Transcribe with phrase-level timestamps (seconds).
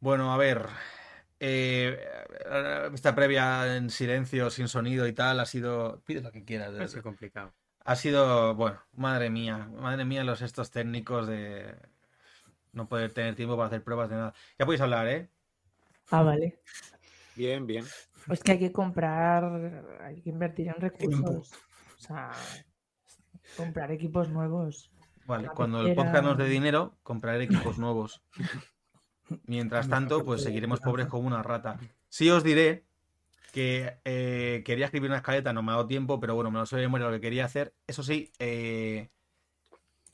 [0.00, 0.66] Bueno, a ver.
[1.38, 1.98] eh,
[2.92, 6.02] esta previa en silencio, sin sonido y tal, ha sido.
[6.04, 6.74] Pide lo que quieras.
[6.74, 7.52] Es complicado.
[7.84, 11.74] Ha sido, bueno, madre mía, madre mía los estos técnicos de
[12.72, 14.34] no poder tener tiempo para hacer pruebas de nada.
[14.58, 15.30] Ya podéis hablar, ¿eh?
[16.10, 16.60] Ah, vale.
[17.36, 17.84] Bien, bien.
[18.26, 19.44] Pues que hay que comprar,
[20.02, 21.52] hay que invertir en recursos.
[21.96, 22.30] O sea,
[23.56, 24.90] comprar equipos nuevos.
[25.24, 28.22] Vale, cuando el podcast nos dé dinero, compraré equipos nuevos.
[29.46, 31.78] Mientras tanto, pues seguiremos pobres como una rata.
[32.08, 32.84] Sí os diré
[33.52, 36.66] que eh, quería escribir una escaleta, no me ha dado tiempo, pero bueno, me lo
[36.66, 37.74] sé de memoria lo que quería hacer.
[37.86, 39.08] Eso sí, eh,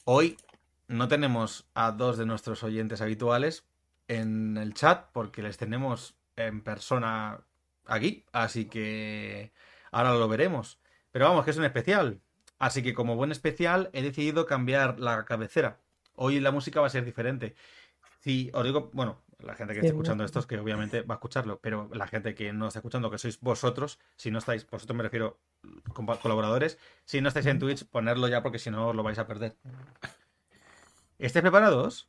[0.04, 0.36] hoy
[0.88, 3.64] no tenemos a dos de nuestros oyentes habituales
[4.08, 7.40] en el chat porque les tenemos en persona
[7.86, 9.52] aquí, así que
[9.90, 10.78] ahora lo veremos.
[11.10, 12.20] Pero vamos, que es un especial.
[12.58, 15.78] Así que como buen especial he decidido cambiar la cabecera.
[16.14, 17.54] Hoy la música va a ser diferente.
[18.26, 20.26] Si os digo, bueno, la gente que Sí, esté escuchando ¿no?
[20.26, 23.18] esto es que obviamente va a escucharlo, pero la gente que no está escuchando, que
[23.18, 25.38] sois vosotros, si no estáis, vosotros me refiero
[25.94, 29.28] colaboradores, si no estáis en Twitch, ponerlo ya porque si no os lo vais a
[29.28, 29.56] perder.
[31.20, 32.08] ¿Estáis preparados?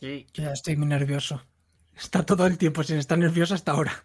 [0.00, 0.26] Sí.
[0.34, 1.40] Ya estoy muy nervioso.
[1.96, 4.02] Está todo el tiempo sin estar nervioso hasta ahora.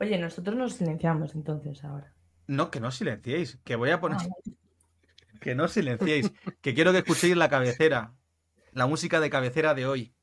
[0.00, 2.12] Oye, nosotros nos silenciamos entonces ahora.
[2.46, 4.18] No, que no silenciéis, que voy a poner...
[4.20, 4.26] Ah,
[5.40, 8.12] Que no silenciéis, que quiero que escuchéis la cabecera,
[8.72, 10.14] la música de cabecera de hoy.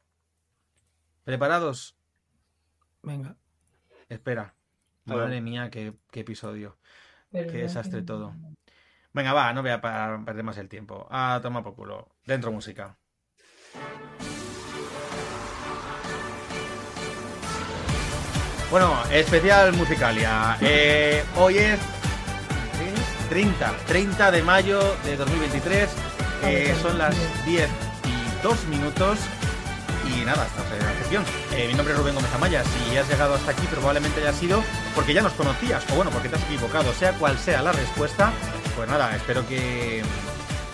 [1.24, 1.98] ¿Preparados?
[3.02, 3.36] Venga.
[4.10, 4.56] Espera.
[5.06, 6.78] Madre mía, qué, qué episodio.
[7.32, 8.36] pero Qué desastre todo.
[9.14, 11.08] Venga, va, no voy a perder más el tiempo.
[11.10, 12.10] Ah, toma por culo.
[12.26, 12.98] Dentro música.
[18.72, 20.58] Bueno, especial Musicalia.
[20.60, 21.80] Eh, hoy es
[22.78, 23.30] ¿qué es?
[23.30, 25.90] 30, 30 de mayo de 2023.
[26.44, 27.16] Eh, son las
[27.46, 27.70] 10
[28.46, 29.18] 2 minutos.
[30.06, 31.24] Y nada, estamos en la sección.
[31.52, 32.64] Eh, mi nombre es Rubén Gómez Amaya.
[32.64, 36.30] Si has llegado hasta aquí, probablemente haya sido porque ya nos conocías, o bueno, porque
[36.30, 36.94] te has equivocado.
[36.94, 38.32] Sea cual sea la respuesta,
[38.76, 40.04] pues nada, espero que,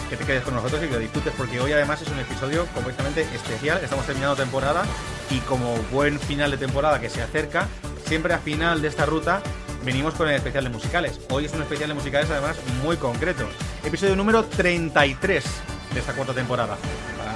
[0.10, 2.66] que te quedes con nosotros y que lo disfrutes, porque hoy además es un episodio
[2.74, 3.80] completamente especial.
[3.82, 4.84] Estamos terminando temporada
[5.30, 7.70] y como buen final de temporada que se acerca,
[8.06, 9.42] siempre a final de esta ruta
[9.86, 11.22] venimos con el especial de musicales.
[11.30, 13.48] Hoy es un especial de musicales además muy concreto.
[13.86, 15.46] Episodio número 33
[15.94, 16.78] de esta cuarta temporada.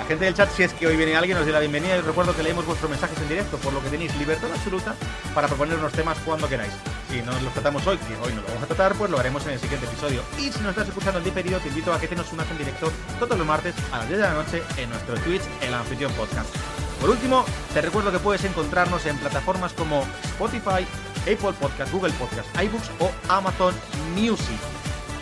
[0.08, 2.36] Gente del chat, si es que hoy viene alguien, os doy la bienvenida y recuerdo
[2.36, 4.94] que leemos vuestros mensajes en directo, por lo que tenéis libertad absoluta
[5.34, 6.74] para proponernos temas cuando queráis.
[7.10, 9.44] Si no los tratamos hoy, que hoy no lo vamos a tratar, pues lo haremos
[9.48, 10.22] en el siguiente episodio.
[10.38, 12.58] Y si nos estás escuchando en diferido, te invito a que te nos unas en
[12.60, 16.14] directo todos los martes a las 10 de la noche en nuestro Twitch, el Anfitrión
[16.14, 16.56] Podcast.
[17.02, 17.44] Por último,
[17.74, 20.86] te recuerdo que puedes encontrarnos en plataformas como Spotify,
[21.22, 23.74] Apple Podcast, Google Podcast, iBooks o Amazon
[24.14, 24.60] Music.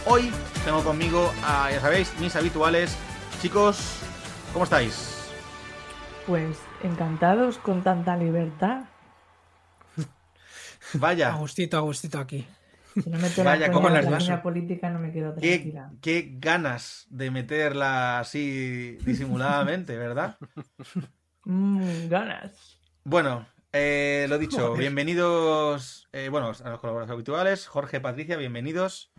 [0.06, 0.30] Hoy
[0.66, 2.98] tengo conmigo, a, ya sabéis, mis habituales.
[3.42, 3.78] Chicos,
[4.54, 5.20] ¿cómo estáis?
[6.28, 8.84] Pues encantados con tanta libertad.
[10.94, 12.46] Vaya, Agustito, Agustito aquí.
[13.04, 15.92] Si no meto Vaya, la la política no me quedo qué, tranquila.
[16.02, 20.38] qué ganas de meterla así disimuladamente, ¿verdad?
[21.46, 22.80] Mm, ganas.
[23.04, 24.80] Bueno, eh, lo dicho, Joder.
[24.80, 29.13] bienvenidos, eh, bueno, a los colaboradores habituales, Jorge, Patricia, bienvenidos.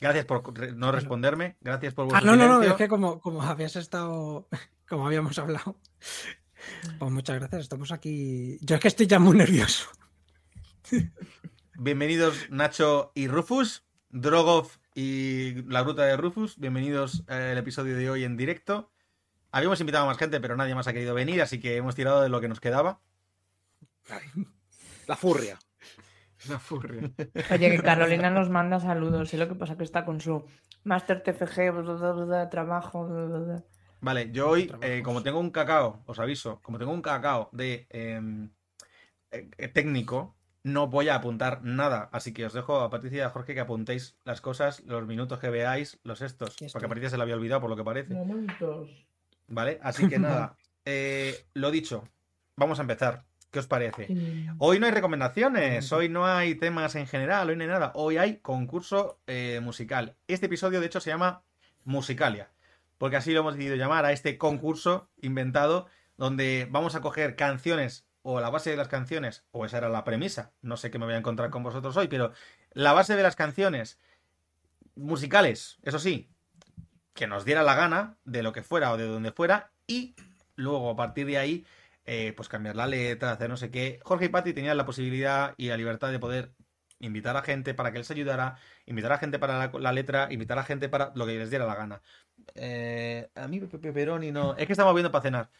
[0.00, 2.70] Gracias por re- no responderme, gracias por Ah, vuestro no, no, no, silencio.
[2.72, 4.48] es que como, como habías estado,
[4.88, 5.76] como habíamos hablado.
[6.98, 8.58] Pues muchas gracias, estamos aquí.
[8.62, 9.88] Yo es que estoy ya muy nervioso.
[11.74, 18.24] Bienvenidos Nacho y Rufus, Drogov y la ruta de Rufus, bienvenidos al episodio de hoy
[18.24, 18.90] en directo.
[19.52, 22.20] Habíamos invitado a más gente, pero nadie más ha querido venir, así que hemos tirado
[22.22, 23.00] de lo que nos quedaba.
[25.06, 25.58] La furria.
[26.48, 27.10] La furria.
[27.50, 29.28] Oye, que Carolina nos manda saludos.
[29.28, 30.44] Sé lo que pasa que está con su
[30.84, 33.06] Master TFG, bla, bla, bla, trabajo.
[33.06, 33.64] bla, bla, bla.
[34.00, 37.86] Vale, yo hoy, eh, como tengo un cacao, os aviso, como tengo un cacao de
[37.90, 38.48] em,
[39.30, 42.08] eh, técnico, no voy a apuntar nada.
[42.12, 45.38] Así que os dejo a Patricia y a Jorge que apuntéis las cosas, los minutos
[45.38, 46.56] que veáis, los estos.
[46.72, 48.14] Porque a Patricia se lo había olvidado por lo que parece.
[48.14, 48.88] Momentos.
[49.48, 49.78] ¿Vale?
[49.82, 50.56] Así que nada.
[50.86, 52.04] eh, lo dicho,
[52.56, 53.24] vamos a empezar.
[53.50, 54.06] ¿Qué os parece?
[54.58, 57.90] Hoy no hay recomendaciones, hoy no hay temas en general, hoy no hay nada.
[57.96, 60.14] Hoy hay concurso eh, musical.
[60.28, 61.42] Este episodio, de hecho, se llama
[61.82, 62.52] Musicalia,
[62.96, 68.06] porque así lo hemos decidido llamar a este concurso inventado, donde vamos a coger canciones
[68.22, 71.06] o la base de las canciones, o esa era la premisa, no sé qué me
[71.06, 72.32] voy a encontrar con vosotros hoy, pero
[72.72, 73.98] la base de las canciones
[74.94, 76.30] musicales, eso sí,
[77.14, 80.14] que nos diera la gana de lo que fuera o de donde fuera, y
[80.54, 81.66] luego a partir de ahí
[82.12, 84.00] eh, pues cambiar la letra, hacer no sé qué.
[84.02, 86.50] Jorge y Patti tenían la posibilidad y la libertad de poder
[86.98, 90.58] invitar a gente para que les ayudara, invitar a gente para la, la letra, invitar
[90.58, 92.02] a gente para lo que les diera la gana.
[92.56, 94.56] Eh, a mí Pepe Pepperoni no.
[94.56, 95.50] Es que estamos viendo para cenar.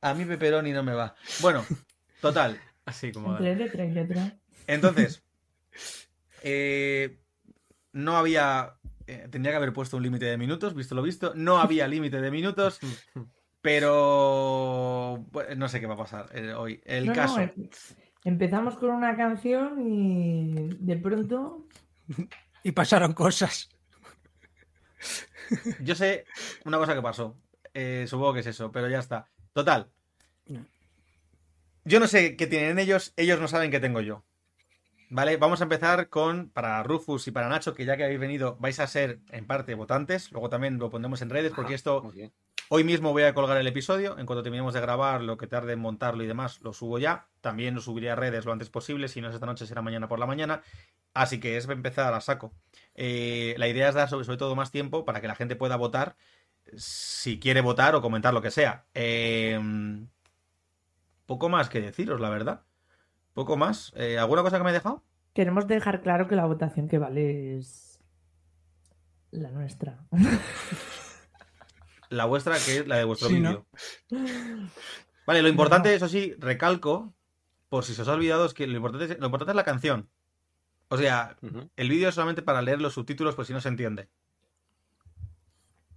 [0.00, 1.14] A mí Pepperoni no me va.
[1.40, 1.66] Bueno,
[2.22, 2.58] total.
[2.86, 3.32] Así como.
[3.32, 4.38] Entre letra y letra.
[4.66, 5.22] Entonces,
[6.42, 7.18] eh,
[7.92, 8.74] no había.
[9.06, 11.34] eh, tendría que haber puesto un límite de minutos, visto lo visto.
[11.34, 12.80] No había límite de minutos,
[13.62, 15.24] pero.
[15.30, 16.80] bueno, no sé qué va a pasar eh, hoy.
[16.84, 17.40] El No, caso.
[17.40, 17.68] em-
[18.24, 21.66] empezamos con una canción y de pronto
[22.62, 23.68] Y pasaron cosas.
[25.80, 26.24] Yo sé
[26.64, 27.36] una cosa que pasó.
[27.72, 29.28] Eh, supongo que es eso, pero ya está.
[29.52, 29.88] Total.
[31.84, 34.22] Yo no sé qué tienen ellos, ellos no saben qué tengo yo.
[35.08, 35.38] ¿Vale?
[35.38, 38.78] Vamos a empezar con, para Rufus y para Nacho, que ya que habéis venido, vais
[38.78, 40.30] a ser en parte votantes.
[40.30, 42.32] Luego también lo pondremos en redes, porque esto Muy bien.
[42.72, 44.16] Hoy mismo voy a colgar el episodio.
[44.16, 47.26] En cuanto terminemos de grabar, lo que tarde en montarlo y demás, lo subo ya.
[47.40, 49.08] También lo subiré a redes lo antes posible.
[49.08, 50.62] Si no es esta noche, será mañana por la mañana.
[51.12, 52.52] Así que es empezar a saco.
[52.94, 55.74] Eh, la idea es dar sobre, sobre todo más tiempo para que la gente pueda
[55.74, 56.14] votar
[56.76, 58.84] si quiere votar o comentar lo que sea.
[58.94, 59.58] Eh,
[61.26, 62.62] poco más que deciros, la verdad.
[63.34, 63.92] Poco más.
[63.96, 65.02] Eh, ¿Alguna cosa que me he dejado?
[65.34, 67.98] queremos dejar claro que la votación que vale es
[69.32, 70.04] la nuestra.
[72.10, 73.66] La vuestra, que es la de vuestro Sí, vídeo.
[74.10, 74.68] ¿no?
[75.26, 77.14] Vale, lo importante, eso sí, recalco,
[77.68, 79.64] por si se os ha olvidado, es que lo importante es, lo importante es la
[79.64, 80.08] canción.
[80.88, 81.36] O sea,
[81.76, 84.08] el vídeo es solamente para leer los subtítulos, pues si no se entiende.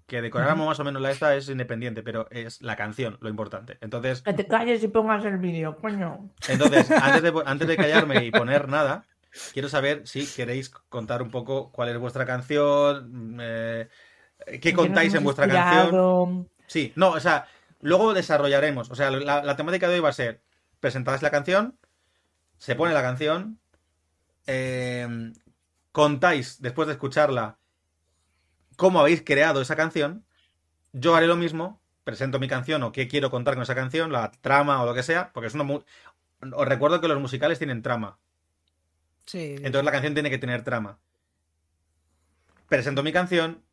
[0.06, 3.77] Que decoráramos más o menos la esta es independiente, pero es la canción lo importante.
[3.81, 6.30] Entonces, Que te calles y pongas el vídeo, coño.
[6.48, 9.07] entonces antes, de, antes de callarme y poner nada,
[9.54, 13.88] quiero saber si queréis contar un poco cuál es vuestra canción, eh,
[14.45, 16.50] qué ¿Qué contáis en vuestra canción.
[16.68, 17.48] Sí, no, o sea,
[17.81, 18.90] luego desarrollaremos.
[18.90, 20.42] O sea, la, la temática de hoy va a ser:
[20.80, 21.78] presentáis la canción,
[22.57, 23.60] se pone la canción,
[24.48, 25.34] eh,
[25.92, 27.57] contáis después de escucharla
[28.75, 30.25] cómo habéis creado esa canción.
[30.92, 34.31] Yo haré lo mismo, presento mi canción o qué quiero contar con esa canción, la
[34.31, 35.66] trama o lo que sea, porque es una.
[35.74, 38.18] Os recuerdo que los musicales tienen trama.
[39.25, 39.56] Sí.
[39.57, 41.00] Entonces la canción tiene que tener trama.
[42.68, 43.63] Presento mi canción,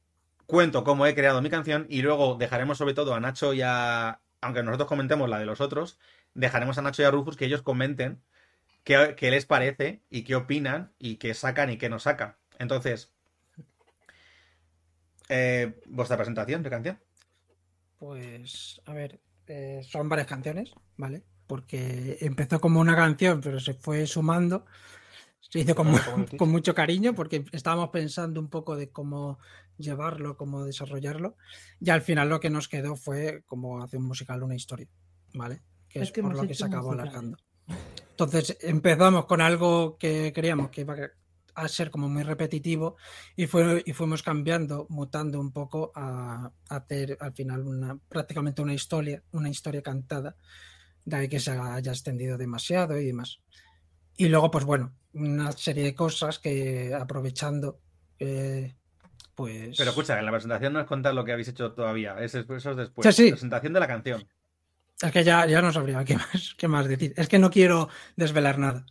[0.50, 4.20] cuento cómo he creado mi canción y luego dejaremos sobre todo a Nacho y a...
[4.43, 5.99] Aunque nosotros comentemos la de los otros,
[6.35, 8.23] dejaremos a Nacho y a Rufus que ellos comenten
[8.85, 12.37] qué, qué les parece y qué opinan y qué sacan y qué no sacan.
[12.58, 13.12] Entonces,
[15.29, 16.99] eh, vuestra presentación de canción.
[17.99, 21.23] Pues, a ver, eh, son varias canciones, ¿vale?
[21.46, 24.67] Porque empezó como una canción, pero se fue sumando.
[25.40, 25.88] Se hizo con,
[26.38, 29.38] con mucho cariño porque estábamos pensando un poco de cómo
[29.78, 31.37] llevarlo, cómo desarrollarlo.
[31.81, 34.88] Y al final lo que nos quedó fue como hacer un musical, una historia,
[35.34, 35.62] ¿vale?
[35.88, 37.08] Que Es es, que por lo que se acabó musical.
[37.08, 37.38] alargando.
[38.10, 40.94] Entonces empezamos con algo que creíamos que iba
[41.54, 42.96] a ser como muy repetitivo
[43.34, 48.62] y, fue, y fuimos cambiando, mutando un poco a, a hacer al final una, prácticamente
[48.62, 50.36] una historia, una historia cantada,
[51.04, 53.40] de ahí que se haya extendido demasiado y demás.
[54.20, 57.81] Y luego, pues bueno, una serie de cosas que aprovechando,
[58.19, 58.75] eh,
[59.34, 59.78] pues...
[59.78, 62.70] Pero escucha, en la presentación no es contar lo que habéis hecho todavía, es, eso
[62.70, 63.17] es después.
[63.17, 63.31] Sí, sí.
[63.31, 64.28] Presentación de la canción.
[65.00, 67.14] Es que ya, ya no sabría qué más, qué más decir.
[67.17, 68.84] Es que no quiero desvelar nada.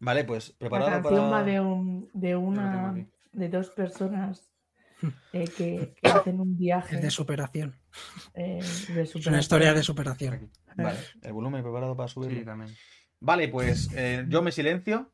[0.00, 1.30] Vale, pues La preparado canción para...
[1.30, 4.52] va de, un, de una de dos personas
[5.32, 7.74] eh, que, que hacen un viaje Es de superación.
[8.34, 10.50] eh, de Es una historia de superación.
[10.76, 12.40] Vale, el volumen preparado para subirlo.
[12.40, 12.70] Sí, también.
[13.24, 15.10] Vale, pues eh, yo me silencio.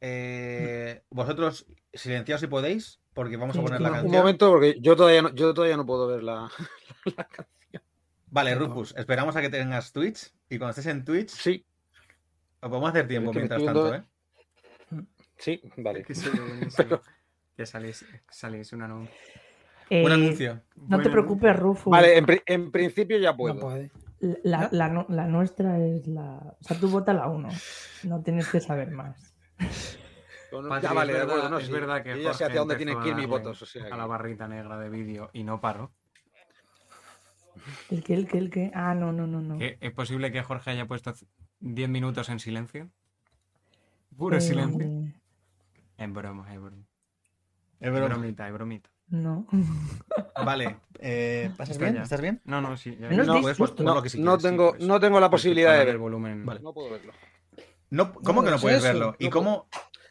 [0.00, 4.20] Eh, vosotros silenciaos si podéis, porque vamos a poner la no, Un canción.
[4.22, 6.50] momento, porque yo todavía no, yo todavía no puedo ver la.
[8.30, 10.32] Vale, Rufus, esperamos a que tengas Twitch.
[10.50, 11.64] Y cuando estés en Twitch, Sí,
[12.60, 14.06] os podemos hacer tiempo Es que me mientras tanto, viendo-
[15.00, 15.04] ¿eh?
[15.38, 16.02] sí, vale.
[16.04, 16.12] Que
[16.76, 17.02] Pero-
[17.56, 19.14] que saliese, saliese un anuncio.
[19.88, 20.60] Eh, Un anuncio.
[20.88, 21.90] No te preocupes, Rufus.
[21.90, 23.60] Vale, en, pri- en principio ya No puedo.
[23.60, 23.90] puede.
[24.44, 26.56] La, la nu- la nuestra es la.
[26.60, 27.48] O sea, tú vota la 1.
[28.04, 29.34] No tienes que saber más.
[30.52, 31.72] Bueno, ya vale, es de verdad, acuerdo, no, es sí.
[31.72, 33.60] verdad que Yo ya sé Jorge hacia dónde tienen que ir a mis votos.
[33.62, 35.92] O sea, a que- la barrita negra de vídeo y no paro.
[37.90, 38.70] ¿El qué, el qué, el qué?
[38.74, 39.58] Ah, no, no, no, no.
[39.58, 41.12] ¿Que ¿Es posible que Jorge haya puesto
[41.60, 42.90] 10 minutos en silencio?
[44.16, 44.86] Puro Eh, silencio.
[45.98, 46.84] Es broma, es broma.
[47.80, 48.90] Es bromita, es bromita.
[49.08, 49.46] No.
[50.44, 52.02] Vale, eh, ¿estás Está bien?
[52.02, 52.40] ¿Estás bien?
[52.44, 52.96] No, no, sí.
[53.00, 54.82] ya- No, pues, pues, no, lo que sí no sí, tengo, pues.
[54.82, 55.88] no tengo la posibilidad de ver.
[55.90, 56.44] el volumen.
[56.44, 56.60] Vale.
[56.60, 57.12] No puedo verlo.
[57.90, 59.16] No, ¿Cómo que no es puedes eso, verlo?
[59.20, 59.68] ¿Y no cómo,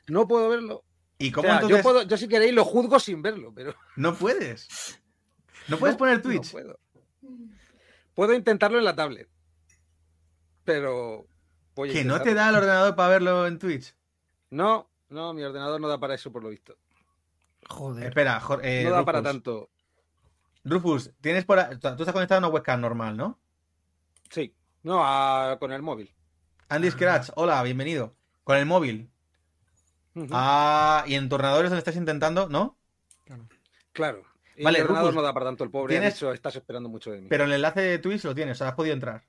[0.08, 0.84] No puedo verlo.
[1.18, 3.76] y O cómo sea, entonces yo, puedo, yo si queréis lo juzgo sin verlo, pero.
[3.98, 5.00] no puedes?
[5.68, 6.52] ¿No puedes no, poner no Twitch?
[6.52, 6.80] puedo.
[8.14, 9.28] Puedo intentarlo en la tablet.
[10.64, 11.28] Pero.
[11.76, 13.94] voy a ¿Que no te da el ordenador para verlo en Twitch?
[14.52, 16.78] No, No, mi ordenador no da para eso, por lo visto.
[17.70, 18.08] Joder.
[18.08, 19.70] Espera, eh, no da para tanto.
[20.64, 23.40] Rufus, tienes por tú estás conectado a una webcam normal, ¿no?
[24.30, 24.54] Sí.
[24.84, 26.14] No, a- con el móvil.
[26.70, 28.16] Andy Scratch, hola, bienvenido.
[28.44, 29.10] Con el móvil.
[30.32, 32.78] Ah, y en tu ordenador es donde estás intentando, ¿no?
[33.92, 34.24] Claro.
[34.56, 35.64] Y Vale, el Rufus, no da para tanto.
[35.64, 37.28] El pobre ¿tienes- dicho, estás esperando mucho de mí.
[37.30, 39.24] Pero el enlace de Twitch lo tienes, o sea, has podido entrar.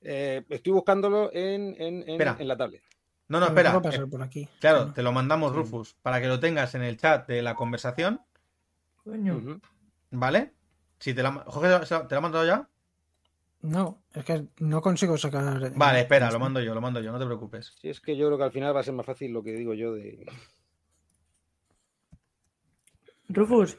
[0.00, 2.82] Eh, estoy buscándolo en, en- en la tablet.
[3.30, 3.80] No, no, espera.
[3.80, 4.46] pasar eh, por aquí.
[4.60, 4.92] claro, No.
[4.92, 5.56] te lo mandamos, Sí.
[5.58, 8.20] Rufus, para que lo tengas en el chat de la conversación,
[9.04, 9.60] Coño.
[10.10, 10.52] ¿vale?
[10.98, 12.68] Si te la, Jorge, ¿se la- ¿te la ha mandado ya?
[13.62, 15.72] No, es que no consigo sacar.
[15.76, 16.38] Vale, espera, esto.
[16.38, 17.74] lo mando yo, lo mando yo, no te preocupes.
[17.80, 19.52] Sí, es que yo creo que al final va a ser más fácil lo que
[19.52, 20.26] digo yo de.
[23.28, 23.78] Rufus,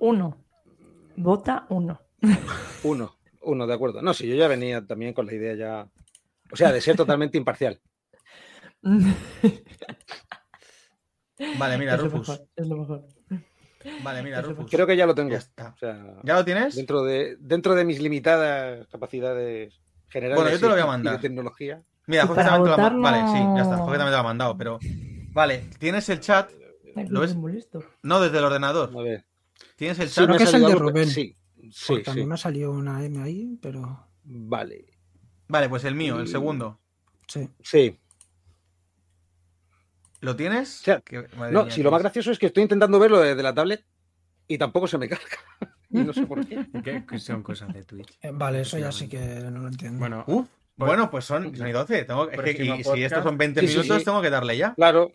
[0.00, 0.36] uno.
[1.16, 2.00] Vota uno.
[2.84, 4.02] Uno, uno, de acuerdo.
[4.02, 5.88] No, sí, yo ya venía también con la idea ya.
[6.50, 7.80] O sea, de ser totalmente imparcial.
[11.58, 12.28] Vale, mira, es lo Rufus.
[12.28, 13.04] mejor, es lo mejor.
[14.02, 14.70] Vale, mira, Rufus.
[14.70, 15.30] Creo que ya lo tengo.
[15.30, 15.70] Ya está.
[15.74, 16.76] O sea, ¿Ya lo tienes?
[16.76, 21.14] dentro de, dentro de mis limitadas capacidades generales Bueno, yo te lo voy a mandar.
[21.16, 21.82] de tecnología.
[22.06, 23.76] Mira, Jorge también te lo ha votar ma- Vale, sí, ya está.
[23.76, 24.78] no- Jorge también te lo ha mandado, pero.
[25.32, 26.50] Vale, tienes el chat.
[27.08, 27.34] ¿Lo ves?
[27.34, 27.82] molesto.
[28.02, 28.90] No desde el ordenador.
[28.96, 29.24] A ver.
[29.76, 30.24] Tienes el Sí, chat.
[30.26, 31.08] Creo me que ha es el salido de Rubén.
[31.08, 31.36] Sí,
[31.72, 32.24] sí, sí.
[32.26, 34.06] me ha salido una M ahí, pero.
[34.24, 34.84] Vale.
[35.48, 36.78] Vale, pues el mío, el segundo.
[37.26, 37.48] Sí.
[37.62, 37.98] Sí.
[40.22, 40.68] ¿Lo tienes?
[40.70, 43.52] sea, Que- madre No, si lo más gracioso es que estoy intentando verlo desde la
[43.54, 43.84] tablet
[44.48, 45.26] y tampoco se me carga.
[45.90, 46.66] y no sé por qué.
[47.08, 48.18] ¿Qué son cosas de Twitch?
[48.22, 49.98] Eh, Vale, eso ya sí que no lo entiendo.
[49.98, 52.04] Bueno, Uf, Pues- bueno, pues son, son y 12.
[52.04, 54.04] Tengo, es que, si estos son 20 Sí, sí, minutos, sí.
[54.04, 54.74] tengo que darle ya.
[54.74, 55.12] Claro.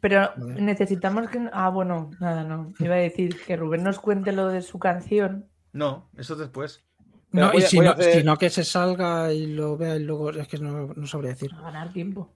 [0.00, 1.48] Pero necesitamos que.
[1.52, 2.72] Ah, bueno, nada, no.
[2.78, 5.48] Iba a decir que Rubén nos cuente lo de su canción.
[5.72, 6.84] No, eso es después.
[7.32, 9.76] no, y a- si voy a no, hacer- si no que se salga y lo
[9.76, 11.50] vea y luego es que no, no sabría decir.
[11.54, 12.32] A ganar tiempo.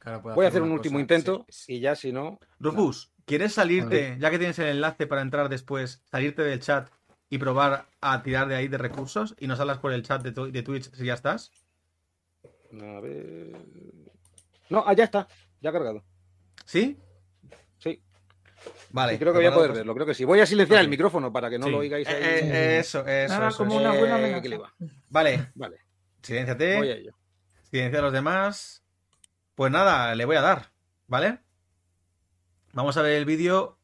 [0.00, 2.38] Claro, Voy a hacer un último cosa, intento sí, y ya si no.
[2.58, 6.88] Rufus, ¿quieres salirte, ya que tienes el enlace para entrar después, salirte del chat
[7.28, 10.32] y probar a tirar de ahí de recursos y nos hablas por el chat de,
[10.32, 11.52] tu- de Twitch si ya estás?
[12.72, 13.52] A ver.
[14.68, 15.28] No, ah, ya está.
[15.60, 16.02] Ya ha cargado.
[16.64, 16.96] ¿Sí?
[17.78, 18.02] Sí.
[18.90, 19.12] Vale.
[19.14, 19.94] Sí, creo que voy a poder verlo.
[19.94, 20.24] Creo que sí.
[20.24, 21.72] Voy a silenciar el micrófono para que no Sí.
[21.72, 22.14] lo oigáis ahí.
[22.14, 23.80] Eh, eh, eso, eso, Nada, eso, como eso.
[23.80, 24.42] una buena Eh, amenaza.
[24.42, 24.72] que le va.
[25.08, 25.76] Vale, Vale,
[26.22, 26.76] silénciate.
[26.76, 27.12] voy a ello.
[27.70, 28.79] Silencia a los demás.
[29.60, 30.72] Pues nada, le voy a dar,
[31.06, 31.38] ¿vale?
[32.72, 33.78] Vamos a ver el vídeo,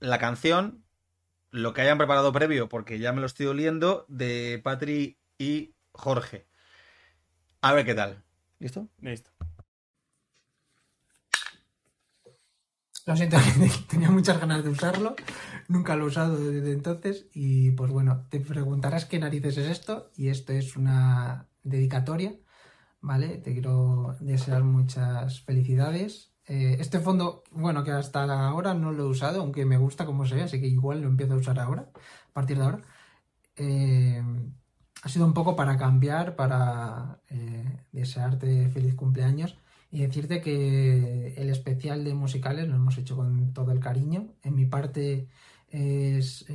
[0.00, 0.84] la canción,
[1.52, 6.48] lo que hayan preparado previo, porque ya me lo estoy oliendo, de Patri y Jorge.
[7.60, 8.24] A ver qué tal.
[8.58, 8.88] ¿Listo?
[8.98, 9.30] Listo.
[13.06, 13.36] Lo siento,
[13.88, 15.14] tenía muchas ganas de usarlo.
[15.68, 17.26] Nunca lo he usado desde entonces.
[17.32, 20.10] Y pues bueno, te preguntarás qué narices es esto.
[20.16, 22.34] Y esto es una dedicatoria.
[23.00, 23.38] ¿Vale?
[23.38, 26.32] Te quiero desear muchas felicidades.
[26.48, 30.26] Eh, este fondo, bueno, que hasta ahora no lo he usado, aunque me gusta como
[30.26, 32.82] se ve, así que igual lo empiezo a usar ahora, a partir de ahora.
[33.56, 34.22] Eh,
[35.02, 39.56] ha sido un poco para cambiar, para eh, desearte feliz cumpleaños
[39.90, 44.34] y decirte que el especial de musicales lo hemos hecho con todo el cariño.
[44.42, 45.28] En mi parte
[45.68, 46.46] es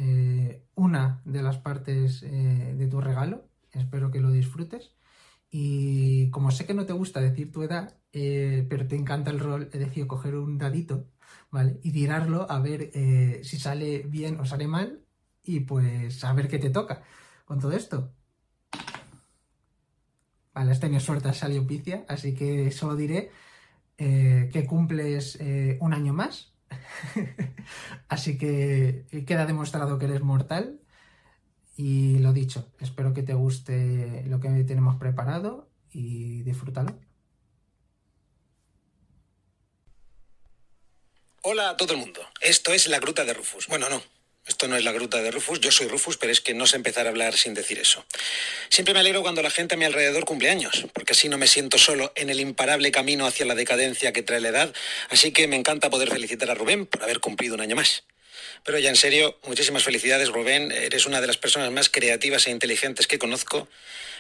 [0.75, 3.45] una de las partes de tu regalo.
[3.71, 4.91] Espero que lo disfrutes.
[5.51, 9.39] Y como sé que no te gusta decir tu edad, eh, pero te encanta el
[9.39, 11.09] rol, he decidido coger un dadito,
[11.51, 11.79] ¿vale?
[11.83, 15.03] Y tirarlo a ver eh, si sale bien o sale mal
[15.43, 17.03] y pues a ver qué te toca
[17.45, 18.13] con todo esto.
[20.53, 23.31] Vale, has tenido suerte, has salido picia, así que solo diré
[23.97, 25.37] eh, que cumples
[25.79, 26.53] un año más.
[28.07, 30.80] así que queda demostrado que eres mortal.
[31.75, 36.97] Y lo dicho, espero que te guste lo que tenemos preparado y disfrútalo.
[41.43, 42.21] Hola a todo el mundo.
[42.39, 43.67] Esto es la gruta de Rufus.
[43.67, 44.03] Bueno, no.
[44.45, 45.59] Esto no es la gruta de Rufus.
[45.59, 48.05] Yo soy Rufus, pero es que no sé empezar a hablar sin decir eso.
[48.69, 51.47] Siempre me alegro cuando la gente a mi alrededor cumple años, porque así no me
[51.47, 54.75] siento solo en el imparable camino hacia la decadencia que trae la edad.
[55.09, 58.03] Así que me encanta poder felicitar a Rubén por haber cumplido un año más.
[58.63, 60.71] Pero ya en serio, muchísimas felicidades, Rubén.
[60.71, 63.67] Eres una de las personas más creativas e inteligentes que conozco.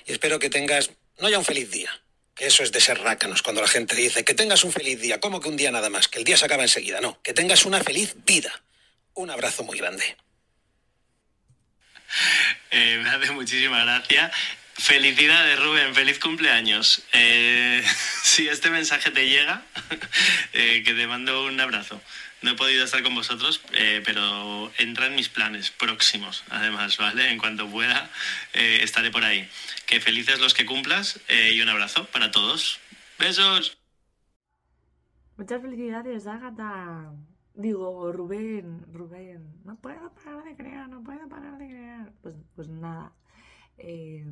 [0.05, 2.01] Y espero que tengas, no ya un feliz día,
[2.35, 5.19] que eso es de ser rácanos cuando la gente dice que tengas un feliz día.
[5.19, 6.07] ¿Cómo que un día nada más?
[6.07, 7.01] Que el día se acaba enseguida.
[7.01, 8.51] No, que tengas una feliz vida.
[9.13, 10.17] Un abrazo muy grande.
[12.73, 14.31] Eh, me hace muchísima gracia.
[14.77, 17.03] Felicidades, Rubén, feliz cumpleaños.
[17.13, 17.83] Eh,
[18.23, 19.63] si este mensaje te llega,
[20.53, 22.01] eh, que te mando un abrazo.
[22.41, 27.29] No he podido estar con vosotros, eh, pero entra en mis planes próximos, además, ¿vale?
[27.29, 28.09] En cuanto pueda,
[28.53, 29.47] eh, estaré por ahí.
[29.85, 32.79] Que felices los que cumplas eh, y un abrazo para todos.
[33.19, 33.77] Besos.
[35.37, 37.13] Muchas felicidades, Ágata.
[37.53, 42.11] Digo, Rubén, Rubén, no puedo parar de crear, no puedo parar de crear.
[42.23, 43.13] Pues, pues nada.
[43.77, 44.25] el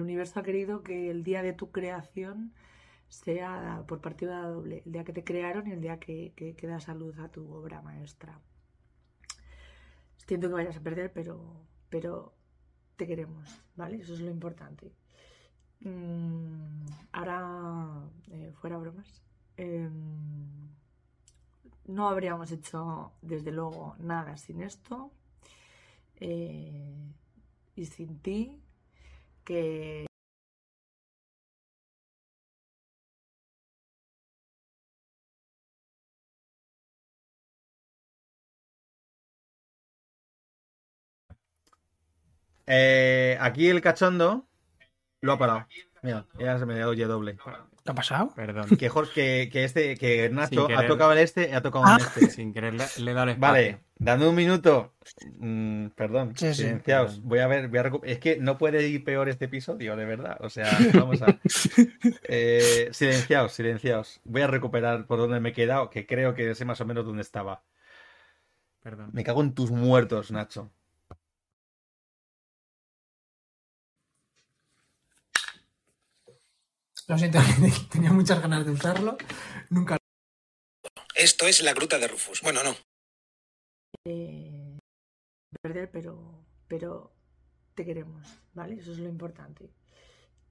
[0.00, 2.52] universo ha querido que el día de tu creación
[3.20, 4.82] sea por partida doble.
[4.86, 6.94] El día que te crearon y el día que, que, que das a
[7.34, 8.40] tu obra maestra.
[10.26, 12.34] Siento que vayas a perder, pero, pero
[12.96, 13.96] te queremos, ¿vale?
[13.98, 14.92] Eso es lo importante.
[15.80, 19.22] Mm, ahora, eh, fuera bromas,
[19.56, 20.68] em,
[21.86, 25.12] no habríamos hecho, desde luego, nada sin esto.
[26.20, 26.94] eh,
[27.76, 28.60] y sin ti,
[29.44, 30.06] que
[42.66, 44.46] Eh, aquí el cachondo
[45.20, 45.66] lo ha parado.
[46.02, 47.36] Mira, ya se me oye doble.
[47.84, 48.32] ¿Qué ha pasado?
[48.34, 48.68] Perdón.
[48.76, 51.96] Que, Jorge, que, que este, que Nacho ha tocado el este y ha tocado Ah.
[51.96, 52.30] un este.
[52.30, 53.52] Sin querer le, le he dado el espacio.
[53.52, 54.94] Vale, dame un minuto.
[55.38, 56.62] Mm, perdón, Sí, sí.
[56.62, 57.14] silenciaos.
[57.14, 57.28] Perdón.
[57.28, 60.04] Voy a ver, voy a recu- es que no puede ir peor este episodio, de
[60.04, 60.36] verdad.
[60.40, 61.26] O sea, vamos a.
[62.28, 64.20] Eh, silenciaos, silenciaos.
[64.24, 67.04] Voy a recuperar por donde me he quedado, que creo que sé más o menos
[67.04, 67.62] dónde estaba.
[68.82, 69.10] Perdón.
[69.12, 70.70] Me cago en tus muertos, Nacho.
[77.08, 77.38] Lo siento,
[77.90, 79.16] tenía muchas ganas de usarlo.
[79.70, 79.96] Nunca
[81.14, 82.40] Esto es la gruta de Rufus.
[82.42, 82.74] Bueno, no.
[84.04, 84.78] eh,
[85.62, 87.12] perder, pero, pero
[87.74, 88.74] te queremos, ¿vale?
[88.76, 89.70] Eso es lo importante.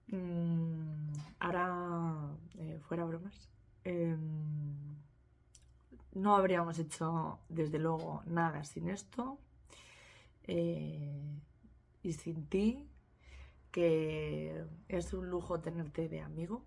[0.08, 3.50] Mm, ahora, eh, fuera bromas,
[3.84, 4.96] em,
[6.14, 9.40] no habríamos hecho, desde luego, nada sin esto.
[10.48, 11.22] eh,
[12.04, 12.88] y sin ti,
[13.72, 16.66] que es un lujo tenerte de amigo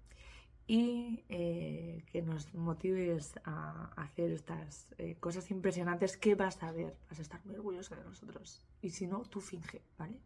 [0.67, 6.97] y eh, que nos motives a hacer estas eh, cosas impresionantes que vas a ver.
[7.11, 8.65] Vas a estar muy orgulloso de nosotros.
[8.81, 10.21] Y si no, tú finge, ¿vale?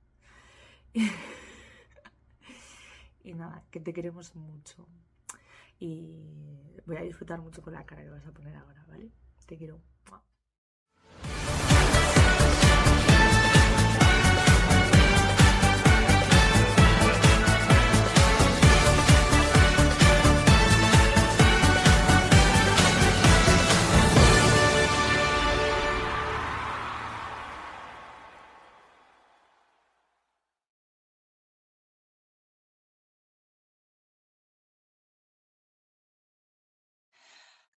[3.25, 4.87] y nada, que te queremos mucho.
[5.81, 9.11] Y voy a disfrutar mucho con la cara que vas a poner ahora, ¿vale?
[9.47, 9.81] Te quiero.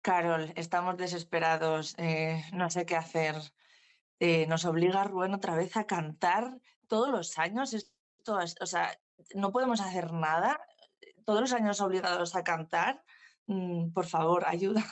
[0.02, 3.36] Carol, estamos desesperados, eh, no sé qué hacer.
[4.18, 6.58] Eh, nos obliga Rubén otra vez a cantar
[6.88, 7.74] todos los años.
[7.74, 8.98] Esto es- o sea,
[9.34, 10.60] no podemos hacer nada.
[11.24, 13.02] Todos los años obligados a cantar.
[13.46, 14.84] Mm, por favor, ayuda.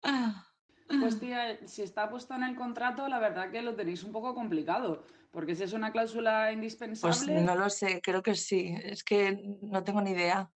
[1.20, 5.04] tía, si está puesto en el contrato, la verdad que lo tenéis un poco complicado,
[5.32, 8.74] porque si es una cláusula Pues indispensable, no lo sé, creo que sí.
[8.82, 10.50] Es que no tengo ni idea.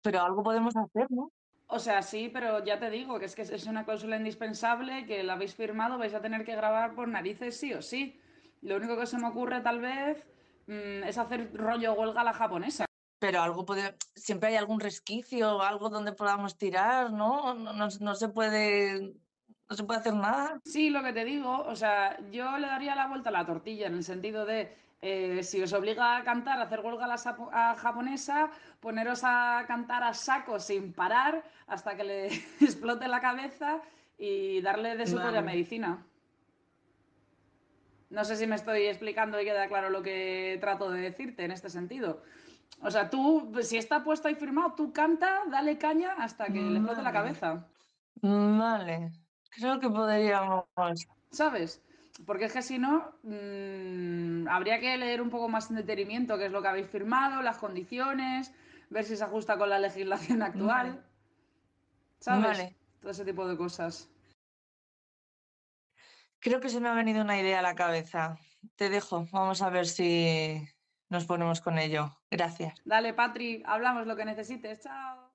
[0.00, 1.32] Pero algo podemos hacer, ¿no?
[1.72, 5.22] O sea, sí, pero ya te digo que es que es una cláusula indispensable, que
[5.22, 8.20] la habéis firmado, vais a tener que grabar por narices sí o sí.
[8.60, 10.26] Lo único que se me ocurre tal vez
[10.66, 12.84] mm, es hacer rollo huelga a la japonesa.
[13.18, 17.54] Pero algo puede, siempre hay algún resquicio, algo donde podamos tirar, ¿no?
[17.54, 19.14] No, no- no se puede,
[19.70, 20.60] no se puede hacer nada.
[20.64, 23.86] Sí, lo que te digo, o sea, yo le daría la vuelta a la tortilla
[23.86, 27.16] en el sentido de eh, si os obliga a cantar, a hacer huelga a la
[27.52, 32.26] a japonesa, poneros a cantar a saco sin parar hasta que le
[32.60, 33.82] explote la cabeza
[34.16, 35.42] y darle de su propia Vale.
[35.42, 36.06] medicina.
[38.10, 41.50] No sé si me estoy explicando y queda claro lo que trato de decirte en
[41.50, 42.22] este sentido.
[42.80, 46.78] O sea, tú, si está puesto ahí firmado, tú canta, dale caña hasta que le
[46.78, 47.66] explote la cabeza.
[48.20, 49.10] Vale,
[49.50, 50.64] creo que podríamos.
[51.30, 51.82] ¿Sabes?
[52.26, 56.46] Porque es que si no, mm, habría que leer un poco más en detenimiento qué
[56.46, 58.52] es lo que habéis firmado, las condiciones,
[58.90, 60.86] ver si se ajusta con la legislación actual.
[60.88, 61.00] Vale.
[62.18, 62.58] ¿Sabes?
[62.58, 62.76] Vale.
[63.00, 64.08] Todo ese tipo de cosas.
[66.38, 68.36] Creo que se me ha venido una idea a la cabeza.
[68.76, 70.62] Te dejo, vamos a ver si
[71.08, 72.16] nos ponemos con ello.
[72.30, 72.80] Gracias.
[72.84, 74.80] Dale, Patri, hablamos lo que necesites.
[74.80, 75.31] Chao.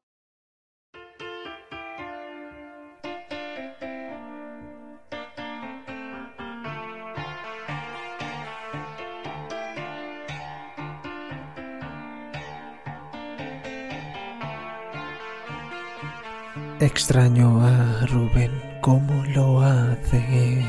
[16.87, 20.63] Extraño a Rubén cómo lo hace.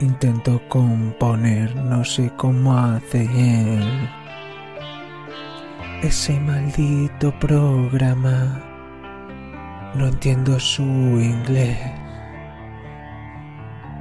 [0.00, 4.08] Intento componer, no sé cómo hace él.
[6.02, 8.62] ese maldito programa.
[9.94, 11.78] No entiendo su inglés.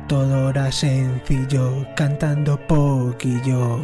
[0.08, 3.82] Todo era sencillo, cantando poquillo.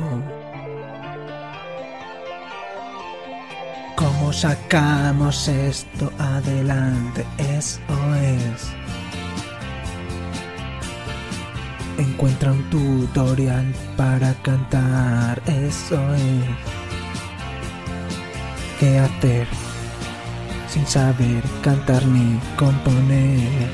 [4.35, 7.25] Sacamos esto adelante?
[7.37, 7.79] Eso
[8.15, 8.69] es.
[11.97, 15.41] Encuentra un tutorial para cantar.
[15.45, 16.45] Eso es.
[18.79, 19.47] ¿Qué hacer?
[20.67, 23.69] Sin saber cantar ni componer.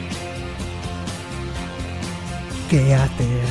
[2.70, 3.46] ¿Qué hacer?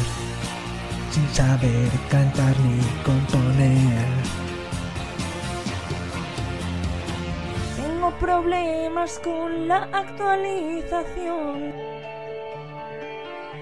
[1.11, 4.40] Sin saber cantar ni componer.
[8.41, 11.75] Problemas con la actualización.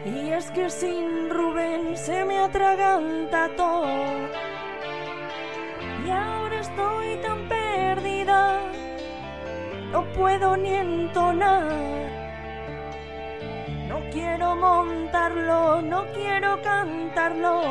[0.05, 3.89] Y es que sin Rubén se me atraganta todo.
[6.07, 8.61] Y ahora estoy tan perdida,
[9.93, 11.73] no puedo ni entonar.
[13.89, 17.63] No quiero montarlo, no quiero cantarlo.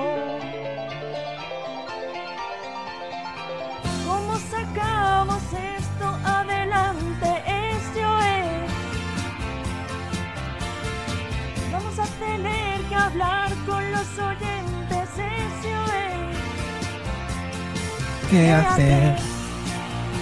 [18.30, 19.16] ¿Qué hacer?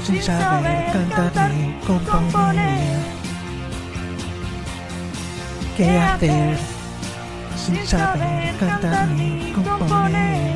[0.05, 2.99] Sin saber cantar ni componer.
[5.75, 6.57] ¿Qué hacer?
[7.57, 10.55] Sin saber cantar ni componer.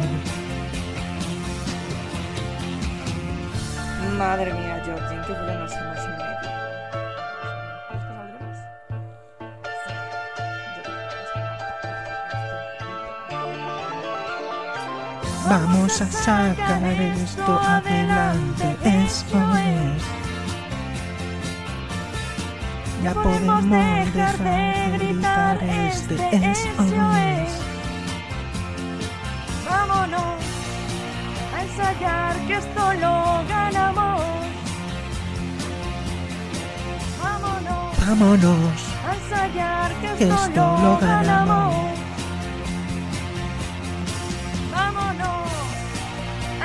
[4.16, 5.99] Madre mía, ¿en qué problemas hemos
[15.50, 20.04] Vamos a sacar esto adelante, eso es.
[23.04, 27.50] Ya podemos dejar de gritar este, eso es.
[29.68, 30.44] Vámonos
[31.56, 34.22] a ensayar que esto lo ganamos.
[37.24, 42.09] Vámonos Vámonos, a ensayar que esto, esto lo ganamos.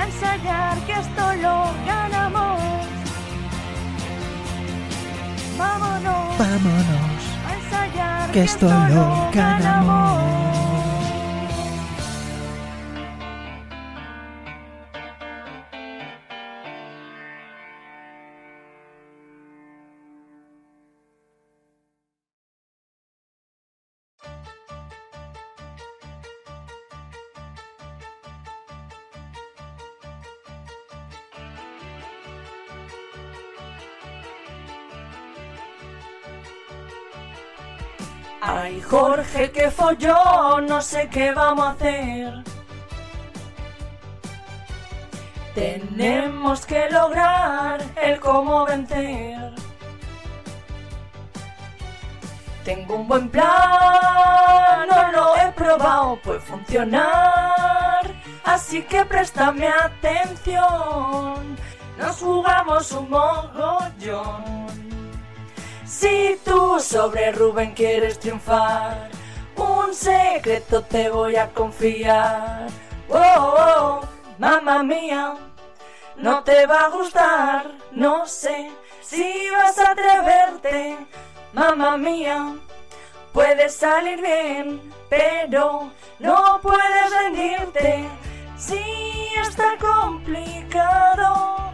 [0.05, 2.61] A ensayar que esto lo ganamos.
[5.57, 10.21] Vámonos Vámonos, a ensayar que esto lo ganamos.
[10.61, 10.74] Ay,
[39.85, 42.33] Folló, no sé qué vamos a hacer.
[45.53, 49.53] Tenemos que lograr el cómo vencer.
[52.63, 58.11] Tengo un buen plan, no lo he probado, puede funcionar.
[58.43, 61.55] Así que préstame atención,
[61.99, 64.65] nos jugamos un mogollón.
[65.85, 69.14] Si tú sobre Rubén quieres triunfar,
[69.87, 72.67] un secreto te voy a confiar.
[73.09, 74.01] Oh, oh,
[74.37, 75.35] mamá mía,
[76.17, 78.71] no te va a gustar, no sé
[79.01, 80.97] si vas a atreverte,
[81.53, 82.55] mamá mía.
[83.33, 88.07] Puede salir bien, pero no puedes rendirte.
[88.57, 88.81] Si
[89.41, 91.71] está complicado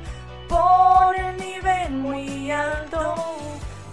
[0.49, 3.31] por el nivel muy alto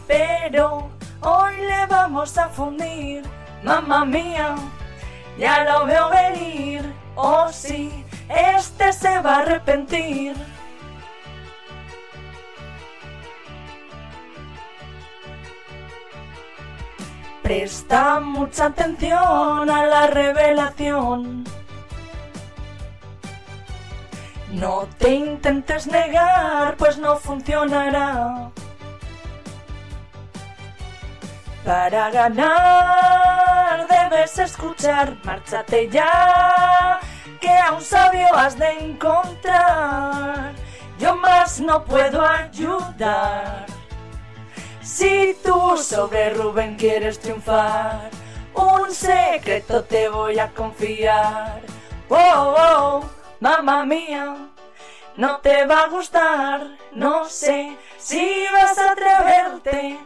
[0.08, 0.88] pero
[1.20, 3.22] hoy le vamos a fundir,
[3.62, 4.54] mamá mía,
[5.38, 10.36] ya lo veo venir, oh sí, este se va a arrepentir.
[17.42, 21.44] Presta mucha atención a la revelación.
[24.52, 28.50] No te intentes negar, pues no funcionará.
[31.68, 36.98] Para ganar debes escuchar, márchate ya,
[37.38, 40.54] que a un sabio has de encontrar.
[40.98, 43.66] Yo más no puedo ayudar.
[44.80, 48.08] Si tú sobre Rubén quieres triunfar,
[48.54, 51.60] un secreto te voy a confiar.
[52.08, 53.04] Oh, oh,
[53.40, 54.36] mamá mía,
[55.18, 56.66] no te va a gustar.
[56.94, 59.98] No sé si vas a atreverte,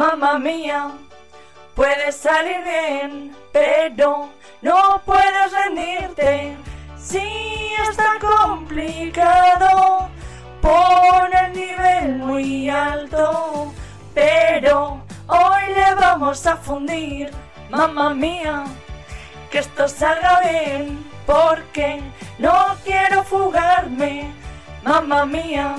[0.00, 0.92] mamá mía.
[1.74, 4.30] Puede salir bien, pero
[4.62, 6.56] no puedes rendirte.
[6.96, 7.28] Si
[7.90, 10.08] está complicado,
[10.62, 13.72] pon el nivel muy alto.
[14.14, 17.30] Pero hoy le vamos a fundir,
[17.68, 18.64] mamá mía
[19.50, 22.00] que esto salga bien, porque
[22.38, 24.32] no quiero fugarme,
[24.82, 25.74] mamá mía.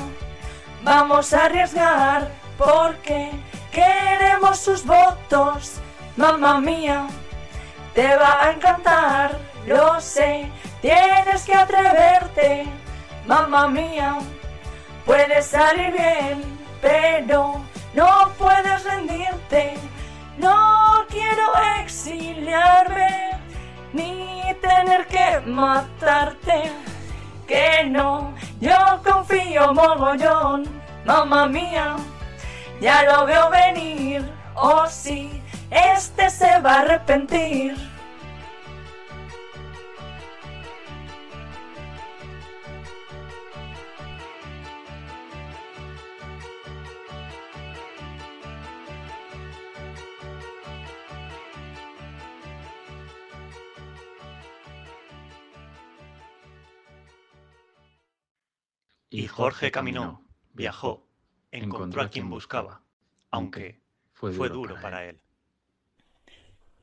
[0.84, 3.32] Vamos a arriesgar, porque
[3.72, 5.80] queremos sus votos,
[6.18, 7.08] mamá mía.
[7.94, 10.50] Te va a encantar, lo sé,
[10.82, 12.66] tienes que atreverte,
[13.26, 14.18] mamá mía.
[15.06, 16.42] Puede salir bien,
[16.82, 17.62] pero
[17.94, 19.74] no puedes rendirte.
[20.38, 23.32] No quiero exiliarme
[23.94, 26.72] ni tener que matarte.
[27.48, 30.64] Que no, yo confío mogollón,
[31.06, 31.98] mamá mía.
[32.82, 37.76] Ya lo veo venir, oh sí, este se va a arrepentir.
[59.12, 61.11] Y Jorge caminó, viajó,
[61.52, 62.82] encontró a quien buscaba,
[63.30, 63.80] aunque
[64.14, 65.20] fue duro para él.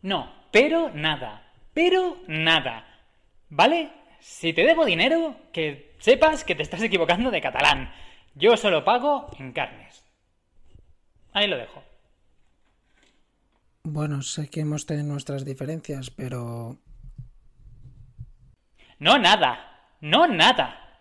[0.03, 1.53] No, pero nada.
[1.75, 2.87] Pero nada.
[3.51, 3.91] ¿Vale?
[4.21, 7.93] Si te debo dinero, que sepas que te estás equivocando de catalán.
[8.35, 10.05] Yo solo pago en carnes.
[11.33, 11.83] Ahí lo dejo.
[13.85, 16.79] Bueno, sé que hemos tenido nuestras diferencias, pero
[18.99, 19.95] No nada.
[20.01, 20.99] No nada.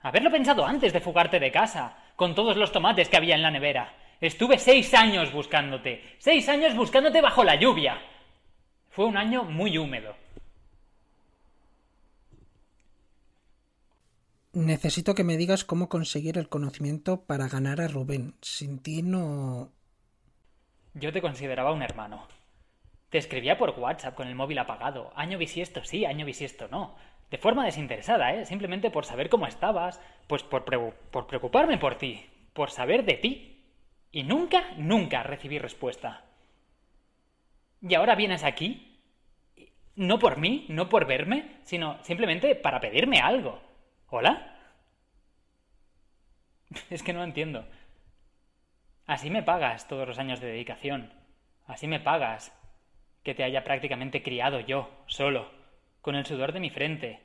[0.00, 3.50] Haberlo pensado antes de fugarte de casa, con todos los tomates que había en la
[3.50, 3.96] nevera.
[4.20, 6.02] Estuve seis años buscándote.
[6.18, 7.98] Seis años buscándote bajo la lluvia.
[8.90, 10.14] Fue un año muy húmedo.
[14.52, 18.34] necesito que me digas cómo conseguir el conocimiento para ganar a Rubén.
[18.42, 19.72] Sin ti no...
[20.92, 22.28] Yo te consideraba un hermano.
[23.08, 25.10] Te escribía por WhatsApp con el móvil apagado.
[25.16, 26.96] Año bisiesto sí, año bisiesto no.
[27.30, 28.44] De forma desinteresada, ¿eh?
[28.44, 33.64] Simplemente por saber cómo estabas, pues por, por preocuparme por ti, por saber de ti.
[34.10, 36.24] Y nunca, nunca recibí respuesta.
[37.80, 38.98] Y ahora vienes aquí,
[39.94, 43.62] no por mí, no por verme, sino simplemente para pedirme algo.
[44.08, 44.56] ¿Hola?
[46.90, 47.64] Es que no entiendo.
[49.06, 51.12] Así me pagas todos los años de dedicación.
[51.66, 52.52] Así me pagas
[53.22, 55.50] que te haya prácticamente criado yo, solo,
[56.00, 57.20] con el sudor de mi frente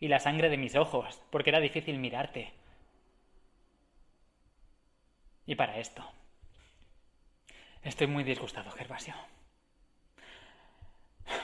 [0.00, 2.52] y la sangre de mis ojos, porque era difícil mirarte.
[5.46, 6.04] Y para esto.
[7.82, 9.14] Estoy muy disgustado, Gervasio.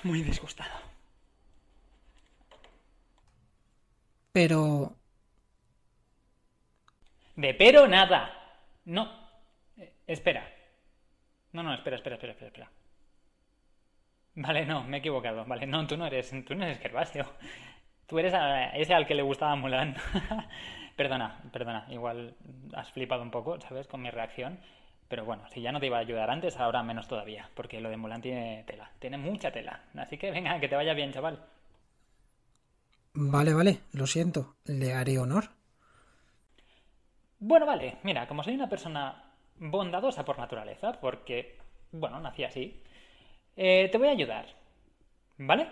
[0.03, 0.73] Muy disgustado.
[4.33, 4.97] Pero...
[7.37, 8.59] De pero nada.
[8.85, 9.11] No.
[9.77, 10.53] Eh, espera.
[11.53, 12.82] No, no, espera, espera, espera, espera, espera.
[14.35, 15.45] Vale, no, me he equivocado.
[15.45, 17.27] Vale, no, tú no eres, tú no eres Gervasio.
[18.07, 19.97] Tú eres a- ese al que le gustaba Mulan.
[20.97, 21.87] perdona, perdona.
[21.91, 22.35] Igual
[22.75, 23.87] has flipado un poco, ¿sabes?
[23.89, 24.61] Con mi reacción.
[25.09, 27.51] Pero bueno, si ya no te iba a ayudar antes, ahora menos todavía.
[27.55, 28.91] Porque lo de Mulan tiene tela.
[28.99, 29.83] Tiene mucha tela.
[29.97, 31.39] Así que venga, que te vaya bien, chaval.
[33.15, 34.57] Vale, vale, lo siento.
[34.67, 35.49] Le haré honor.
[37.39, 39.23] Bueno, vale, mira, como soy una persona
[39.59, 41.59] bondadosa por naturaleza, porque,
[41.91, 42.83] bueno, nací así,
[43.57, 44.47] eh, te voy a ayudar,
[45.39, 45.69] ¿vale?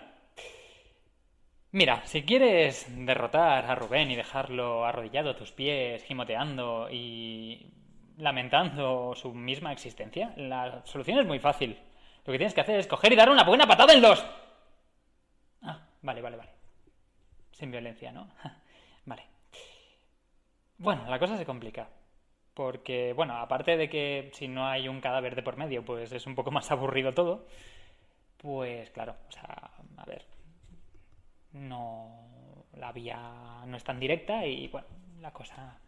[1.73, 7.71] Mira, si quieres derrotar a Rubén y dejarlo arrodillado a tus pies, gimoteando y
[8.17, 11.79] lamentando su misma existencia, la solución es muy fácil.
[12.25, 14.23] Lo que tienes que hacer es coger y dar una buena patada en los...
[15.61, 16.51] Ah, vale, vale, vale.
[17.51, 18.29] Sin violencia, ¿no?
[19.05, 19.23] Vale.
[20.77, 21.87] Bueno, la cosa se complica.
[22.53, 26.25] Porque, bueno, aparte de que si no hay un cadáver de por medio, pues es
[26.27, 27.47] un poco más aburrido todo.
[28.37, 30.25] Pues claro, o sea, a ver.
[31.53, 32.65] No.
[32.77, 34.87] La vía no es tan directa y, bueno,
[35.19, 35.79] la cosa.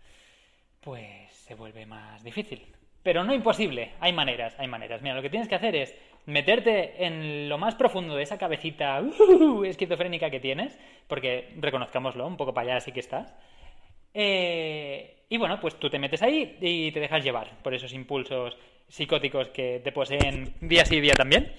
[0.80, 2.66] Pues se vuelve más difícil.
[3.02, 3.92] Pero no imposible.
[4.00, 5.02] Hay maneras, hay maneras.
[5.02, 5.96] Mira, lo que tienes que hacer es
[6.26, 10.80] meterte en lo más profundo de esa cabecita uh, esquizofrénica que tienes.
[11.08, 13.36] Porque, reconozcámoslo, un poco para allá sí que estás.
[14.14, 18.56] Eh, y bueno, pues tú te metes ahí y te dejas llevar por esos impulsos
[18.88, 21.52] psicóticos que te poseen día sí día también.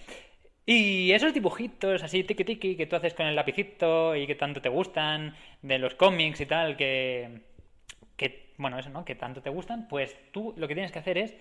[0.64, 4.62] Y esos dibujitos así tiki tiki que tú haces con el lapicito y que tanto
[4.62, 7.40] te gustan, de los cómics y tal, que,
[8.16, 9.04] que, bueno, eso, ¿no?
[9.04, 11.36] Que tanto te gustan, pues tú lo que tienes que hacer es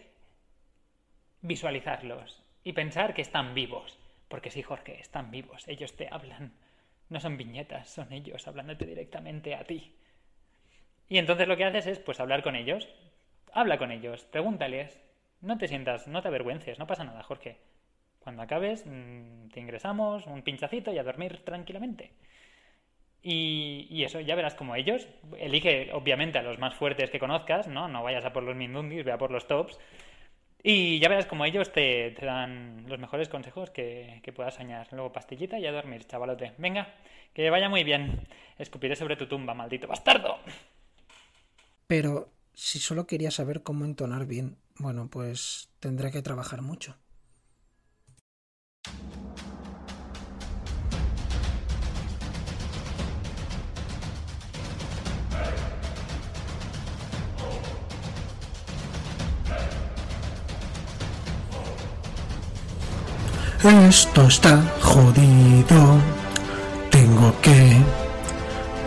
[1.41, 3.99] visualizarlos y pensar que están vivos.
[4.27, 6.53] Porque sí, Jorge, están vivos, ellos te hablan.
[7.09, 9.93] No son viñetas, son ellos hablándote directamente a ti.
[11.09, 12.87] Y entonces lo que haces es, pues, hablar con ellos.
[13.51, 14.99] Habla con ellos, pregúntales.
[15.41, 17.57] No te sientas, no te avergüences, no pasa nada, Jorge.
[18.19, 22.11] Cuando acabes, mm, te ingresamos un pinchacito y a dormir tranquilamente.
[23.21, 25.07] Y, y eso, ya verás como ellos.
[25.37, 27.87] Elige, obviamente, a los más fuertes que conozcas, ¿no?
[27.87, 29.79] No vayas a por los mindundis, ve a por los tops.
[30.63, 34.87] Y ya verás como ellos te, te dan los mejores consejos que, que puedas soñar.
[34.91, 36.53] Luego pastillita y a dormir, chavalote.
[36.57, 36.87] Venga,
[37.33, 38.27] que vaya muy bien.
[38.57, 40.39] Escupiré sobre tu tumba, maldito bastardo.
[41.87, 46.97] Pero si solo quería saber cómo entonar bien, bueno, pues tendré que trabajar mucho.
[63.63, 65.97] Esto está jodido.
[66.91, 67.77] Tengo que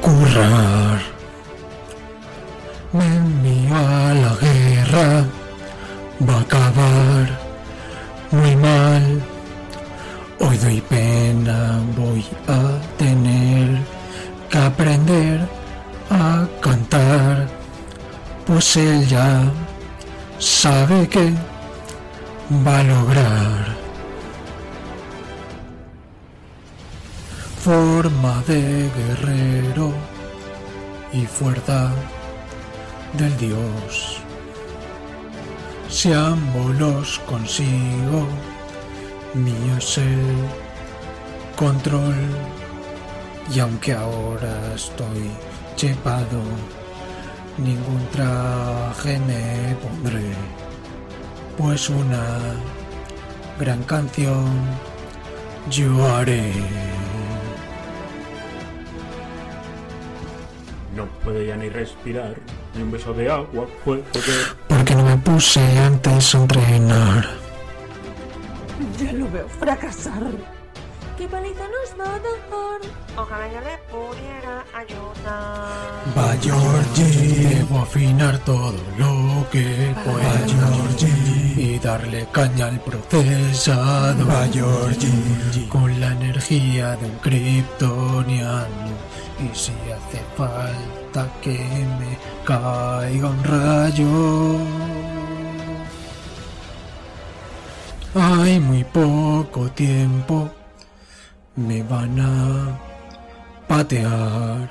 [0.03, 1.16] currar.
[2.97, 5.25] Me envío a la guerra.
[6.27, 7.25] Va a acabar
[8.31, 9.05] muy mal.
[10.41, 11.81] Hoy doy pena.
[11.97, 12.61] Voy a
[12.97, 13.67] tener
[14.51, 15.41] que aprender
[16.11, 17.47] a cantar.
[18.47, 19.43] Pues él ya
[20.39, 21.33] sabe que
[22.65, 23.77] va a lograr.
[27.67, 29.93] forma de guerrero
[31.13, 31.91] y fuerza
[33.15, 34.19] del dios.
[35.89, 38.27] Si ambos los consigo,
[39.35, 40.37] mío es el
[41.57, 42.15] control.
[43.55, 45.31] Y aunque ahora estoy
[45.77, 46.43] chepado,
[47.59, 50.33] ningún traje me pondré.
[51.57, 52.55] Pues una
[53.59, 54.47] gran canción
[55.71, 56.53] yo haré.
[60.95, 62.37] No puede ya ni respirar,
[62.83, 64.57] un beso de agua puede ver.
[64.69, 67.29] Porque no me puse antes a entrenar.
[68.99, 70.23] Ya lo veo fracasar.
[71.17, 72.37] ¿Qué paliza nos va a dar?
[73.17, 76.03] Ojalá yo le pudiera ayudar.
[76.17, 84.27] Va Georgie, debo afinar todo lo que pueda Georgie y darle caña al procesado.
[84.27, 88.93] Va Georgie, con la energía de un kryptoniano.
[89.41, 91.59] Y si hace falta que
[91.99, 94.07] me caiga un rayo.
[98.15, 100.49] Hay muy poco tiempo.
[101.57, 102.79] Me van a
[103.67, 104.71] patear.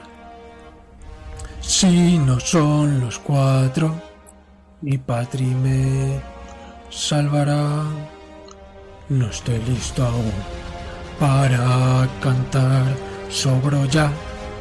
[1.60, 3.94] Si no son los cuatro,
[4.82, 6.22] mi patri me
[6.90, 7.84] salvará.
[9.10, 10.32] No estoy listo aún
[11.20, 12.86] para cantar.
[13.30, 14.10] Sobro ya,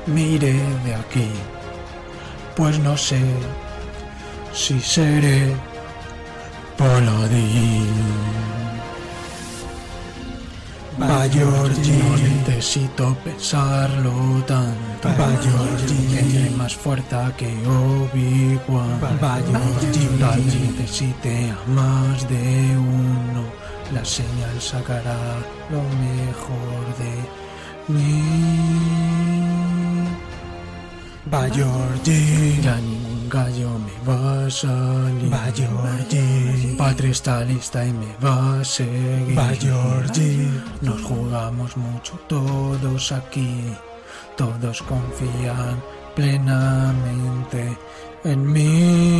[0.07, 1.54] me iré de aquí.
[2.57, 3.21] Pues no sé
[4.53, 5.55] si seré
[6.79, 8.35] paladín.
[10.97, 11.27] No
[12.17, 14.13] necesito pensarlo
[14.47, 15.09] tanto.
[15.43, 19.01] Georgie, tiene más fuerza que Obi-Wan.
[20.37, 23.45] Vez necesite a más de uno.
[23.93, 25.19] La señal sacará
[25.71, 29.34] lo mejor de mí.
[31.33, 35.33] Va Georgie, ya ningún gallo me va a salir.
[35.33, 39.39] Va Georgie, Patria está lista y me va a seguir.
[39.39, 40.51] Va Georgie,
[40.83, 43.73] nos jugamos mucho todos aquí.
[44.37, 45.83] Todos confían
[46.15, 47.79] plenamente
[48.25, 49.14] en mí.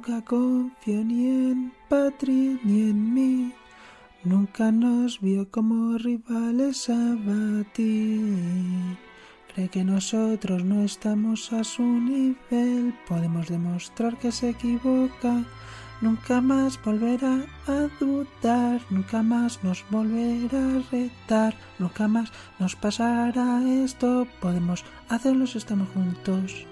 [0.00, 3.52] Nunca confío ni en Patri ni en mí.
[4.24, 8.96] Nunca nos vio como rivales a batir.
[9.52, 12.94] Cree que nosotros no estamos a su nivel.
[13.06, 15.44] Podemos demostrar que se equivoca.
[16.00, 18.80] Nunca más volverá a dudar.
[18.88, 21.54] Nunca más nos volverá a retar.
[21.78, 24.26] Nunca más nos pasará esto.
[24.40, 26.69] Podemos hacerlo si estamos juntos.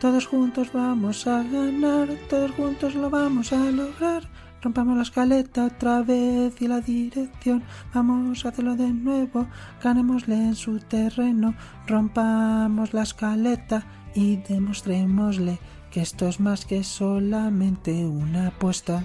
[0.00, 4.22] Todos juntos vamos a ganar, todos juntos lo vamos a lograr.
[4.62, 7.64] Rompamos la escaleta otra vez y la dirección.
[7.92, 9.48] Vamos a hacerlo de nuevo.
[9.82, 11.54] Ganémosle en su terreno.
[11.88, 15.58] Rompamos la escaleta y demostrémosle
[15.90, 19.04] que esto es más que solamente una apuesta.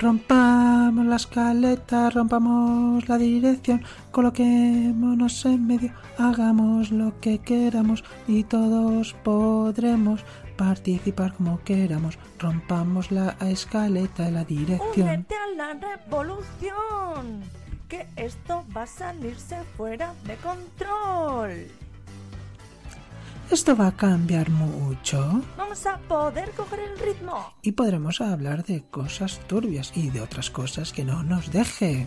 [0.00, 9.12] Rompamos la escaleta, rompamos la dirección, coloquémonos en medio, hagamos lo que queramos y todos
[9.22, 10.24] podremos
[10.56, 12.18] participar como queramos.
[12.38, 15.06] Rompamos la escaleta y la dirección.
[15.06, 17.42] Únete a la revolución,
[17.86, 21.66] que esto va a salirse fuera de control.
[23.50, 27.52] Esto va a cambiar mucho Vamos a poder coger el ritmo.
[27.62, 32.06] y podremos hablar de cosas turbias y de otras cosas que no nos deje.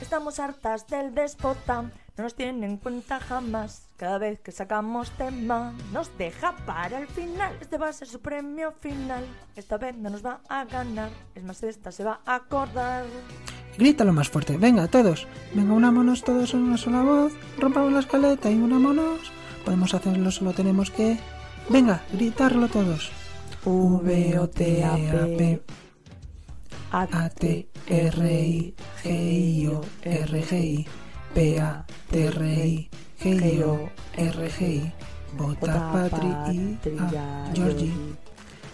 [0.00, 3.88] Estamos hartas del déspota, no nos tiene en cuenta jamás.
[3.96, 7.54] Cada vez que sacamos tema, nos deja para el final.
[7.60, 9.24] Este va a ser su premio final.
[9.54, 13.04] Esta vez no nos va a ganar, es más, esta se va a acordar.
[13.78, 14.56] Grítalo más fuerte.
[14.56, 15.26] Venga, todos.
[15.54, 17.32] Venga, unámonos todos en una sola voz.
[17.58, 19.32] Rompamos la escaleta y unámonos.
[19.66, 21.18] Podemos hacerlo, solo tenemos que...
[21.68, 23.10] Venga, gritarlo todos.
[23.64, 25.60] V O T A P
[26.92, 30.86] A T R I G I O R G I
[31.34, 32.90] P A T R I
[33.20, 34.92] G I O R G I
[35.36, 36.28] Vota Patri
[36.84, 37.92] y a Georgie.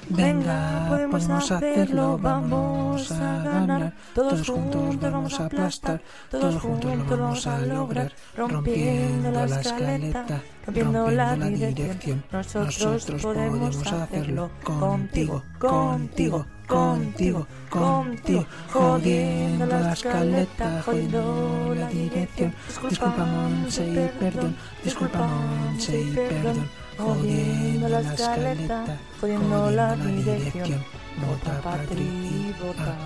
[0.08, 3.92] Venga, podemos hacerlo, vamos a ganar.
[4.14, 8.12] Todos juntos vamos a aplastar, todos juntos lo vamos a lograr.
[8.36, 12.24] Rompiendo la escaleta, rompiendo la dirección.
[12.32, 18.46] Nosotros podemos hacerlo contigo, contigo, contigo, contigo.
[18.72, 22.54] Jodiendo la escaleta, jodiendo la dirección.
[22.88, 24.56] Disculpa, Monse, y perdón.
[24.84, 26.81] Disculpa, Monse, y perdón.
[26.98, 30.84] Jodiendo la escaleta, jodiendo la dirección.
[31.26, 32.96] Vota Patri y vota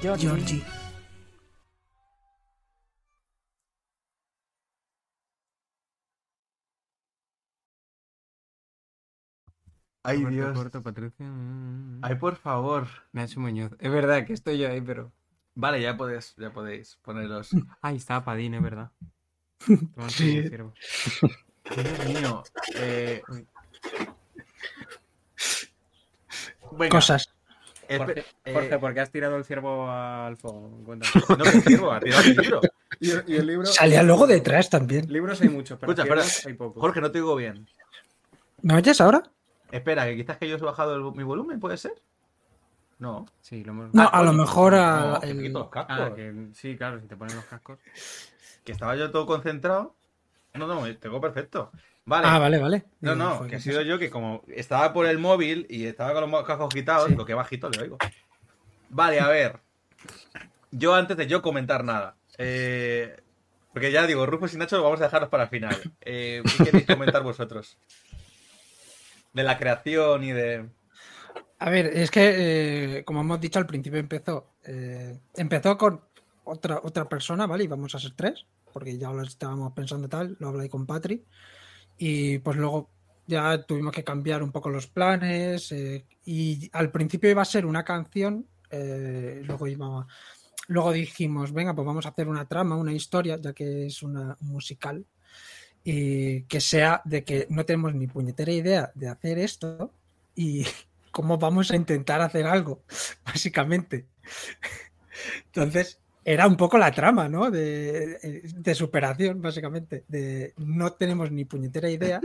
[0.00, 0.62] Georgie.
[10.02, 10.56] Ay, Corto, Dios.
[10.56, 11.26] corto, Patricia.
[11.26, 12.00] Mm.
[12.02, 12.86] Ay, por favor.
[13.12, 13.72] Nacho Muñoz.
[13.78, 15.12] Es verdad que estoy yo ahí, pero.
[15.54, 17.50] Vale, ya podéis, ya podéis poneros.
[17.82, 18.92] Ahí está Padín, es verdad.
[20.08, 20.42] Sí.
[21.76, 21.82] el.
[21.84, 22.42] Dios mío.
[22.76, 23.22] Eh...
[26.90, 27.30] Cosas.
[27.88, 30.70] Espe- Jorge, eh, Jorge, ¿por qué has tirado el ciervo al fuego?
[30.84, 31.12] Cuéntame.
[31.28, 32.60] No, que ciervo, ha tirado el libro.
[33.00, 33.66] Y, y el libro.
[33.66, 35.10] Salía luego detrás también.
[35.12, 36.24] Libros hay muchos, pero Escucha, espera.
[36.46, 36.80] hay pocos.
[36.80, 37.66] Jorge, no te digo bien.
[38.62, 39.22] ¿Me oyes ahora?
[39.72, 41.94] Espera, que quizás que yo he bajado el- mi volumen, ¿puede ser?
[42.98, 43.26] No.
[43.40, 43.94] Sí, lo hemos.
[43.94, 45.96] No, Ah, a lo mejor a No, el- los cascos.
[45.98, 47.78] Ah, que sí, claro, si te ponen los cascos.
[48.64, 49.96] Que estaba yo todo concentrado.
[50.54, 51.70] No, no, tengo perfecto.
[52.04, 52.26] Vale.
[52.28, 52.84] Ah, vale, vale.
[53.00, 56.12] No, no, que ha ¿qué sido yo que como estaba por el móvil y estaba
[56.12, 57.14] con los cascos quitados, Sí.
[57.14, 57.98] lo que bajito le oigo.
[58.88, 59.60] Vale, a ver.
[60.72, 62.16] Yo antes de yo comentar nada.
[62.38, 63.16] eh,
[63.72, 65.76] porque ya digo, Rufus y Nacho lo vamos a dejaros para el final.
[66.00, 67.76] Eh, ¿Qué queréis comentar vosotros?
[69.32, 70.66] De la creación y de.
[71.60, 76.00] A ver, es que, eh, como hemos dicho al principio, empezó, eh, empezó con
[76.42, 77.62] otra, otra persona, ¿vale?
[77.64, 81.24] Y vamos a ser tres, porque ya lo estábamos pensando tal, lo hablé con Patri.
[81.98, 82.90] Y pues luego
[83.26, 85.72] ya tuvimos que cambiar un poco los planes.
[85.72, 90.06] eh, y al principio iba a ser una canción, eh, luego iba.
[90.68, 94.36] Luego dijimos, venga, pues vamos a hacer una trama, una historia, ya que es una
[94.40, 95.04] un musical.
[95.82, 99.92] Y que sea de que no tenemos ni puñetera idea de hacer esto.
[100.34, 100.64] Y,
[101.10, 102.84] cómo vamos a intentar hacer algo,
[103.24, 104.06] básicamente.
[105.46, 107.50] Entonces, era un poco la trama, ¿no?
[107.50, 110.04] De, de superación, básicamente.
[110.08, 112.20] De no tenemos ni puñetera idea.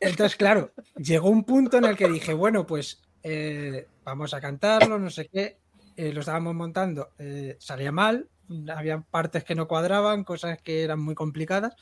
[0.00, 4.98] Entonces, claro, llegó un punto en el que dije, bueno, pues eh, vamos a cantarlo,
[4.98, 5.58] no sé qué.
[5.96, 8.28] Eh, lo estábamos montando, eh, salía mal,
[8.74, 11.74] había partes que no cuadraban, cosas que eran muy complicadas.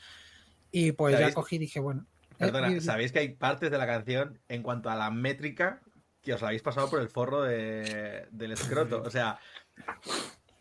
[0.71, 1.35] Y pues ya ¿Sabéis?
[1.35, 2.05] cogí y dije, bueno.
[2.31, 5.81] eh, Perdona, ¿sabéis que hay partes de la canción en cuanto a la métrica
[6.21, 9.03] que os habéis pasado por el forro de- del escroto?
[9.05, 9.37] O sea,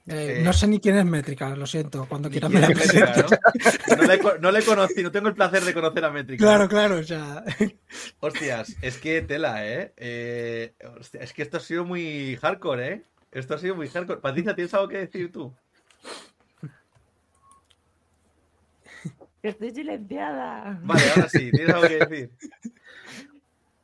[0.06, 2.06] eh, eh, no sé ni quién es métrica, lo siento.
[2.06, 3.14] Cuando ni quiera quién me la métrica.
[3.16, 3.96] ¿no?
[3.96, 6.44] No le, no le conocí, no tengo el placer de conocer a métrica.
[6.44, 7.42] Claro, claro, o sea.
[8.20, 9.94] Hostias, es que tela, ¿eh?
[9.96, 13.02] Eh, hostia, es que esto ha sido muy hardcore, ¿eh?
[13.32, 14.20] Esto ha sido muy hardcore.
[14.20, 15.54] Patricia, ¿tienes algo que decir tú?
[19.42, 20.78] Estoy silenciada.
[20.82, 22.30] Vale, ahora sí, ¿tienes algo que decir?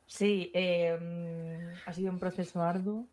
[0.05, 3.07] Sí, eh, mm, ha sido un proceso arduo.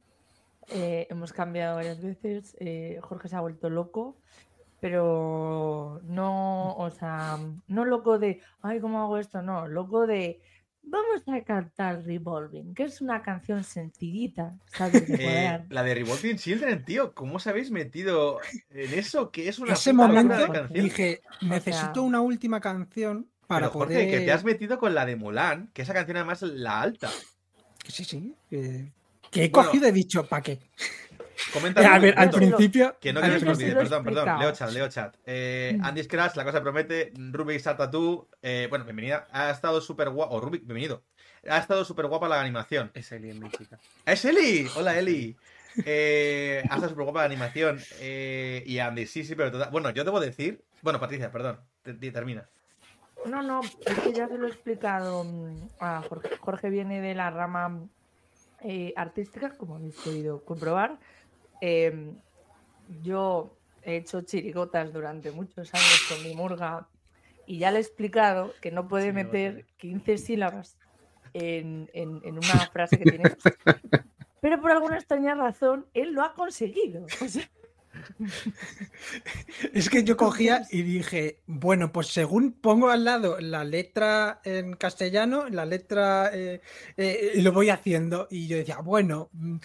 [0.71, 2.57] Eh, hemos cambiado varias veces.
[2.61, 4.17] eh, Jorge se ha vuelto loco,
[4.81, 9.43] pero no, o sea, no loco de, ay, ¿cómo hago esto?
[9.43, 10.41] No, loco de,
[10.91, 15.07] Vamos a cantar Revolving, que es una canción sencillita, ¿sabes?
[15.07, 18.39] De Eh, la de Revolting Children, tío, ¿cómo os habéis metido
[18.71, 19.31] en eso?
[19.31, 20.85] Que es una Ese momento de canción.
[20.85, 24.11] dije, necesito una última canción para Pero, Jorge, poder...
[24.11, 27.11] que te has metido con la de Mulan, que esa canción además es la alta.
[27.87, 28.35] Sí, sí.
[29.31, 29.69] Que he Bueno.
[29.69, 30.59] cogido y he dicho, ¿para qué?
[31.53, 34.39] Comenta A Rubik, ver, al principio- Que no quiero que os principio- olvide, perdón, perdón.
[34.41, 35.15] Leo chat, leo chat.
[35.25, 37.13] Eh, Andy Scratch, la cosa promete.
[37.17, 38.27] Rubik salta tú.
[38.43, 39.29] Eh, bueno, bienvenida.
[39.31, 40.35] Ha estado súper guapo.
[40.35, 41.03] O Rubik, bienvenido.
[41.49, 42.91] Ha estado súper guapa la animación.
[42.95, 43.79] Es Eli en mi chica.
[44.05, 44.69] ¡Es Eli!
[44.77, 45.37] Hola, Eli.
[45.87, 47.79] Eh, ha estado súper guapa la animación.
[48.01, 49.71] Eh, y Andy, sí, sí, pero total.
[49.71, 50.65] Bueno, yo debo decir.
[50.83, 51.61] Bueno, Patricia, perdón.
[51.83, 52.49] Te- te- termina.
[53.27, 56.31] No, no, es que ya se lo he explicado mm, a Jorge.
[56.41, 57.81] Jorge viene de la rama
[58.63, 60.99] eh, artística, como habéis podido comprobar.
[61.61, 62.13] Eh,
[63.03, 66.89] yo he hecho chirigotas durante muchos años con mi murga
[67.47, 70.77] y ya le he explicado que no puede meter 15 sílabas
[71.35, 73.25] en, en- en una frase que tiene.
[74.41, 77.07] Pero por alguna extraña razón, él lo ha conseguido.
[77.25, 77.43] O sea,
[79.73, 84.75] Es que yo cogía y dije, bueno, pues según pongo al lado la letra en
[84.75, 86.61] castellano, la letra eh,
[86.97, 88.29] eh, lo voy haciendo.
[88.31, 89.57] Y yo decía, bueno, mm,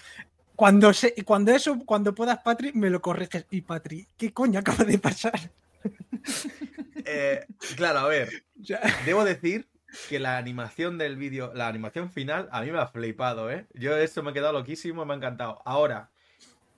[0.55, 3.45] cuando se, cuando eso, cuando puedas, Patri, me lo corriges.
[3.49, 5.51] Y Patri, ¿qué coño acaba de pasar?
[7.05, 7.45] Eh,
[7.75, 8.45] claro, a ver.
[9.05, 9.67] Debo decir
[10.07, 13.65] que la animación del vídeo, la animación final, a mí me ha flipado, ¿eh?
[13.73, 15.61] Yo esto me he quedado loquísimo, me ha encantado.
[15.65, 16.11] Ahora,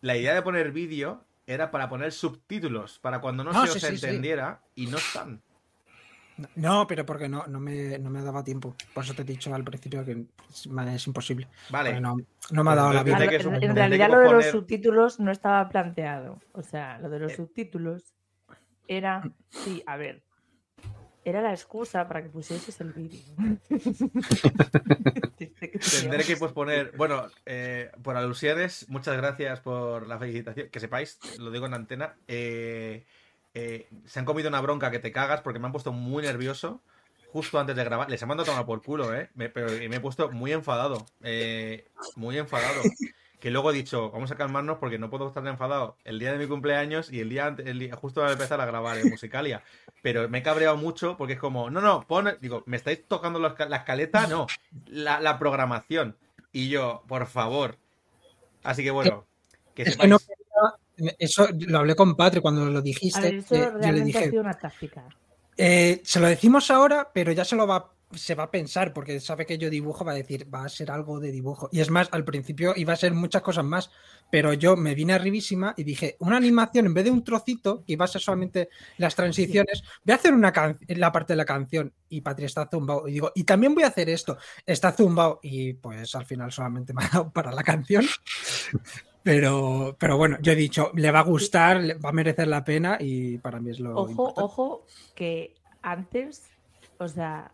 [0.01, 3.77] la idea de poner vídeo era para poner subtítulos, para cuando no, No, se sí,
[3.77, 4.05] os sí, sí.
[4.05, 5.41] entendiera, y no están.
[6.55, 8.75] No, pero porque no, no, me, no me daba tiempo.
[8.93, 11.47] Por eso te he dicho al principio que es, imposible.
[11.69, 11.99] Vale.
[12.01, 12.17] No,
[12.51, 13.27] no me ha dado la vida.
[13.27, 16.41] Que en, realidad lo de los subtítulos no estaba planteado.
[16.51, 17.35] O sea, lo de los Eh.
[17.37, 18.15] subtítulos
[18.87, 20.23] era, sí, a ver,
[21.25, 23.19] era la excusa para que pusieses el vídeo.
[26.01, 26.93] Tendré que posponer.
[26.95, 30.69] Bueno, eh, por alusiones, muchas gracias por la felicitación.
[30.69, 32.15] Que sepáis, lo digo en antena.
[32.27, 33.03] eh,
[33.53, 36.81] eh, se han comido una bronca que te cagas porque me han puesto muy nervioso
[37.31, 38.09] justo antes de grabar.
[38.09, 39.29] Les he mandado a tomar por culo, ¿eh?
[39.33, 41.05] Me, pero me he puesto muy enfadado.
[41.23, 42.81] eh, muy enfadado.
[43.45, 46.39] Que luego he dicho, vamos a calmarnos porque no puedo estar enfadado el día de
[46.39, 49.61] mi cumpleaños y el día, ante- el día- justo al empezar a grabar en Musicalia.
[50.01, 53.37] Pero me he cabreado mucho porque es como, no, no, pon, digo, ¿me estáis tocando
[53.37, 54.25] la, esca- la escaleta?
[54.25, 54.47] No,
[54.87, 56.17] la, la programación.
[56.51, 57.77] Y yo, por favor.
[58.63, 59.27] Así que bueno,
[59.75, 60.09] que Es que sepáis.
[60.09, 63.21] no quería- eso lo hablé con Patri cuando lo A dijiste.
[63.21, 65.03] ver, eso eh, yo le realmente ha sido una táctica.
[65.55, 69.19] Eh, se lo decimos ahora, pero ya se lo va, se va a pensar, porque
[69.19, 71.69] sabe que yo dibujo, va a decir, va a ser algo de dibujo.
[71.71, 73.91] Y es más, al principio iba a ser muchas cosas más,
[74.31, 77.93] pero yo me vine arribísima y dije, una animación en vez de un trocito, que
[77.93, 81.45] iba a ser solamente las transiciones, voy a hacer una can- la parte de la
[81.45, 83.07] canción y Patria está zumbado.
[83.07, 85.39] Y digo, y también voy a hacer esto, está zumbado.
[85.43, 88.05] Y pues al final solamente me ha dado para la canción.
[89.23, 92.63] Pero, pero bueno, yo he dicho, le va a gustar, le va a merecer la
[92.63, 94.41] pena y para mí es lo Ojo, importante.
[94.43, 94.85] ojo,
[95.15, 96.43] que antes,
[96.99, 97.51] o sea,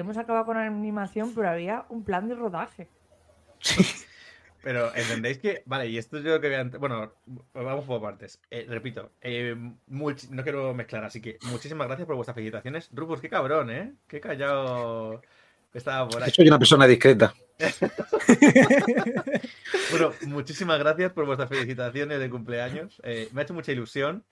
[0.00, 2.88] hemos acabado con la animación, pero había un plan de rodaje.
[4.62, 6.64] Pero entendéis que, vale, y esto es lo que voy a...
[6.78, 7.12] Bueno,
[7.54, 8.40] vamos por partes.
[8.50, 9.54] Eh, repito, eh,
[9.88, 12.90] much- no quiero mezclar, así que muchísimas gracias por vuestras felicitaciones.
[12.92, 13.92] Rufus, qué cabrón, ¿eh?
[14.08, 15.22] Qué callado
[15.72, 16.30] estaba por ahí.
[16.32, 17.32] Soy una persona discreta.
[19.90, 23.00] Bueno, muchísimas gracias por vuestras felicitaciones de cumpleaños.
[23.04, 24.24] Eh, me ha hecho mucha ilusión.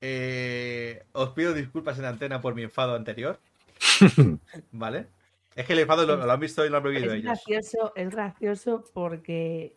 [0.00, 3.38] Eh, os pido disculpas en antena por mi enfado anterior.
[4.72, 5.06] ¿Vale?
[5.54, 7.24] Es que el enfado lo, lo han visto y lo han bebido Es ellos.
[7.24, 9.76] gracioso, es gracioso porque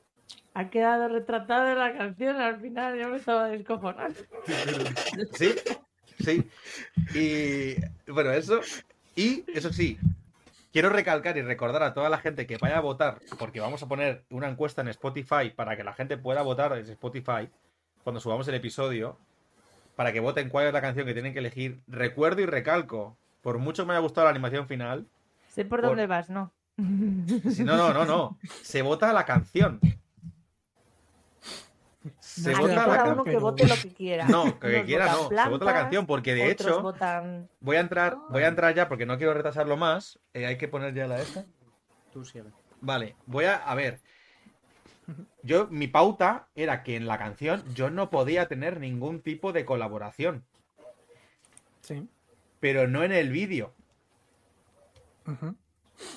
[0.54, 4.20] ha quedado retratada la canción al final, yo me estaba descojonando.
[5.34, 5.56] Sí,
[6.20, 6.48] sí.
[7.16, 8.62] Y bueno, eso.
[9.16, 9.98] Y eso sí,
[10.72, 13.88] quiero recalcar y recordar a toda la gente que vaya a votar, porque vamos a
[13.88, 17.50] poner una encuesta en Spotify para que la gente pueda votar en Spotify
[18.04, 19.18] cuando subamos el episodio,
[19.96, 21.82] para que voten cuál es la canción que tienen que elegir.
[21.88, 25.06] Recuerdo y recalco, por mucho que me haya gustado la animación final,
[25.50, 26.52] Sé por Por- dónde vas, ¿no?
[26.78, 29.80] no, no, no, no, se vota la canción.
[32.20, 33.14] Se Aquí vota la cada canción.
[33.14, 34.26] uno que vote lo que quiera.
[34.28, 37.80] No, que Unos quiera no, se vota la canción, porque de hecho, votan- voy a
[37.82, 40.20] entrar, voy a entrar ya porque no quiero retrasarlo más.
[40.34, 41.46] Eh, hay que poner ya la esta.
[42.12, 42.52] Tú sí, a ver.
[42.82, 44.02] Vale, voy a, a ver.
[45.44, 49.64] Yo, mi pauta era que en la canción yo no podía tener ningún tipo de
[49.66, 50.44] colaboración,
[51.82, 52.08] Sí.
[52.64, 53.74] Pero no en el vídeo.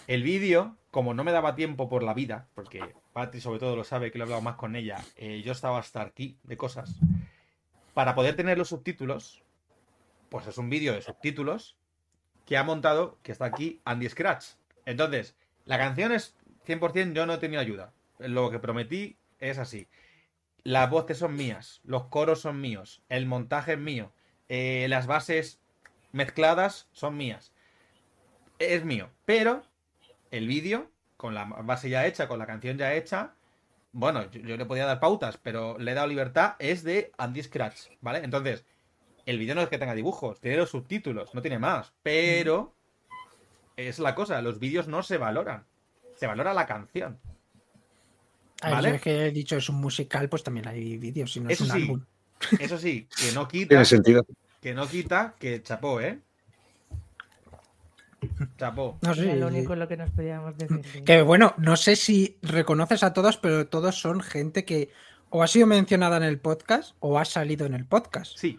[0.07, 3.83] El vídeo, como no me daba tiempo por la vida, porque Patri sobre todo lo
[3.83, 7.01] sabe que lo he hablado más con ella, eh, yo estaba hasta aquí de cosas.
[7.95, 9.43] Para poder tener los subtítulos,
[10.29, 11.77] pues es un vídeo de subtítulos
[12.45, 14.51] que ha montado, que está aquí, Andy Scratch.
[14.85, 15.35] Entonces,
[15.65, 17.93] la canción es 100% yo no he tenido ayuda.
[18.21, 19.89] Lo que prometí es así.
[20.63, 24.13] Las voces son mías, los coros son míos, el montaje es mío,
[24.49, 25.61] eh, las bases
[26.17, 27.53] mezcladas son mías.
[28.59, 29.11] Es mío.
[29.25, 29.62] Pero
[30.31, 33.35] el vídeo, con la base ya hecha, con la canción ya hecha,
[33.93, 37.43] bueno, yo, yo le podía dar pautas, pero le he dado libertad, es de Andy
[37.43, 38.19] Scratch, ¿vale?
[38.25, 38.64] Entonces,
[39.27, 41.93] el vídeo no es que tenga dibujos, tiene los subtítulos, no tiene más.
[42.03, 42.75] Pero
[43.77, 45.64] es la cosa, los vídeos no se valoran.
[46.14, 47.19] Se valora la canción.
[48.62, 48.95] Ver, ¿Vale?
[48.97, 51.64] es que he dicho es un musical, pues también hay vídeos, si no es Eso
[51.64, 52.05] un sí, álbum.
[52.59, 53.69] eso sí, que no quita.
[53.69, 54.25] Tiene sentido.
[54.67, 56.19] Que no quita que chapó, ¿eh?
[58.59, 58.99] Chapó.
[59.01, 61.05] No, sí, lo único lo que nos podíamos decir.
[61.05, 64.91] Que bueno, no sé si reconoces a todos, pero todos son gente que
[65.31, 68.37] o ha sido mencionada en el podcast o ha salido en el podcast.
[68.37, 68.59] Sí.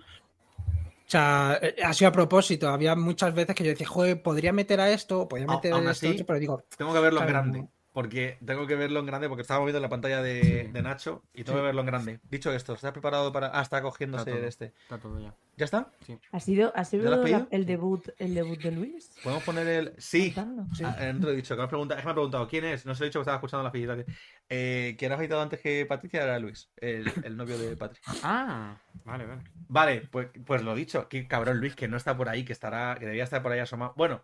[0.59, 2.69] O sea, eh, ha sido a propósito.
[2.69, 5.77] Había muchas veces que yo decía, joder, podría meter a esto, o podría meter a
[5.79, 7.67] esto, así, otro", pero digo, Tengo que verlo en grande.
[7.97, 11.43] Porque tengo que verlo en grande porque estaba viendo la pantalla de, de Nacho y
[11.43, 11.61] tengo Sí.
[11.61, 12.19] que verlo en grande.
[12.29, 13.47] Dicho esto, ¿estás preparado para.
[13.47, 14.65] Ah, está Está cogiéndose todo, este.
[14.83, 15.33] está todo ya.
[15.55, 15.89] ¿Ya está?
[16.05, 16.19] Sí.
[16.31, 19.09] ¿Ha sido, ha ¿Ya sido la- el debut el debut de Luis?
[19.23, 19.93] ¿Podemos poner el.
[19.97, 20.31] Sí.
[20.31, 20.67] Cantando.
[20.85, 22.85] Ah, eh, he dicho, que me, has preguntado, es que me ha preguntado quién es.
[22.85, 24.05] No se lo he dicho que estaba escuchando la felicitación.
[24.47, 28.13] Eh, quien ha felicitado antes que Patricia era Luis, el, el novio de Patricia.
[28.21, 29.41] Ah, vale, vale.
[29.69, 31.09] Vale, pues, pues lo dicho.
[31.09, 33.59] Qué cabrón Luis, que no está por ahí, que estará, que debería estar por ahí
[33.59, 33.95] asomado.
[33.97, 34.21] Bueno,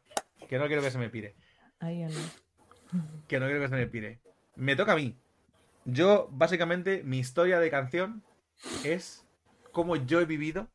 [0.47, 1.34] que no quiero que se me pire.
[1.80, 2.13] Ahí, ahí.
[3.27, 4.19] Que no quiero que se me pire.
[4.55, 5.15] Me toca a mí.
[5.85, 8.23] Yo, básicamente, mi historia de canción
[8.83, 9.25] es
[9.71, 10.69] cómo yo he vivido.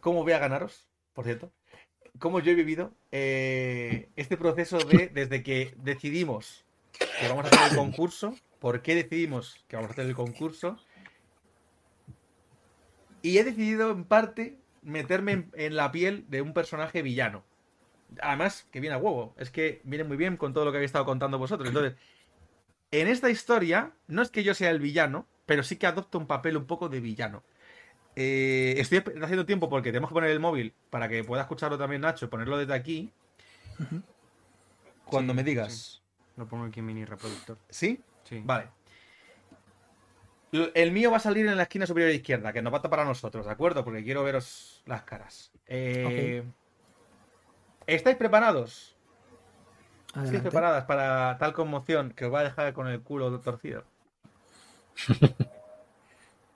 [0.00, 1.52] Cómo voy a ganaros, por cierto.
[2.18, 6.64] Cómo yo he vivido eh, este proceso de desde que decidimos
[7.20, 8.34] que vamos a hacer el concurso.
[8.58, 10.78] ¿Por qué decidimos que vamos a hacer el concurso?
[13.22, 17.44] Y he decidido, en parte, meterme en la piel de un personaje villano.
[18.20, 19.34] Además, que viene a huevo.
[19.38, 21.68] Es que viene muy bien con todo lo que habéis estado contando vosotros.
[21.68, 21.94] Entonces,
[22.90, 26.26] en esta historia, no es que yo sea el villano, pero sí que adopto un
[26.26, 27.42] papel un poco de villano.
[28.14, 32.02] Eh, estoy haciendo tiempo porque tenemos que poner el móvil para que pueda escucharlo también
[32.02, 33.10] Nacho, ponerlo desde aquí.
[35.06, 35.72] Cuando Sí, me digas.
[35.72, 35.98] sí.
[36.36, 37.58] Lo pongo aquí en mini reproductor.
[37.68, 38.00] ¿Sí?
[38.24, 38.40] Sí.
[38.44, 38.68] Vale.
[40.74, 43.00] El mío va a salir en la esquina superior izquierda, que nos va a tapar
[43.00, 43.84] a nosotros, ¿de acuerdo?
[43.84, 45.50] Porque quiero veros las caras.
[45.66, 46.42] Eh,
[47.86, 48.96] ¿Estáis preparados?
[50.14, 53.84] ¿Estáis preparadas para tal conmoción que os va a dejar con el culo torcido?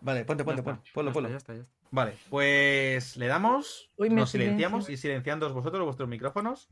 [0.01, 1.29] Vale, ponte, ponte, ponte, ponlo, ponlo.
[1.29, 1.75] está, ya está, ya está.
[1.91, 4.95] Vale, pues le damos, Uy, nos silenciamos silencio.
[4.95, 6.69] y silenciando vosotros vuestros micrófonos.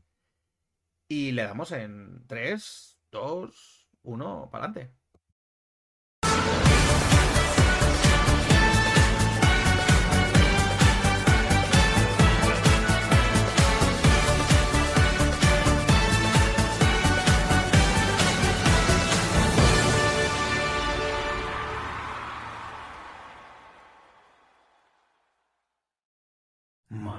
[1.07, 4.93] Y le damos en 3, 2, 1, para adelante.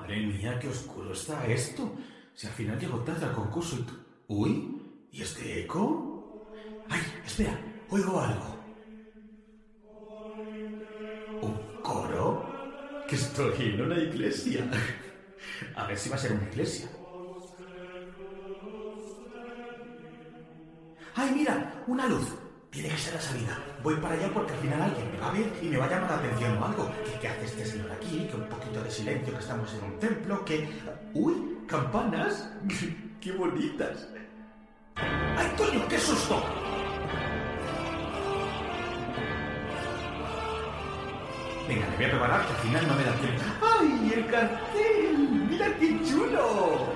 [0.07, 1.93] Madre mía, qué oscuro está esto.
[2.33, 3.83] Si al final llego tarde al concurso y...
[3.83, 3.99] tú-
[4.29, 4.81] Uy,
[5.11, 6.47] ¿y este eco?
[6.89, 7.59] Ay, espera,
[7.91, 8.57] oigo algo.
[11.43, 13.05] ¿Un coro?
[13.09, 14.65] Que estoy en una iglesia.
[15.75, 16.89] A ver si va a ser una iglesia.
[21.17, 21.83] ¡Ay, mira!
[21.89, 22.29] ¡Una luz!
[22.77, 23.59] Tiene que ser la salida.
[23.83, 25.89] Voy para allá porque al final alguien me va a ver y me va a
[25.89, 26.93] llamar la atención o algo.
[27.23, 28.29] ¿Qué, hace este señor aquí?
[28.31, 30.69] Que un poquito de silencio, que estamos en un templo, que...
[31.15, 31.57] ¡Uy!
[31.67, 32.51] ¡Campanas!
[33.23, 34.09] ¡Qué bonitas!
[34.95, 35.89] ¡Ay, coño!
[35.89, 36.45] ¡Qué susto!
[41.67, 43.43] Venga, me voy a preparar que al final no me da tiempo.
[43.81, 45.47] ¡Ay, el cartel!
[45.49, 46.93] ¡Mira qué chulo!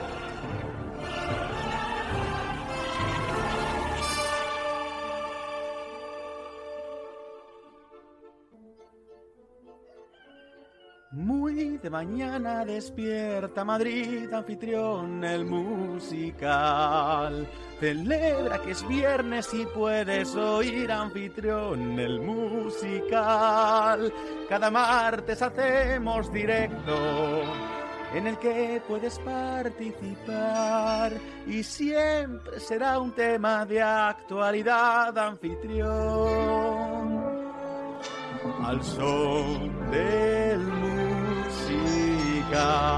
[11.61, 17.46] De mañana despierta Madrid, anfitrión el musical.
[17.78, 24.11] Celebra que es viernes y puedes oír anfitrión el musical.
[24.48, 27.42] Cada martes hacemos directo
[28.14, 31.12] en el que puedes participar
[31.46, 37.20] y siempre será un tema de actualidad anfitrión
[38.62, 40.99] al son del
[42.51, 42.90] musical.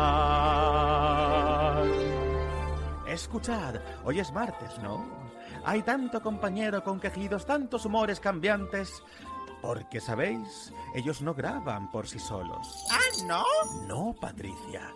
[3.07, 5.05] Escuchad, hoy es martes, ¿no?
[5.65, 9.03] Hay tanto compañero con quejidos, tantos humores cambiantes.
[9.61, 10.73] Porque, ¿sabéis?
[10.95, 12.85] Ellos no graban por sí solos.
[12.91, 13.45] ¿Ah, no?
[13.87, 14.93] No, Patricia.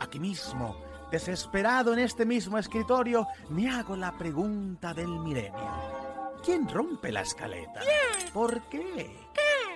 [0.00, 0.76] Aquí mismo,
[1.10, 6.38] Desesperado en este mismo escritorio, me hago la pregunta del milenio.
[6.44, 7.80] ¿Quién rompe la escaleta?
[8.32, 9.28] ¿Por qué?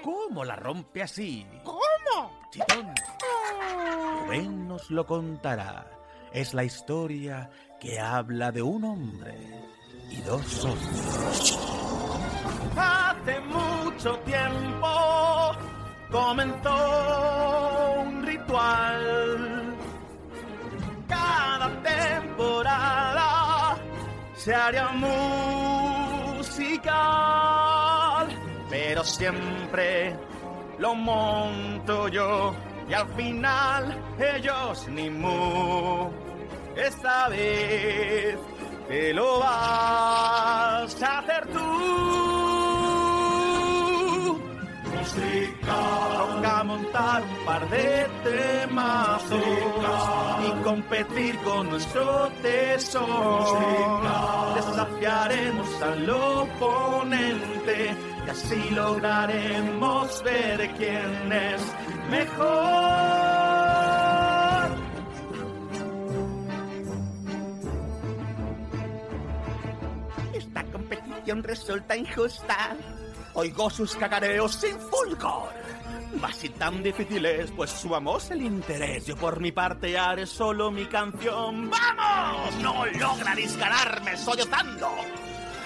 [0.04, 1.44] ¿Cómo la rompe así?
[1.64, 2.40] ¿Cómo?
[2.50, 2.94] Chitón.
[4.24, 5.86] Rubén nos lo contará.
[6.32, 9.36] Es la historia que habla de un hombre
[10.10, 11.58] y dos hombres.
[12.74, 15.52] Hace mucho tiempo
[16.10, 19.76] comenzó un ritual.
[21.06, 23.76] Cada temporada
[24.36, 24.88] se haría
[26.38, 28.28] musical,
[28.70, 30.16] pero siempre
[30.78, 32.54] lo monto yo
[32.88, 36.10] y al final ellos ni mu.
[36.76, 38.36] Esta vez
[38.88, 41.60] te lo vas a hacer tú.
[44.96, 45.74] Música.
[46.16, 49.40] Toca montar un par de temazos
[50.46, 54.00] y competir con nuestro tesoro.
[54.56, 57.96] Desafiaremos al oponente
[58.26, 61.62] y así lograremos ver quién es
[62.10, 62.44] mejor.
[70.32, 72.76] Esta competición resulta injusta.
[73.34, 75.52] Oigo sus cacareos sin fulgor.
[76.20, 79.06] Mas si tan difícil es, pues subamos el interés.
[79.06, 81.70] Yo por mi parte haré solo mi canción.
[81.70, 82.54] ¡Vamos!
[82.60, 84.88] No lograréis ganarme sollozando.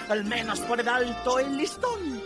[0.09, 2.19] Al menos por el alto el listón.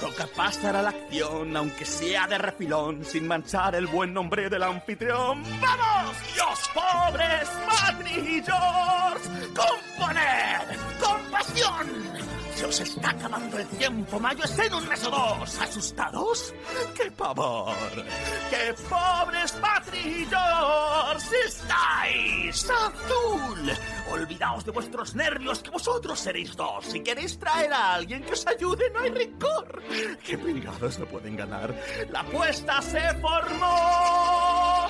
[0.00, 4.62] Toca pasar a la acción, aunque sea de refilón, sin manchar el buen nombre del
[4.62, 5.42] anfitrión.
[5.60, 8.54] ¡Vamos, Dios pobres patrillos!
[9.54, 10.78] ¡Componer!
[11.00, 11.20] ¡Con!
[12.60, 15.60] Se os está acabando el tiempo, Mayo es en un mes o dos.
[15.60, 16.54] ¿Asustados?
[16.94, 17.74] ¡Qué pavor!
[18.50, 21.32] ¡Qué pobres patrillos!
[21.46, 23.72] ¡Estáis azul!
[24.12, 26.84] Olvidaos de vuestros nervios, que vosotros seréis dos.
[26.84, 29.82] Si queréis traer a alguien que os ayude, no hay rencor.
[30.24, 31.74] ¡Qué pringados no pueden ganar!
[32.10, 34.88] ¡La apuesta se formó!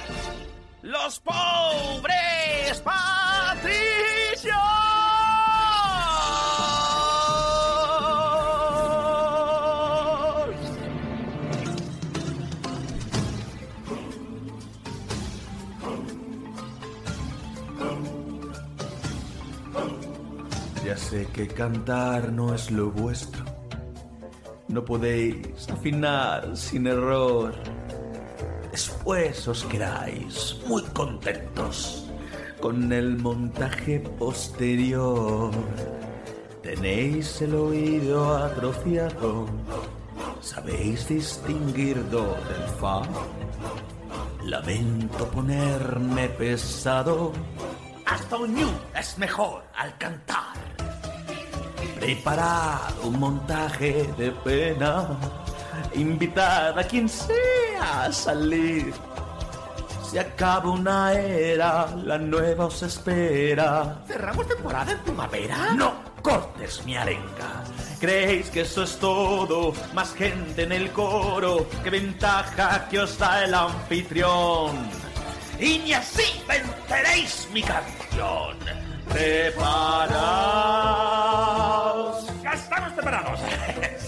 [0.83, 4.55] ¡Los pobres patrillos!
[20.85, 23.50] Ya sé que cantar no es lo vuestro.
[24.71, 27.53] No podéis afinar sin error.
[28.71, 32.07] Después os quedáis muy contentos
[32.61, 35.51] con el montaje posterior.
[36.63, 39.47] Tenéis el oído atrofiado.
[40.41, 43.03] ¿Sabéis distinguir do del fa?
[44.45, 47.33] Lamento ponerme pesado.
[48.07, 50.50] Hasta un ñu es mejor al cantar.
[52.01, 55.19] Preparad un montaje de pena.
[55.95, 58.95] Invitad a quien sea a salir.
[60.11, 63.99] Se acaba una era, la nueva os espera.
[64.09, 65.75] ¿Cerramos temporada en primavera?
[65.75, 65.93] No
[66.23, 67.65] cortes mi arenga.
[68.01, 69.75] ¿Creéis que eso es todo?
[69.93, 71.67] Más gente en el coro.
[71.85, 74.89] ¿Qué ventaja que os da el anfitrión?
[75.59, 78.57] Y ni así venceréis mi canción.
[79.09, 81.10] Preparaos.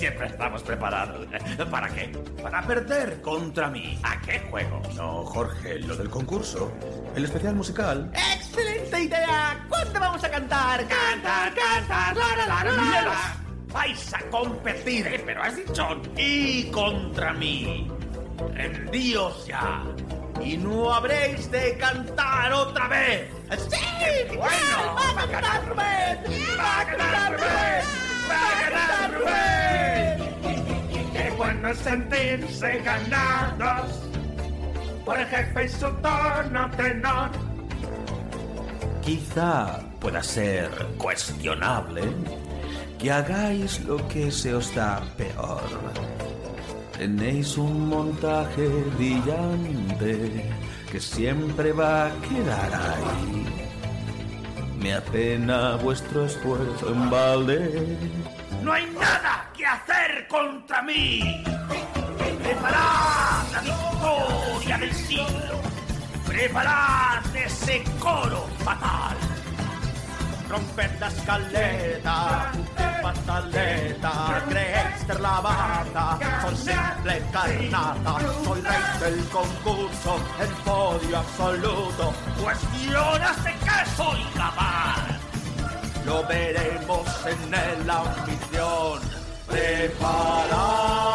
[0.02, 1.28] Siempre estamos preparados.
[1.70, 2.08] ¿Para qué?
[2.42, 3.96] Para perder contra mí.
[4.02, 4.82] ¿A qué juego?
[4.96, 6.72] No, Jorge, lo del concurso.
[7.14, 8.10] El especial musical.
[8.34, 9.64] ¡Excelente idea!
[9.68, 10.80] ¿Cuándo vamos a cantar?
[10.88, 12.16] ¡Cantar, cantar!
[12.16, 13.36] ¡La, la, la, la, la, la!
[13.72, 15.06] ¡Vais a competir!
[15.06, 16.02] Eh, pero has dicho...
[16.16, 17.88] ¡Y contra mí!
[18.54, 19.84] ¡Rendíos ya!
[20.42, 23.30] Y no habréis de cantar otra vez.
[23.70, 24.26] ¡Sí!
[24.30, 24.96] ¡Bueno!
[24.96, 26.58] ¡Va a cantar Rubén!
[26.58, 27.84] ¡Va a cantar Rubén!
[28.08, 28.11] ¡Va
[31.12, 34.00] ¡Qué bueno sentirse ganados!
[35.04, 37.30] Por el jefe y su tono tenor.
[39.02, 42.02] Quizá pueda ser cuestionable
[42.98, 45.60] que hagáis lo que se os da peor.
[46.96, 50.48] Tenéis un montaje brillante
[50.88, 53.44] que siempre va a quedar ahí.
[54.78, 57.96] Me apena vuestro esfuerzo en balde.
[58.62, 61.42] No hay nada que hacer contra mí.
[62.42, 65.60] Preparad la victoria del siglo.
[66.26, 69.16] Preparad ese coro fatal.
[70.48, 72.52] Romped la escaleta,
[73.02, 82.12] pataleta, creéis ser la bata, son simple carnata, soy rey del concurso, el podio absoluto,
[82.38, 84.71] cuestionas de qué soy capaz.
[86.12, 89.00] Lo veremos en el anfitrión,
[89.48, 91.11] preparaos.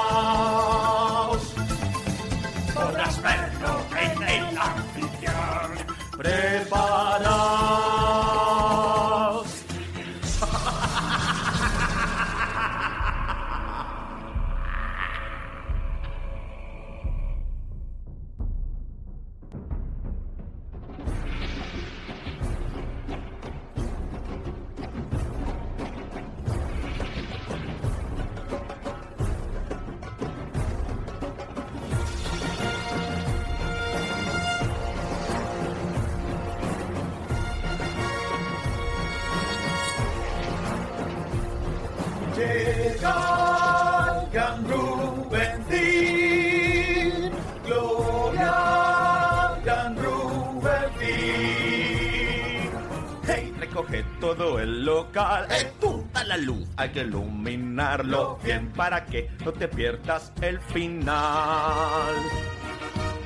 [58.44, 62.16] Bien para que no te pierdas el final.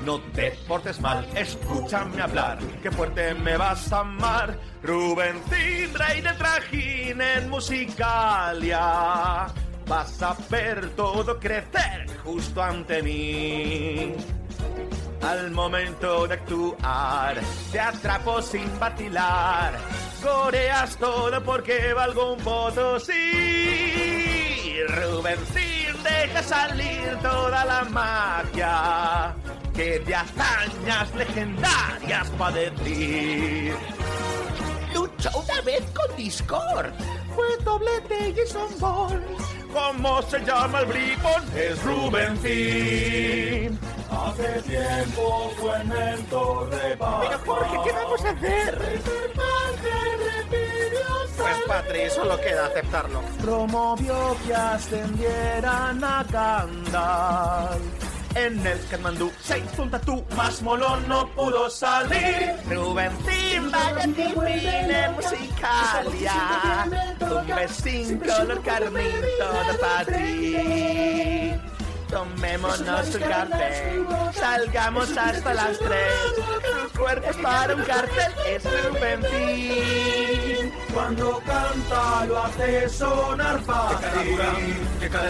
[0.06, 4.58] No te portes mal, escúchame hablar, que fuerte me vas a amar.
[4.82, 8.80] Rubencín, rey del trajín en Musicalia.
[9.88, 14.16] Vas a ver todo crecer justo ante mí.
[15.22, 17.40] Al momento de actuar,
[17.72, 19.78] te atrapo sin vacilar.
[20.24, 24.51] Coreas todo porque valgo un voto, sí.
[24.88, 29.36] Rubencín, deja salir toda la magia
[29.74, 33.74] que de hazañas legendarias para decir.
[34.94, 36.92] Luchó una vez con Discord,
[37.36, 39.24] fue doblete Jason Ball.
[39.74, 41.44] ¿Cómo se llama el bribón?
[41.56, 43.80] Es Rubencín.
[44.12, 49.02] Hace tiempo fue mentor de Pero Jorge, ¿qué vamos a hacer?
[51.42, 53.22] Pues Patri, solo queda aceptarlo.
[53.42, 57.82] Promovió que ascendieran a Gandalf.
[58.36, 62.54] En el Katmandú se insulta tú, más molón no pudo salir.
[62.70, 66.86] Rubencín, vaya en musicalia.
[67.20, 71.71] Un besín color carmín, todo para ti.
[72.12, 74.04] Tomémonos un café,
[74.34, 76.36] salgamos hasta las tres.
[76.92, 80.72] Tu cuerpo es para un cartel, es Rubencín.
[80.94, 84.38] Cuando canta lo hace sonar fácil,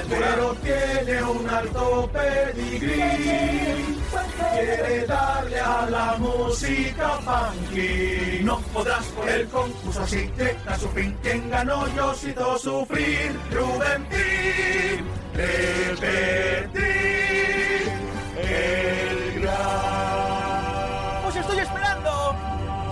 [0.10, 3.98] pero tiene un alto pedigrí.
[4.54, 8.40] Quiere darle a la música funky.
[8.44, 11.16] No podrás por el concurso si llega a su fin.
[11.22, 13.40] Quien ganó yo hizo sufrir.
[13.52, 16.82] Rubencín, repetir
[18.38, 21.26] el gran.
[21.26, 22.36] ¡Os estoy esperando!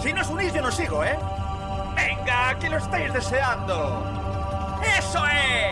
[0.01, 1.17] Si no os unís, yo no sigo, ¿eh?
[1.95, 4.03] ¡Venga, que lo estáis deseando!
[4.97, 5.69] ¡Eso es!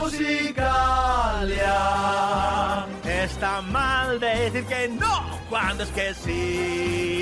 [0.00, 1.76] Musicalia.
[3.04, 7.17] Está mal decir que no cuando es que sí.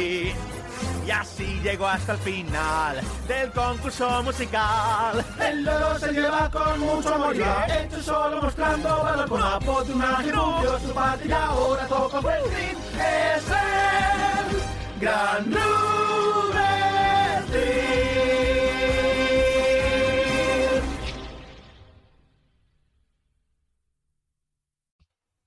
[1.36, 5.22] Así llegó hasta el final del concurso musical.
[5.38, 10.22] El loro se lleva con mucho amor, ya hecho solo mostrando valor con apoyo, una
[10.22, 12.78] dio su patria, ahora toca buen fin.
[12.98, 15.54] Es el gran.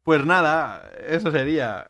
[0.04, 1.90] Pues nada, eso sería.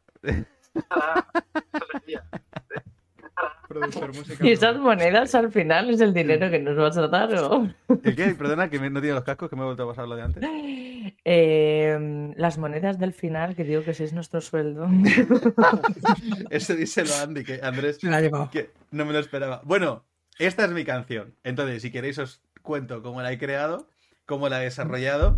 [3.70, 4.46] Productor musical.
[4.46, 7.70] ¿Y esas monedas al final es el dinero que nos vas a dar o...?
[8.04, 8.36] ¿El qué?
[8.36, 10.22] Perdona, que me- no tiene los cascos, que me he vuelto a pasar lo de
[10.24, 10.44] antes.
[11.26, 14.88] Eh, las monedas del final, que digo que ese es nuestro sueldo.
[16.50, 18.50] Eso díselo a Andy, que Andrés Se la ha llevado.
[18.52, 19.62] que no me lo esperaba.
[19.64, 20.04] Bueno,
[20.38, 21.34] esta es mi canción.
[21.44, 23.88] Entonces, si queréis os cuento cómo la he creado,
[24.26, 25.38] cómo la he desarrollado.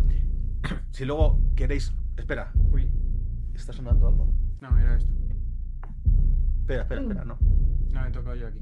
[0.92, 1.92] Si luego queréis...
[2.16, 2.52] Espera.
[2.72, 2.86] Uy,
[3.54, 4.28] ¿está sonando algo?
[4.60, 5.10] No, mira esto.
[6.60, 7.38] Espera, espera, espera, no.
[7.92, 8.58] No, me he tocado yo aquí.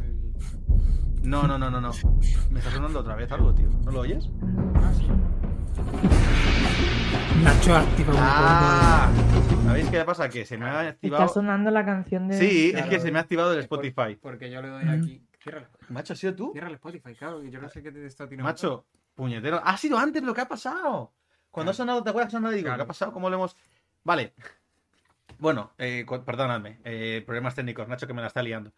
[0.00, 1.90] El- No, no, no, no, no.
[2.50, 3.68] Me está sonando otra vez algo, tío.
[3.84, 4.28] ¿No lo oyes?
[4.74, 5.06] Ah, sí.
[7.44, 9.10] Nacho activa un Ah,
[9.66, 10.28] ¿sabéis qué pasa?
[10.28, 11.28] Que se me ha Está activado...
[11.28, 12.38] sonando la canción de...
[12.38, 12.84] Sí, Claro.
[12.86, 14.16] es que se me ha activado el Spotify.
[14.20, 15.22] Porque yo le doy aquí.
[15.42, 15.92] Cierra el Spotify.
[15.92, 16.50] Macho, ¿has sido tú?
[16.52, 17.42] Cierra el Spotify, claro.
[17.44, 18.44] Yo no sé qué te está tirando.
[18.48, 18.84] Macho,
[19.14, 19.60] puñetero.
[19.64, 21.12] Ha sido antes lo que ha pasado.
[21.50, 22.54] Cuando ha sonado, ¿te acuerdas que ha sonado?
[22.54, 23.12] Y digo, ¿qué ha pasado?
[23.12, 23.56] ¿Cómo lo hemos...?
[24.04, 24.34] Vale.
[25.40, 28.72] Bueno, eh, perdonadme, eh, problemas técnicos, Nacho que me la está liando.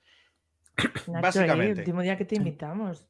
[1.09, 1.81] Nacho, Básicamente.
[1.81, 3.05] último día que te invitamos.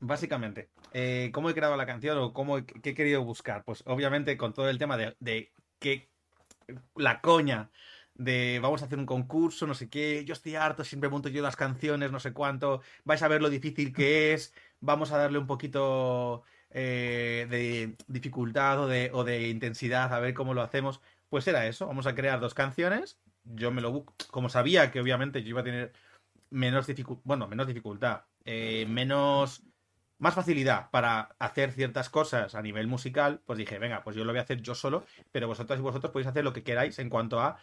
[0.00, 3.64] Básicamente, eh, ¿cómo he creado la canción o cómo he- qué he querido buscar?
[3.64, 6.10] Pues obviamente con todo el tema de, de que
[6.96, 7.70] la coña
[8.14, 11.42] de vamos a hacer un concurso, no sé qué, yo estoy harto, siempre monto yo
[11.42, 15.38] las canciones, no sé cuánto, vais a ver lo difícil que es, vamos a darle
[15.38, 21.00] un poquito eh, de dificultad o de, o de intensidad, a ver cómo lo hacemos.
[21.34, 25.42] Pues era eso, vamos a crear dos canciones, yo me lo como sabía que obviamente
[25.42, 25.92] yo iba a tener
[26.50, 29.64] menos dificultad, bueno, menos dificultad, eh, menos
[30.20, 34.30] más facilidad para hacer ciertas cosas a nivel musical, pues dije, venga, pues yo lo
[34.30, 37.10] voy a hacer yo solo, pero vosotras y vosotros podéis hacer lo que queráis en
[37.10, 37.56] cuanto a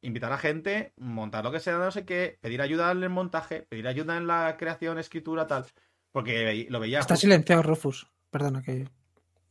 [0.00, 3.62] invitar a gente, montar lo que sea, no sé qué, pedir ayuda en el montaje,
[3.68, 5.64] pedir ayuda en la creación, escritura, tal,
[6.10, 6.98] porque lo veía.
[6.98, 8.10] Está justo- silenciado Rufus.
[8.32, 8.88] Perdona que.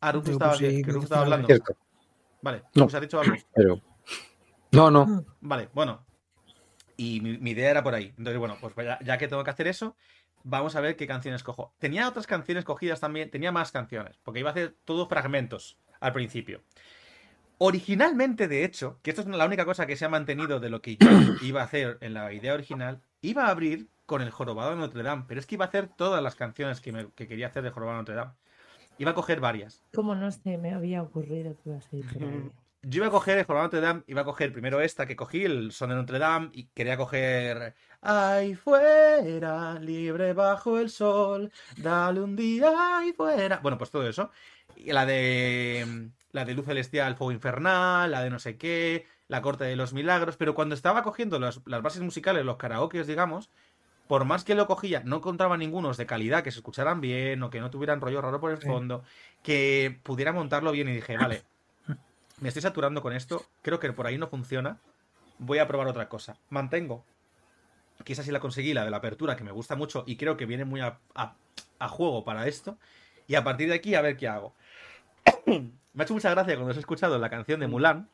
[0.02, 1.34] Ah, Rufus Digo, estaba, que Rufus estaba algo.
[1.36, 1.48] hablando.
[1.48, 1.78] Cierto.
[2.42, 2.88] Vale, No.
[2.92, 3.36] Ha dicho algo.
[3.56, 3.82] Pero.
[4.72, 5.26] No, no.
[5.42, 6.06] Vale, bueno.
[6.98, 8.14] Y mi, mi idea era por ahí.
[8.18, 9.96] Entonces, bueno, pues ya, ya que tengo que hacer eso,
[10.44, 11.74] vamos a ver qué canciones cojo.
[11.80, 16.14] Tenía otras canciones cogidas también, tenía más canciones, porque iba a hacer todos fragmentos al
[16.14, 16.62] principio.
[17.58, 20.82] Originalmente, de hecho, que esto es la única cosa que se ha mantenido de lo
[20.82, 21.08] que yo
[21.44, 25.04] iba a hacer en la idea original, iba a abrir con el Jorobado de Notre
[25.04, 27.64] Dame, pero es que iba a hacer todas las canciones que, me- que quería hacer
[27.64, 28.32] de Jorobado de Notre Dame.
[28.98, 29.84] Iba a coger varias.
[29.94, 32.04] Como no sé, me había ocurrido que ibas a ahí.
[32.84, 35.46] Yo iba a coger el de Notre Dame, iba a coger primero esta que cogí,
[35.46, 42.22] el Son de Notre Dame, y quería coger Ahí fuera, libre bajo el sol, dale
[42.22, 43.60] un día ahí fuera.
[43.62, 44.32] Bueno, pues todo eso.
[44.76, 49.44] Y la de la de Luz Celestial, Fuego Infernal, la de no sé qué, la
[49.44, 53.52] corte de los milagros, pero cuando estaba cogiendo las, las bases musicales, los karaokes, digamos,
[54.12, 57.50] por más que lo cogía, no encontraba ningunos de calidad, que se escucharan bien o
[57.50, 59.06] que no tuvieran rollo raro por el fondo,
[59.42, 61.44] que pudiera montarlo bien y dije, vale,
[62.42, 64.80] me estoy saturando con esto, creo que por ahí no funciona,
[65.40, 66.36] voy a probar otra cosa.
[66.50, 67.06] Mantengo,
[68.06, 70.46] esa sí la conseguí, la de la apertura, que me gusta mucho y creo que
[70.46, 71.36] viene muy a, a-
[71.80, 72.78] a juego para esto,
[73.28, 74.54] y a partir de aquí a ver qué hago.
[75.46, 75.64] me
[76.00, 78.10] ha hecho mucha gracia cuando os he escuchado la canción de Mulan,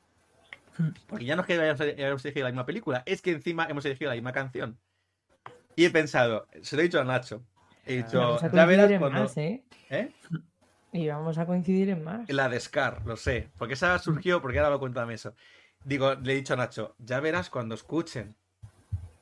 [1.08, 4.12] porque ya no es que hayamos elegido la misma película, es que encima hemos elegido
[4.12, 4.78] la misma canción.
[5.78, 7.43] Y he pensado, se lo he dicho a Nacho,
[7.86, 9.21] he dicho, a ya verás cuando...
[9.21, 9.63] más, ¿eh?
[9.91, 10.11] ¿Eh?
[10.91, 12.28] Y vamos a coincidir en más.
[12.30, 13.49] La de Scar, lo sé.
[13.59, 15.36] Porque esa surgió, porque ahora lo cuéntame eso.
[15.86, 18.36] Digo, le he dicho a Nacho, ya verás cuando escuchen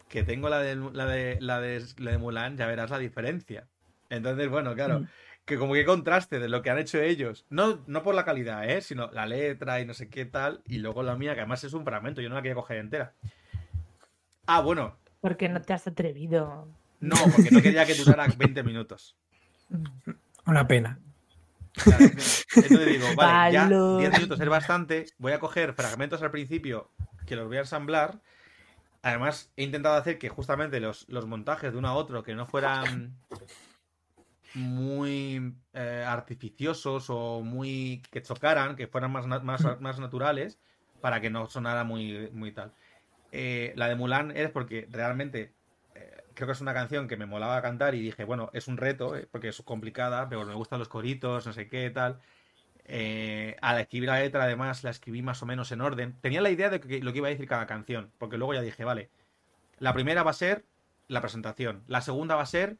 [0.08, 3.68] que tengo la de, la de, la de, la de Mulan, ya verás la diferencia.
[4.10, 5.08] Entonces, bueno, claro, Mm.
[5.44, 8.70] que como que contraste de lo que han hecho ellos, no, no por la calidad,
[8.70, 8.80] ¿eh?
[8.82, 11.74] sino la letra y no sé qué tal, y luego la mía, que además es
[11.74, 13.14] un fragmento, yo no la quería coger entera.
[14.48, 14.96] Ah, bueno,
[15.26, 16.68] Porque no te has atrevido.
[17.00, 19.16] no, porque no quería que durara 20 minutos.
[20.46, 21.00] Una pena.
[21.84, 24.02] Entonces digo, vale, ya Valor.
[24.02, 25.06] 10 minutos es bastante.
[25.18, 26.92] Voy a coger fragmentos al principio
[27.26, 28.22] que los voy a ensamblar.
[29.02, 32.46] Además, he intentado hacer que justamente los, los montajes de uno a otro que no
[32.46, 33.18] fueran
[34.54, 40.60] muy eh, artificiosos o muy que chocaran, que fueran más, más, más naturales,
[41.02, 42.74] para que no sonara muy, muy tal.
[43.38, 45.54] Eh, la de Mulan es porque realmente
[45.94, 48.78] eh, creo que es una canción que me molaba cantar y dije, bueno, es un
[48.78, 52.20] reto, eh, porque es complicada, pero me gustan los coritos, no sé qué, tal.
[53.62, 56.16] Al escribir la letra, además, la escribí más o menos en orden.
[56.22, 58.62] Tenía la idea de que- lo que iba a decir cada canción, porque luego ya
[58.62, 59.10] dije, vale,
[59.80, 60.64] la primera va a ser
[61.08, 62.78] la presentación, la segunda va a ser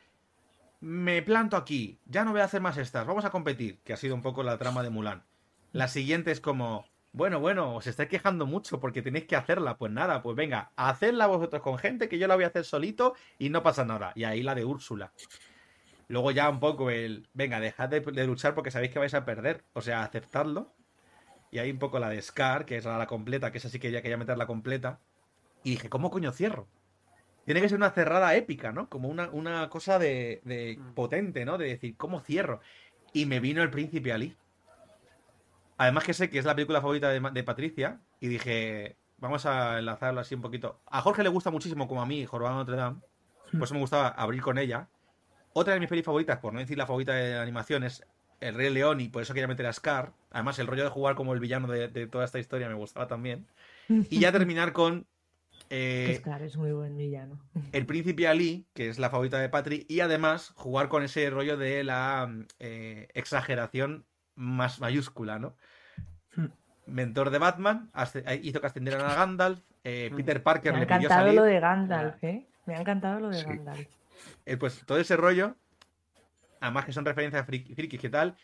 [0.80, 3.98] me planto aquí, ya no voy a hacer más estas, vamos a competir, que ha
[3.98, 5.24] sido un poco la trama de Mulan.
[5.72, 6.86] La siguiente es como,
[7.16, 11.28] bueno, bueno, os estáis quejando mucho porque tenéis que hacerla, pues nada, pues venga, hacedla
[11.28, 14.12] vosotros con gente que yo la voy a hacer solito y no pasa nada.
[14.16, 15.14] Y ahí la de Úrsula.
[16.10, 19.24] Luego ya un poco el, venga, dejad de, de luchar porque sabéis que vais a
[19.24, 20.74] perder, o sea, aceptadlo.
[21.52, 23.80] Y ahí un poco la de Scar, que es la, la completa, que esa sí
[23.80, 25.00] que ya quería meter la completa.
[25.64, 26.68] Y dije, ¿cómo coño cierro?
[27.46, 28.90] Tiene que ser una cerrada épica, ¿no?
[28.90, 31.58] Como una, una cosa de, de potente, ¿no?
[31.58, 32.60] De decir, ¿cómo cierro?
[33.14, 34.36] Y me vino el príncipe Ali.
[35.78, 38.02] Además que sé que es la película favorita de, de Patricia.
[38.20, 40.82] Y dije, vamos a enlazarlo así un poquito.
[40.86, 43.02] A Jorge le gusta muchísimo, como a mí, Jorobado Notre Dame.
[43.52, 44.90] Por eso me gustaba abrir con ella.
[45.54, 48.04] Otra de mis pelis favoritas, por no decir la favorita de animación, es
[48.42, 50.14] El Rey León y por eso quería meter a Scar.
[50.32, 53.08] Además, el rollo de jugar como el villano de, de toda esta historia me gustaba
[53.08, 53.48] también.
[53.88, 55.08] Y ya terminar con
[55.70, 57.40] eh, Scar es muy buen villano.
[57.72, 61.58] el príncipe Ali, que es la favorita de Patri, y además jugar con ese rollo
[61.58, 64.06] de la eh, exageración
[64.36, 65.56] más mayúscula, ¿no?
[66.36, 66.48] Hmm.
[66.88, 67.90] Mentor de Batman,
[68.44, 72.24] hizo que ascendieran a Gandalf, eh, Peter Parker Me ha encantado salir, lo de Gandalf,
[72.24, 72.48] ¿eh?
[72.66, 73.88] Me ha encantado lo de Gandalf.
[74.46, 75.56] eh, pues todo ese rollo,
[76.62, 78.36] además que son referencias friki- frikis que tal,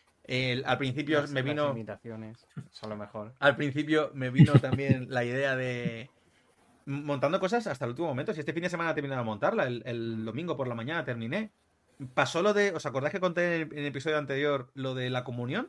[0.66, 1.72] al principio Las- me las vino.
[1.72, 3.34] imitaciones son lo mejor.
[3.40, 6.10] Al principio me vino también la idea de.
[6.86, 8.34] Montando cosas hasta el último momento.
[8.34, 11.04] Si este fin de semana he terminado de montarla, el, el domingo por la mañana
[11.06, 11.52] terminé.
[12.14, 12.72] Pasó lo de.
[12.72, 15.68] ¿Os acordáis que conté en el, en el episodio anterior lo de la comunión?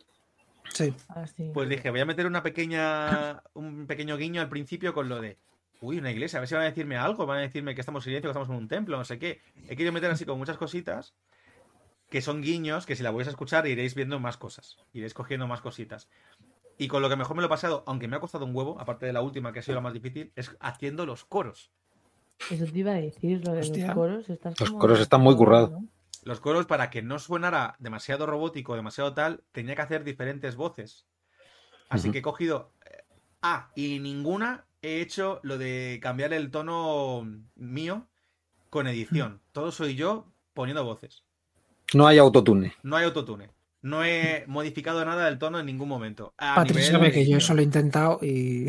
[0.72, 0.94] Sí.
[1.08, 1.50] Ah, sí.
[1.52, 3.42] Pues dije, voy a meter una pequeña.
[3.54, 5.38] un pequeño guiño al principio con lo de.
[5.80, 8.02] Uy, una iglesia, a ver si van a decirme algo, van a decirme que estamos
[8.02, 9.40] en silencio, que estamos en un templo, no sé qué.
[9.64, 11.14] He querido meter así con muchas cositas
[12.08, 15.48] que son guiños que si la vais a escuchar iréis viendo más cosas, iréis cogiendo
[15.48, 16.08] más cositas.
[16.78, 18.78] Y con lo que mejor me lo he pasado, aunque me ha costado un huevo,
[18.80, 21.70] aparte de la última que ha sido la más difícil, es haciendo los coros.
[22.50, 23.86] Eso te iba a decir, lo de Hostia.
[23.86, 24.30] los coros.
[24.30, 25.72] Estás Los como- coros están muy currados.
[25.72, 25.88] ¿no?
[26.22, 31.06] Los coros, para que no sonara demasiado robótico, demasiado tal, tenía que hacer diferentes voces.
[31.88, 32.72] Así que he cogido.
[32.86, 33.04] eh,
[33.42, 38.06] Ah, y ninguna he hecho lo de cambiar el tono mío
[38.70, 39.40] con edición.
[39.50, 41.24] Todo soy yo poniendo voces.
[41.92, 42.74] No hay autotune.
[42.84, 43.50] No hay autotune.
[43.82, 46.34] No he modificado nada del tono en ningún momento.
[46.38, 48.68] A Patrick nivel sabe que yo eso lo he intentado y.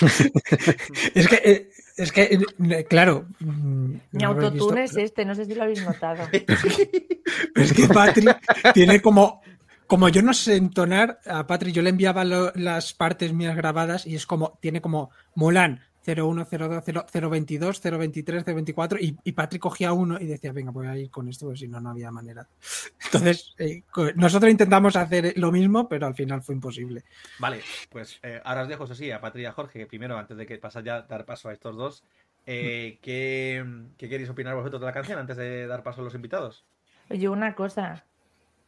[1.14, 2.38] es que, eh, es que,
[2.70, 3.26] eh, claro.
[3.40, 6.24] mm, Mi autotune es este, no sé si lo habéis notado.
[7.54, 8.38] Es que Patrick
[8.74, 9.40] tiene como.
[9.86, 14.06] Como yo no sé entonar, a Patrick yo le enviaba lo- las partes mías grabadas
[14.06, 14.56] y es como.
[14.60, 20.26] Tiene como Mulan 01, 02, 0, 022, 023, 024 y, y Patrick cogía uno y
[20.26, 22.48] decía, venga, voy a ir con esto, porque si no, no había manera.
[23.04, 23.82] Entonces, eh,
[24.16, 27.04] nosotros intentamos hacer lo mismo, pero al final fue imposible.
[27.38, 30.16] Vale, pues eh, ahora os dejo, eso sí, a Patria y a Jorge, que primero,
[30.16, 32.04] antes de que pasar ya dar paso a estos dos,
[32.46, 33.64] eh, ¿qué,
[33.96, 36.64] qué queréis opinar vosotros de la canción antes de dar paso a los invitados?
[37.10, 38.04] Oye, una cosa.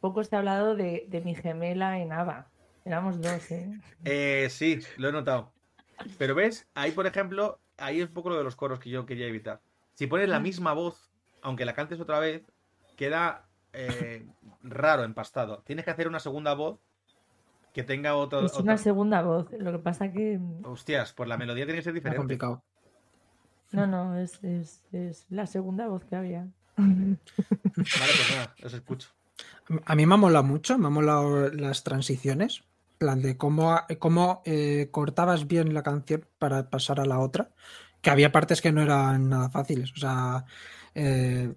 [0.01, 2.49] Poco se ha hablado de, de mi gemela en Ava.
[2.85, 3.71] Éramos dos, ¿eh?
[4.05, 5.53] Eh, sí, lo he notado.
[6.19, 9.07] Pero ves, ahí por ejemplo, ahí es un poco lo de los coros que yo
[9.07, 9.61] quería evitar.
[9.95, 11.11] Si pones la misma voz,
[11.43, 12.43] aunque la cantes otra vez,
[12.97, 14.27] queda eh,
[14.63, 15.63] raro, empastado.
[15.67, 16.79] Tienes que hacer una segunda voz
[17.73, 18.45] que tenga otro...
[18.45, 19.49] Es una otro- segunda voz.
[19.59, 20.39] Lo que pasa que.
[20.65, 22.19] Hostias, pues la melodía tiene que ser diferente.
[22.19, 22.63] complicado.
[23.71, 26.49] No, no, es, es, es la segunda voz que había.
[26.77, 27.17] Vale,
[27.75, 29.09] pues nada, os escucho.
[29.87, 32.65] A mí me ha molado mucho, me ha molado las transiciones,
[33.03, 37.51] plan de cómo, cómo eh, cortabas bien la canción para pasar a la otra,
[38.01, 39.93] que había partes que no eran nada fáciles.
[39.93, 40.45] O sea,
[40.95, 41.53] eh,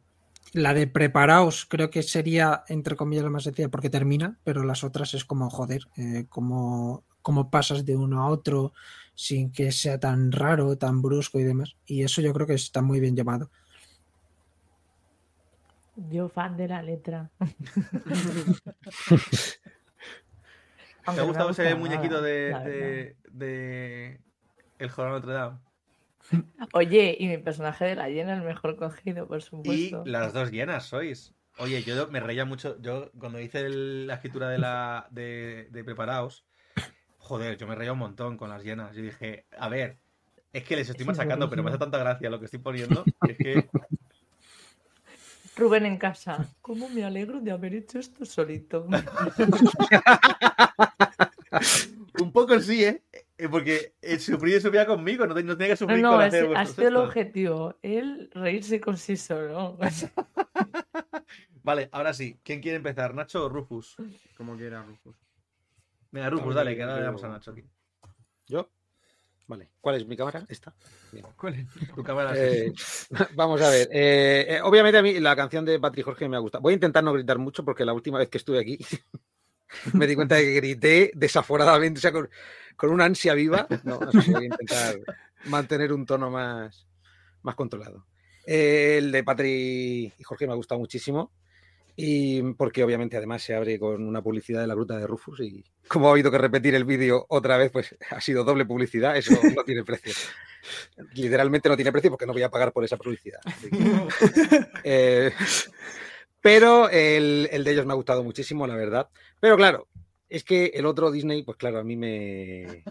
[0.53, 4.83] la de preparaos creo que sería, entre comillas, la más sencilla porque termina, pero las
[4.83, 8.73] otras es como, joder, eh, cómo, cómo pasas de uno a otro
[9.13, 11.75] sin que sea tan raro, tan brusco y demás.
[11.85, 13.51] Y eso yo creo que está muy bien llevado.
[16.09, 17.29] Yo fan de la letra.
[21.05, 24.21] ¿Te Aunque ha no me gustado ese muñequito nada, de, de, de
[24.79, 25.59] El Jornal Notre Dame?
[26.73, 30.03] Oye, y mi personaje de la llena, el mejor cogido, por Y supuesto.
[30.03, 31.33] las dos llenas sois.
[31.57, 32.79] Oye, yo me reía mucho.
[32.81, 36.45] Yo cuando hice el- la escritura de la de, de Preparaos,
[37.17, 38.95] joder, yo me reía un montón con las llenas.
[38.95, 39.99] Yo dije, a ver,
[40.53, 43.13] es que les estoy machacando, pero me hace tanta gracia lo que estoy poniendo.
[43.23, 43.71] que Es que
[45.55, 46.47] Rubén en casa.
[46.61, 48.87] ¿Cómo me alegro de haber hecho esto solito?
[52.21, 53.03] un poco sí, ¿eh?
[53.37, 56.21] Eh, Porque eh, sufrí y subía conmigo, no, no tenía que No, sufrir no, con
[56.21, 57.75] hacer ha vuestros sido el objetivo.
[57.81, 59.77] Él reírse con sí solo.
[61.63, 62.39] Vale, ahora sí.
[62.43, 63.13] ¿Quién quiere empezar?
[63.13, 63.95] ¿Nacho o Rufus?
[64.37, 65.15] Como quiera, Rufus.
[66.11, 67.63] Venga, Rufus, dale, que ahora le damos a Nacho aquí.
[68.47, 68.69] ¿Yo?
[69.47, 69.69] Vale.
[69.79, 70.43] ¿Cuál es mi cámara?
[70.49, 70.75] Esta.
[71.11, 71.25] Bien.
[71.37, 71.67] ¿Cuál es?
[71.93, 72.33] Tu cámara.
[72.35, 72.73] Eh,
[73.35, 73.87] vamos a ver.
[73.91, 76.61] eh, eh, obviamente a mí la canción de Patrick Jorge me ha gustado.
[76.61, 78.77] Voy a intentar no gritar mucho porque la última vez que estuve aquí
[79.93, 82.29] me di cuenta de que grité desaforadamente, o sea, con,
[82.75, 83.67] con una ansia viva.
[83.83, 84.95] No, así que voy a intentar
[85.45, 86.87] mantener un tono más,
[87.41, 88.05] más controlado.
[88.45, 91.31] Eh, el de Patrick y Jorge me ha gustado muchísimo.
[91.95, 95.63] Y porque obviamente además se abre con una publicidad de la gruta de Rufus y
[95.87, 99.31] como ha habido que repetir el vídeo otra vez, pues ha sido doble publicidad, eso
[99.55, 100.13] no tiene precio.
[101.13, 103.39] Literalmente no tiene precio porque no voy a pagar por esa publicidad.
[104.87, 105.31] Eh,
[106.41, 109.09] pero el, el de ellos me ha gustado muchísimo, la verdad.
[109.39, 109.87] Pero claro,
[110.29, 112.83] es que el otro Disney, pues claro, a mí me...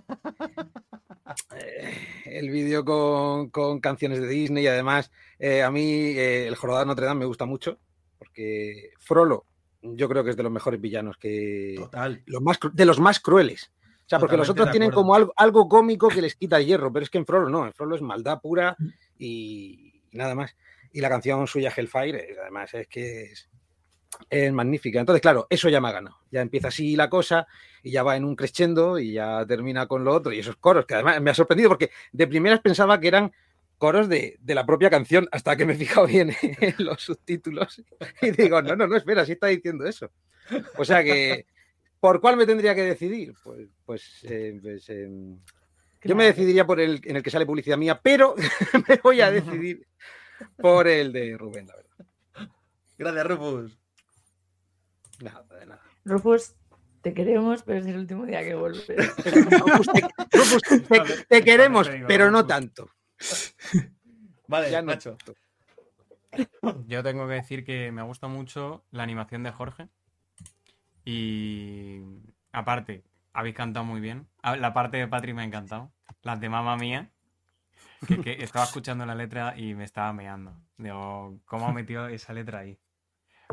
[1.57, 6.55] Eh, el vídeo con, con canciones de Disney y además eh, a mí eh, el
[6.55, 7.79] Jorobado de Notre Dame me gusta mucho
[8.19, 9.45] porque Frollo
[9.83, 11.75] yo creo que es de los mejores villanos que...
[11.77, 12.23] Total.
[12.27, 13.71] Los más, de los más crueles.
[14.07, 17.05] O sea, porque los otros tienen como algo, algo cómico que les quita hierro, pero
[17.05, 18.77] es que en Frollo no, en Frollo es maldad pura
[19.19, 20.57] y, y nada más.
[20.93, 23.49] Y la canción suya Hellfire, además, es que es,
[24.31, 25.01] es magnífica.
[25.01, 26.17] Entonces, claro, eso ya me ha ganado.
[26.31, 27.47] Ya empieza así la cosa
[27.83, 30.33] y ya va en un crescendo y ya termina con lo otro.
[30.33, 33.33] Y esos coros, que además me ha sorprendido porque de primeras pensaba que eran
[33.79, 37.83] coros de, de la propia canción hasta que me he fijado bien en los subtítulos
[38.23, 40.11] y digo, no, no, no, espera, sí está diciendo eso.
[40.77, 41.47] O sea que
[42.01, 43.33] ¿Por cuál me tendría que decidir?
[43.43, 45.09] Pues, pues, eh, pues, eh,
[46.03, 48.35] yo me decidiría por el en el que sale publicidad mía, pero
[48.89, 49.87] me voy a decidir
[50.59, 52.51] por el de Rubén, la verdad.
[52.99, 53.79] Gracias, Rufus.
[55.23, 55.83] Nada, de nada.
[56.05, 56.55] Rufus,
[57.01, 58.87] te queremos, pero es el último día que vuelves.
[59.51, 60.01] Rufus, te,
[60.37, 62.91] Rufus, te- te queremos, pero no tanto.
[64.49, 65.17] Vale, Ya Nacho.
[66.87, 69.89] Yo tengo que decir que me gusta mucho la animación de Jorge.
[71.05, 72.01] Y
[72.53, 74.27] aparte, habéis cantado muy bien.
[74.43, 75.93] Ah, La parte de Patri me ha encantado.
[76.23, 77.11] Las de Mamma Mía.
[78.07, 80.55] Que, que estaba escuchando la letra y me estaba meando.
[80.79, 82.79] Digo, ¿cómo ha metido esa letra ahí?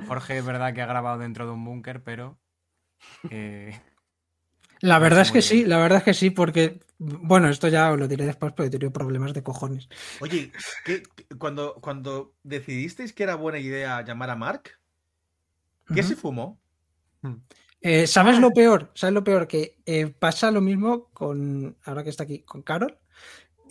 [0.08, 2.40] Jorge es verdad que ha grabado dentro de un búnker, pero.
[3.30, 3.80] eh,
[4.82, 8.00] La verdad es que sí, la verdad es que sí, porque, bueno, esto ya os
[8.00, 9.90] lo diré después, pero he tenido problemas de cojones.
[10.22, 10.52] Oye,
[10.86, 14.80] ¿qué- qué- cuando, cuando decidisteis que era buena idea llamar a Mark,
[15.94, 16.60] ¿qué se fumó?
[17.82, 18.92] Eh, ¿Sabes lo peor?
[18.94, 19.48] ¿Sabes lo peor?
[19.48, 23.00] Que eh, pasa lo mismo con, ahora que está aquí, con Carol.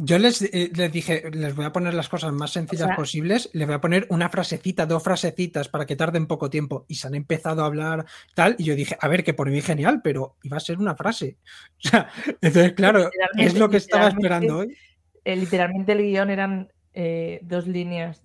[0.03, 3.51] Yo les, eh, les dije, les voy a poner las cosas más sencillas sea- posibles,
[3.53, 7.07] les voy a poner una frasecita, dos frasecitas para que tarden poco tiempo y se
[7.07, 10.37] han empezado a hablar tal, y yo dije, a ver, que por mí genial, pero
[10.43, 11.37] iba a ser una frase.
[11.85, 12.09] O sea,
[12.41, 14.77] entonces, claro, es lo que estaba esperando hoy.
[15.25, 18.23] eh, literalmente el guion eran eh, dos líneas.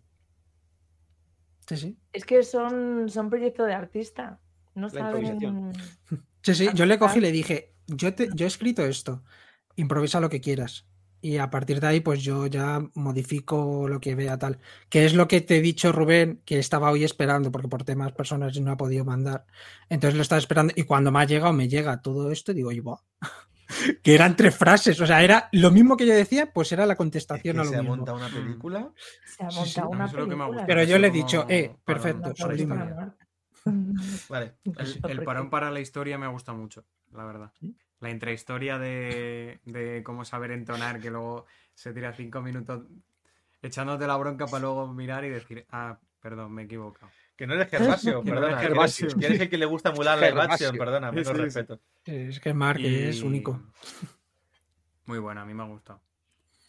[1.67, 1.97] Sí, sí.
[2.13, 4.39] Es que son, son proyectos de artista.
[4.75, 5.25] No La saben.
[5.25, 5.73] improvisación.
[6.41, 9.23] Sí, sí, yo le cogí y le dije, yo, te, yo he escrito esto,
[9.75, 10.85] improvisa lo que quieras.
[11.25, 14.59] Y a partir de ahí, pues yo ya modifico lo que vea tal.
[14.89, 18.11] Que es lo que te he dicho, Rubén, que estaba hoy esperando, porque por temas
[18.11, 19.47] personales no ha podido mandar.
[19.89, 20.71] Entonces lo estaba esperando.
[20.75, 22.99] Y cuando me ha llegado, me llega todo esto, digo, y buah.
[24.03, 25.01] Que eran tres frases.
[25.01, 27.69] O sea, era lo mismo que yo decía, pues era la contestación ¿Que a lo
[27.71, 27.95] se ha mismo.
[27.95, 28.91] montado una película?
[29.25, 30.65] Se ha Sí, montado sí, una película.
[30.67, 32.75] Pero yo le he dicho, eh, perfecto, sublime.
[34.29, 34.53] Vale.
[34.63, 37.51] El, el parón para la historia me gusta mucho, la verdad.
[37.99, 42.83] La intrahistoria de, de cómo saber entonar, que luego se tira cinco minutos
[43.61, 47.11] echándote la bronca para luego mirar y decir, ah, perdón, me he equivocado.
[47.35, 48.47] Que no eres Gervasio, perdona.
[48.47, 49.07] eres que eres- Gervasio.
[49.19, 50.71] que eres el que le gusta emular la Gervasio.
[50.73, 51.41] perdona, menos Sí, sí.
[51.41, 51.79] respeto.
[52.05, 53.61] Es que Mark es único.
[55.05, 56.01] Muy buena, a mí me ha gustado.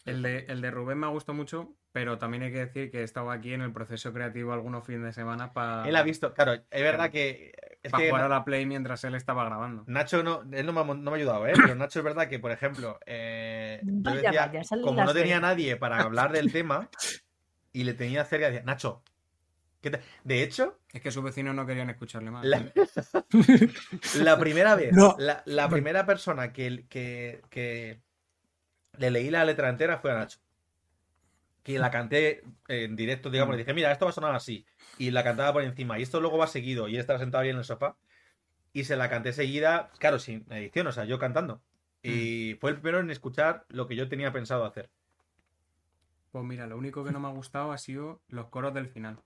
[0.05, 2.99] El de, el de Rubén me ha gustado mucho, pero también hay que decir que
[3.01, 5.87] he estado aquí en el proceso creativo algunos fines de semana para.
[5.87, 7.53] Él ha visto, claro, es verdad que.
[7.87, 9.83] Es para que jugar a la Play mientras él estaba grabando.
[9.87, 11.53] Nacho no, él no me, ha, no me ha ayudado, ¿eh?
[11.73, 15.13] Pero Nacho es verdad que, por ejemplo, eh, yo Vaya, decía, vaya, salen como no
[15.13, 16.89] tenía nadie para hablar del tema
[17.73, 19.03] y le tenía cerca, decía, Nacho,
[19.81, 20.01] ¿qué te-?".
[20.23, 22.45] de hecho, Es que sus vecinos no querían escucharle más.
[22.45, 22.65] la,
[24.15, 25.15] la primera vez, No.
[25.19, 28.01] la, la primera persona que, que, que
[28.97, 30.39] le leí la letra entera fue a Nacho.
[31.67, 34.65] Que la canté en directo, digamos, le dije, mira, esto va a sonar así.
[34.97, 35.99] Y la cantaba por encima.
[35.99, 36.87] Y esto luego va seguido.
[36.87, 37.97] Y él estaba sentado ahí en el sofá.
[38.71, 41.61] Y se la canté seguida, claro, sin edición, o sea, yo cantando.
[42.01, 44.89] Y fue el primero en escuchar lo que yo tenía pensado hacer.
[46.31, 49.19] Pues mira, lo único que no me ha gustado ha sido los coros del final.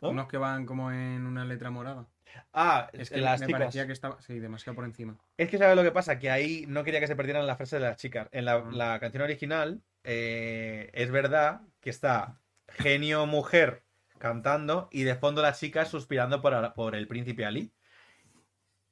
[0.00, 0.10] ¿No?
[0.10, 2.06] Unos que van como en una letra morada.
[2.52, 3.60] Ah, Es que las me chicas.
[3.60, 5.16] parecía que estaba, sí, demasiado por encima.
[5.36, 7.80] Es que sabes lo que pasa, que ahí no quería que se perdieran las frases
[7.80, 8.28] de las chicas.
[8.32, 8.68] En la, Ah.
[8.72, 13.84] la canción original eh, es verdad que está genio mujer
[14.18, 17.72] cantando y de fondo las chicas suspirando por, por el príncipe Ali.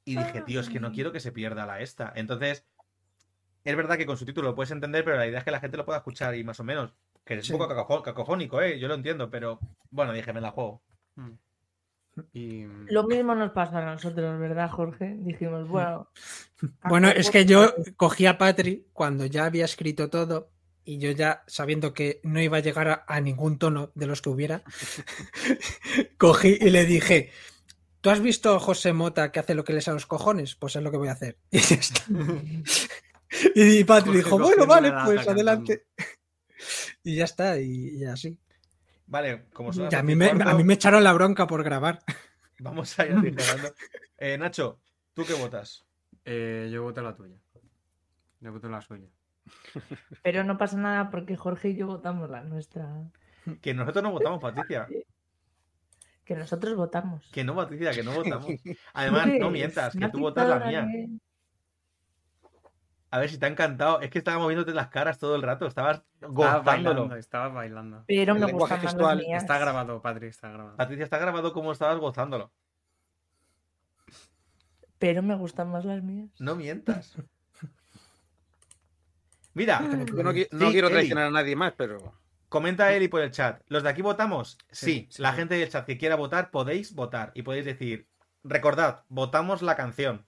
[0.03, 2.11] Y dije, tío, es que no quiero que se pierda la esta.
[2.15, 2.65] Entonces,
[3.63, 5.59] es verdad que con su título lo puedes entender, pero la idea es que la
[5.59, 6.93] gente lo pueda escuchar y más o menos.
[7.23, 7.53] Que es Sí.
[7.53, 8.79] un poco cacofó- cacofónico, ¿eh?
[8.79, 9.59] Yo lo entiendo, pero
[9.91, 10.81] bueno, dije, me la juego.
[11.15, 11.33] Mm.
[12.33, 15.15] Y Lo mismo nos pasa a nosotros, ¿verdad, Jorge?
[15.19, 16.09] Dijimos, bueno.
[16.87, 20.51] Bueno, es que yo cosas- cogí a Patri cuando ya había escrito todo
[20.83, 24.21] y yo ya sabiendo que no iba a llegar a, a ningún tono de los
[24.21, 24.63] que hubiera,
[26.17, 27.31] cogí y le dije,
[28.01, 30.55] ¿tú has visto a José Mota que hace lo que le sale a los cojones?
[30.55, 31.37] Pues es lo que voy a hacer.
[31.51, 32.03] Y ya está.
[33.55, 35.85] Y Patri Jorge dijo, bueno, vale, pues adelante.
[37.03, 38.37] Y ya está, y, y así.
[39.11, 41.99] Vale, como son a mí, me, a mí me echaron la bronca por grabar.
[42.59, 43.73] Vamos a ir aligerando.
[44.17, 44.79] Eh, Nacho,
[45.13, 45.85] ¿tú qué votas?
[46.23, 47.35] eh, yo voté la tuya.
[48.39, 49.07] Yo voté la suya.
[50.23, 52.87] Pero no pasa nada porque Jorge y yo votamos la nuestra.
[53.59, 54.87] Que nosotros no votamos, Patricia.
[56.23, 57.27] Que nosotros votamos.
[57.33, 58.45] Que no, Patricia, que no votamos.
[58.93, 60.87] Además, no Pues, mientas, que tú votas la mía.
[60.89, 61.09] que-
[63.13, 63.99] A ver si te ha encantado.
[63.99, 65.67] Es que estábamos viéndote las caras todo el rato.
[65.67, 66.63] Estabas gozándolo.
[66.63, 68.03] bailando, estabas bailando.
[68.07, 69.43] Pero me más gestual las mías.
[69.43, 70.77] Está grabado, Patri, está grabado.
[70.77, 72.53] Patricia, está grabado como estabas gozándolo.
[74.97, 76.29] Pero me gustan más las mías.
[76.39, 77.15] No mientas.
[79.53, 80.95] Mira, Yo no, qui- no Sí, quiero Eli.
[80.95, 82.13] traicionar a nadie más, pero.
[82.47, 83.61] comenta Eli por el chat.
[83.67, 84.57] ¿Los de aquí votamos?
[84.71, 84.85] Sí.
[84.85, 85.37] Sí, sí, la sí.
[85.37, 87.31] gente del chat que quiera votar, podéis votar.
[87.35, 88.07] Y podéis decir,
[88.43, 90.25] recordad, votamos la canción.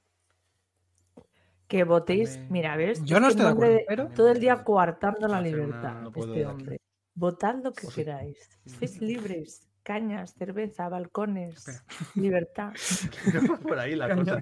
[1.74, 3.04] Que votéis, mira, ¿ves?
[3.04, 6.12] Yo no Este estoy de hombre acuerdo, pero- Todo el día coartando la libertad, no
[6.12, 6.78] puedo este hombre.
[7.16, 8.02] Votad lo que Pues sí.
[8.04, 8.60] queráis.
[8.80, 9.68] Sois libres.
[9.82, 11.66] Cañas, cerveza, balcones,
[12.16, 12.74] libertad.
[13.68, 14.40] Por ahí la cosa.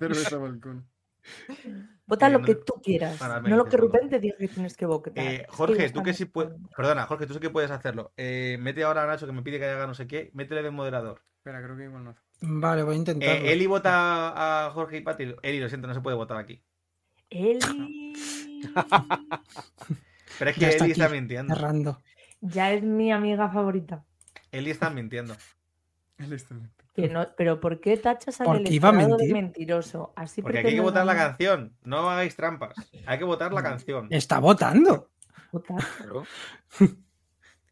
[2.05, 3.17] Vota Eh, lo no- que tú quieras.
[3.43, 3.77] No lo que.
[3.77, 5.13] Rubén te diga que tienes que votar.
[5.15, 6.51] Eh, Jorge, tú que sí puedes.
[6.75, 8.11] Perdona, Jorge, tú sí que puedes hacerlo.
[8.17, 10.31] Eh, mete ahora a Nacho que me pide que haga no sé qué.
[10.33, 11.21] Métele de moderador.
[11.37, 12.15] Espera, creo que igual no.
[12.41, 13.45] Vale, voy a intentarlo.
[13.45, 15.33] Eh, Eli vota a Jorge y Pati.
[15.41, 16.61] Eli, lo siento, no se puede votar aquí.
[17.31, 18.13] Eli.
[20.39, 21.55] Pero es que Ya está Eli está aquí, mintiendo.
[21.55, 22.01] cerrando.
[22.41, 24.03] Ya es mi amiga favorita.
[24.51, 25.35] Eli está mintiendo.
[26.93, 29.33] Que no, pero ¿por qué tachas Porque a electorado de mentir.
[29.33, 30.11] mentiroso?
[30.13, 31.73] Así Porque aquí hay que votar la canción.
[31.85, 32.75] No hagáis trampas.
[33.05, 34.07] Hay que votar la canción.
[34.09, 35.09] Está votando.
[35.53, 35.77] Votar.
[35.97, 36.25] Claro.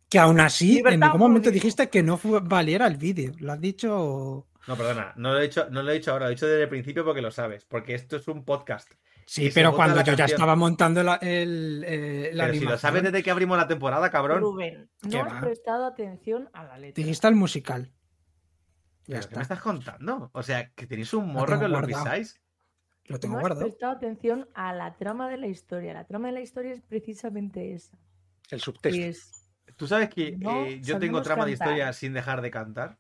[0.08, 3.34] Que aún así, en ningún momento dijiste que no valiera el vídeo.
[3.40, 4.48] Lo has dicho.
[4.68, 5.12] No, perdona.
[5.18, 6.28] No lo he dicho, no lo he dicho ahora.
[6.28, 7.66] Lo he dicho desde el principio porque lo sabes.
[7.66, 8.90] Porque esto es un podcast.
[9.32, 13.04] Sí, pero cuando yo ya estaba montando la, el, eh, la Pero si lo sabes
[13.04, 14.40] desde que abrimos la temporada, cabrón.
[14.42, 15.42] Rubén, ¿Qué no has va?
[15.42, 17.00] prestado atención a la letra.
[17.04, 17.94] dijiste el musical.
[19.06, 19.42] Ya ¿Pero ¿Qué me está.
[19.42, 20.32] estás contando?
[20.34, 22.06] O sea, que tenéis un morro que lo guardado.
[22.06, 22.42] pisáis.
[23.06, 23.66] Lo tengo no has guardado.
[23.68, 25.94] prestado atención a la trama de la historia.
[25.94, 28.00] La trama de la historia es precisamente esa.
[28.50, 29.00] El subtexto.
[29.00, 29.32] Es
[29.76, 32.98] ¿Tú sabes que No eh, yo tengo trama de historia sin dejar de cantar?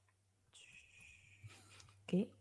[2.05, 2.31] ¿Qué?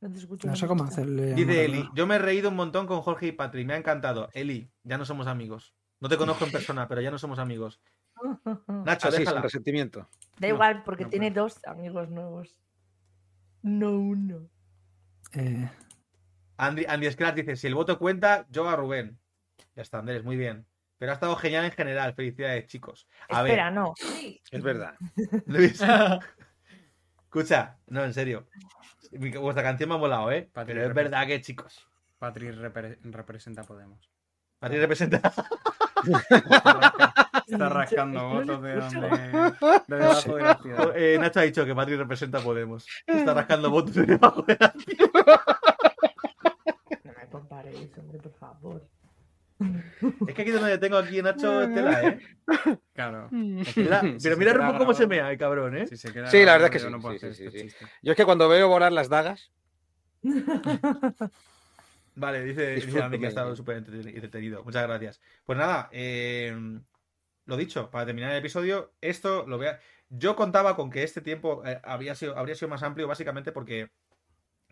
[0.00, 0.46] No te escucho.
[0.46, 1.34] No la sé cómo hacerle.
[1.34, 1.64] Dice.
[1.64, 4.28] Eli, yo me he reído un montón con Jorge y Patri, me ha encantado.
[4.32, 5.74] Eli, ya no somos amigos.
[6.00, 7.80] No te conozco en persona, pero ya no somos amigos.
[8.66, 9.42] Nacho, Así, déjala.
[9.42, 10.08] resentimiento.
[10.38, 12.56] Da No, igual, porque no tiene dos amigos nuevos.
[13.62, 14.48] No uno.
[15.34, 15.68] Eh,
[16.56, 19.18] Andy, Andy Scratch dice, si el voto cuenta, yo a Rubén.
[19.76, 20.66] Ya está, Andrés, muy bien.
[20.98, 22.14] Pero ha estado genial en general.
[22.14, 23.06] Felicidades, chicos.
[23.28, 23.94] A Espera, ver, no.
[24.50, 24.94] Es verdad.
[25.46, 25.80] Luis.
[27.24, 28.46] Escucha, no, en serio.
[29.10, 30.48] Vuestra canción me ha molado, ¿eh?
[30.52, 31.86] Patri, Pero es verdad que, chicos.
[32.18, 34.10] Patri repre- representa Podemos.
[34.58, 35.20] Patri representa.
[37.46, 39.08] Está rascando votos de donde.
[39.88, 40.92] De debajo de la ciudad.
[40.96, 42.86] Eh, Nacho ha dicho que Patri representa Podemos.
[43.06, 44.72] Está rascando votos de debajo de la
[47.04, 48.86] No me comparéis, hombre, por favor.
[50.28, 52.18] Es que aquí donde tengo aquí Nacho es tela, ¿eh?
[52.94, 53.28] Claro.
[53.30, 55.86] Mira- Si pero mira Rufo cómo se mea, el cabrón, ¿eh?
[55.86, 57.44] Si se queda Sí, la verdad es que yo sí, no puedo sí, hacer sí,
[57.46, 57.64] este sí.
[57.66, 57.86] chiste.
[58.02, 59.52] Yo es que cuando veo volar las dagas,
[62.14, 64.62] Vale, dice, Andy que ha estado súper entrete- entretenido.
[64.64, 65.20] Muchas gracias.
[65.44, 66.54] Pues nada, eh,
[67.46, 69.78] lo dicho, para terminar el episodio, esto lo vea.
[70.08, 73.90] Yo contaba con que este tiempo eh, habría, sido, habría sido más amplio, básicamente porque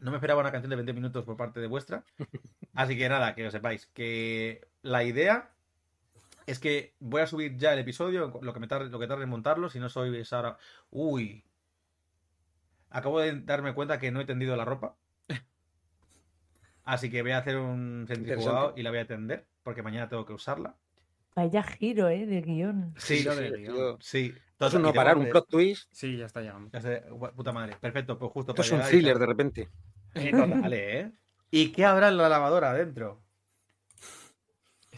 [0.01, 2.05] no me esperaba una canción de 20 minutos por parte de vuestra.
[2.75, 3.87] Así que nada, que lo sepáis.
[3.87, 5.51] Que la idea
[6.47, 9.25] es que voy a subir ya el episodio, lo que me tarde, lo que tarde
[9.25, 10.57] en montarlo, si no soy ahora.
[10.91, 11.45] Uy.
[12.91, 14.97] Acabo de darme cuenta que no he tendido la ropa.
[16.85, 20.25] Así que voy a hacer un centrifugado y la voy a tender, porque mañana tengo
[20.25, 20.75] que usarla.
[21.37, 22.25] Vaya giro, ¿eh?
[22.25, 22.95] De guion.
[22.97, 23.99] Sí, sí, de sí, guion.
[24.01, 24.35] sí.
[24.35, 25.89] esto Todo es un no parar, un plot twist.
[25.93, 26.71] Sí, ya está llegando.
[26.73, 27.05] Ya sé,
[27.37, 27.77] puta madre.
[27.79, 29.69] Perfecto, pues justo Esto es un thriller de repente.
[30.15, 31.13] Eh, total, ¿eh?
[31.51, 33.23] ¿Y qué habrá en la lavadora adentro?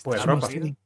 [0.02, 0.48] Pues es ropa.
[0.48, 0.76] un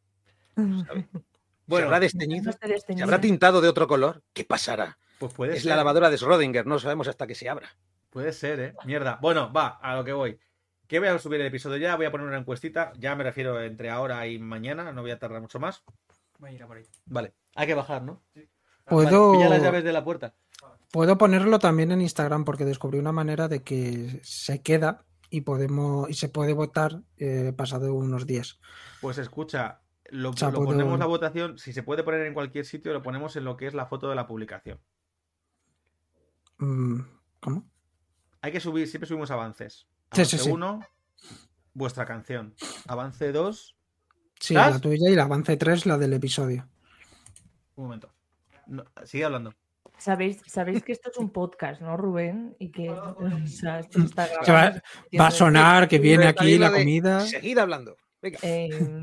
[1.66, 2.52] Bueno, ¿Se habrá desteñido?
[2.52, 4.22] ¿Se habrá tintado de otro color?
[4.34, 4.98] ¿Qué pasará?
[5.18, 5.70] pues puede Es ser.
[5.70, 7.68] la lavadora de Schrödinger, no sabemos hasta que se abra.
[8.10, 8.74] Puede ser, ¿eh?
[8.84, 9.18] Mierda.
[9.22, 10.38] Bueno, va, a lo que voy.
[10.86, 12.92] Que voy a subir el episodio ya, voy a poner una encuestita.
[12.98, 15.82] Ya me refiero entre ahora y mañana, no voy a tardar mucho más.
[16.38, 16.84] Voy a ir a por ahí.
[17.06, 18.22] Vale, hay que bajar, ¿no?
[18.84, 20.34] Puedo, Vale, pilla las llaves de la puerta.
[20.92, 26.08] puedo ponerlo también en Instagram porque descubrí una manera de que se queda y podemos
[26.08, 28.58] y se puede votar eh, pasado unos días.
[29.00, 29.80] Pues escucha,
[30.10, 32.92] lo, O sea, lo puedo- ponemos la votación, si se puede poner en cualquier sitio,
[32.92, 34.80] lo ponemos en lo que es la foto de la publicación.
[36.58, 37.00] Mm,
[37.40, 37.68] ¿Cómo?
[38.42, 39.86] Hay que subir, siempre subimos avances.
[40.10, 40.50] Avance sí, sí.
[40.50, 40.80] 1,
[41.72, 42.54] vuestra canción.
[42.86, 43.76] Avance 2,
[44.40, 46.68] Sí, la tuya y la avance 3, la del episodio.
[47.76, 48.12] un momento.
[48.66, 49.54] No, sigue hablando.
[49.98, 52.56] ¿Sabéis, sabéis que esto es un podcast, ¿no, Rubén?
[52.58, 53.16] Y que o
[53.46, 54.80] sea, esto se está Que va, grabando.
[55.20, 57.20] va a sonar que viene aquí la comida.
[57.20, 57.96] Seguid hablando.
[58.20, 58.38] Venga.
[58.42, 59.02] Eh,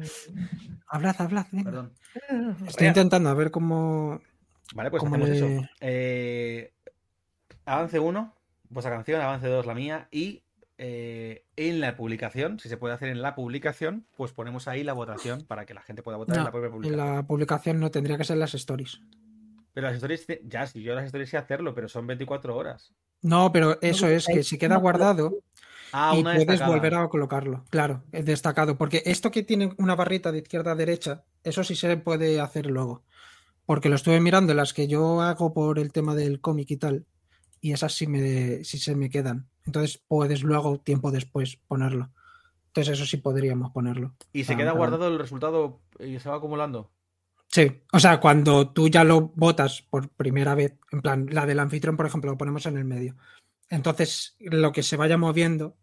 [0.88, 1.46] Hablad, hablad.
[1.52, 1.72] venga.
[1.72, 1.94] Perdón.
[2.68, 4.20] Estoy intentando a ver cómo.
[4.76, 5.70] Vale, pues ¿Cómo hacemos le- eso.
[5.80, 6.74] Eh,
[7.66, 8.36] avance 1,
[8.70, 10.08] vuestra canción, avance 2, la mía.
[10.12, 10.44] Y
[10.78, 14.94] eh, en la publicación, si se puede hacer en la publicación, pues ponemos ahí la
[14.94, 17.16] votación para que la gente pueda votar en la propia en publicación.
[17.16, 19.02] la publicación no tendría que ser las stories.
[19.74, 22.94] Pero las historias, ya, si yo las historias sé hacerlo, pero son 24 horas.
[23.22, 25.44] No, pero eso es que si queda guardado
[25.94, 26.72] Ah, y una puedes destacada.
[26.74, 27.66] volver a colocarlo.
[27.70, 28.78] Claro, es destacado.
[28.78, 32.68] Porque esto que tiene una barrita de izquierda a derecha, eso sí se puede hacer
[32.68, 33.04] luego.
[33.66, 37.06] Porque lo estuve mirando, las que yo hago por el tema del cómic y tal,
[37.62, 39.50] y esas sí, me, sí se me quedan.
[39.66, 42.12] Entonces puedes luego, tiempo después, ponerlo.
[42.68, 44.16] Entonces eso sí podríamos ponerlo.
[44.34, 46.92] Y se Ah, queda guardado el resultado y se va acumulando.
[47.52, 51.60] Sí, o sea, cuando tú ya lo votas por primera vez, en plan, la del
[51.60, 53.18] anfitrión, por ejemplo, lo ponemos en el medio.
[53.70, 55.76] Entonces, lo que se vaya moviendo,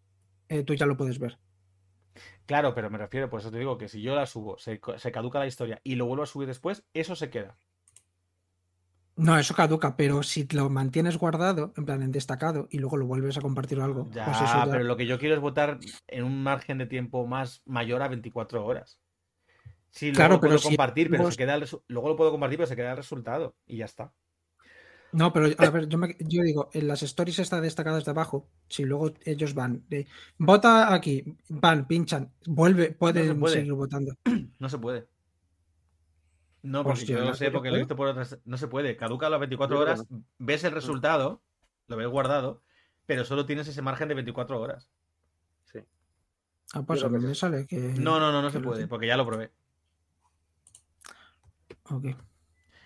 [0.47, 1.37] eh, tú ya lo puedes ver.
[2.47, 5.37] Claro, pero me refiero, por eso te digo que si yo la subo, se, caduca
[5.37, 7.55] la historia y lo vuelvo a subir después, eso se queda.
[9.15, 13.05] No, eso caduca, pero si lo mantienes guardado, en plan, en destacado, y luego lo
[13.05, 14.71] vuelves a compartir algo, Ya, pues eso ya...
[14.71, 15.77] pero lo que yo quiero es votar
[16.07, 18.99] en un margen de tiempo más mayor a 24 horas.
[19.91, 22.09] Sí, luego Claro, lo puedo pero si compartir, pero luego- se queda el resu- luego
[22.09, 24.13] lo puedo compartir, pero se queda el resultado y ya está.
[25.11, 28.47] No, pero a ver, yo, me- yo digo, en las stories está destacadas de abajo,
[28.67, 30.05] si luego ellos van, de,
[30.37, 33.55] vota aquí, van, pinchan, vuelve, pueden puede.
[33.55, 34.13] seguir votando.
[34.59, 35.07] No se puede.
[36.61, 38.37] No, porque Hostia, yo lo ¿en sé, porque lo he visto por otras.
[38.45, 38.97] No se puede.
[38.97, 40.07] Caduca a las 24 Yo creo horas,
[40.37, 41.41] ves el resultado,
[41.87, 42.61] lo ves guardado,
[43.05, 44.91] pero solo tienes ese margen de 24 horas.
[45.71, 45.79] Sí.
[46.73, 47.77] Ah, pues a mí que me sale que...
[47.79, 48.89] No, no, no, no se puede, tiene.
[48.89, 49.51] porque ya lo probé.
[51.91, 52.05] Ok.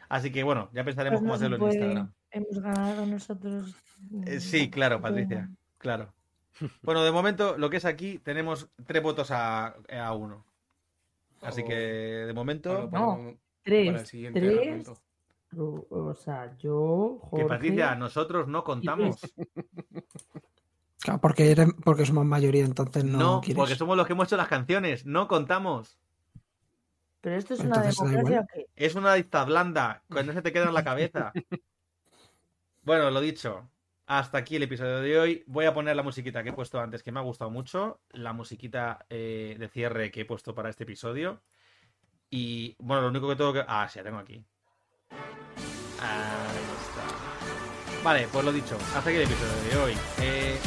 [0.09, 1.63] Así que bueno, ya pensaremos Pues cómo hacerlo en.
[1.63, 2.13] Instagram.
[2.31, 3.75] Hemos ganado nosotros.
[4.25, 5.49] Eh, sí, claro, Patricia.
[5.77, 6.13] Claro.
[6.83, 10.45] Bueno, de momento, lo que es aquí, tenemos tres votos a, a uno.
[11.41, 12.89] Así que, de momento.
[12.91, 13.87] No, tres.
[13.87, 14.89] para el siguiente tres.
[15.57, 17.45] O, o sea, yo, Que.
[17.45, 19.19] Patricia, nosotros no contamos.
[20.99, 23.57] Claro, porque, eres- porque somos mayoría, entonces no, No, quieres.
[23.57, 25.05] porque somos los que hemos hecho las canciones.
[25.05, 25.99] No contamos.
[27.23, 28.65] Pero esto es una Entonces democracia que.
[28.75, 30.03] Es una dicta blanda.
[30.09, 31.31] Cuando se te queda en la cabeza.
[32.85, 33.69] Bueno, lo dicho.
[34.07, 35.43] Hasta aquí el episodio de hoy.
[35.47, 38.01] Voy a poner la musiquita que he puesto antes, que me ha gustado mucho.
[38.09, 41.41] La musiquita eh, de cierre que he puesto para este episodio.
[42.29, 43.63] Y bueno, lo único que tengo que.
[43.65, 44.45] Ah, sí, la tengo aquí.
[46.01, 48.03] Ahí está.
[48.03, 48.75] Vale, pues lo dicho.
[48.75, 49.97] Hasta aquí el episodio de hoy.
[50.19, 50.59] Eh...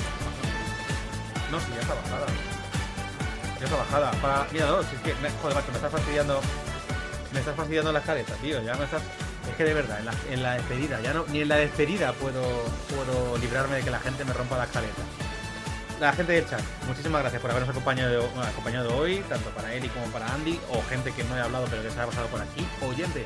[1.51, 2.56] No, sí, ya está bajada.
[3.61, 4.11] Está bajada.
[4.23, 4.47] Para...
[4.53, 5.15] Mira, no, si es que.
[5.23, 6.41] me- Joder, macho, me estás fastidiando.
[7.33, 8.63] Me estás fastidiando la escaleta, tío.
[8.63, 9.03] Ya me estás.
[9.51, 12.13] Es que de verdad, en la, en la despedida, ya no, ni en la despedida
[12.15, 12.43] puedo,
[12.89, 15.03] puedo librarme de que la gente me rompa la escaleta.
[16.01, 20.07] La gente del chat, muchísimas gracias por habernos acompañado, acompañado hoy, tanto para Eli como
[20.09, 22.67] para Andy, o gente que no he hablado pero que se ha pasado por aquí.
[22.83, 23.25] Oyente,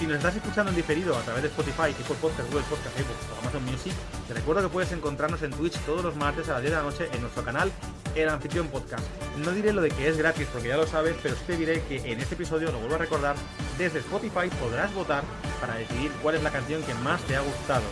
[0.00, 3.16] si nos estás escuchando en diferido a través de Spotify, Apple Podcast, Google Podcast, Facebook
[3.36, 3.92] o Amazon Music,
[4.26, 6.82] te recuerdo que puedes encontrarnos en Twitch todos los martes a las 10 de la
[6.82, 7.70] noche en nuestro canal
[8.14, 9.04] El Anfitrión Podcast.
[9.44, 11.82] No diré lo de que es gratis porque ya lo sabes, pero sí te diré
[11.82, 13.36] que en este episodio, lo vuelvo a recordar,
[13.76, 15.22] desde Spotify podrás votar
[15.60, 17.84] para decidir cuál es la canción que más te ha gustado.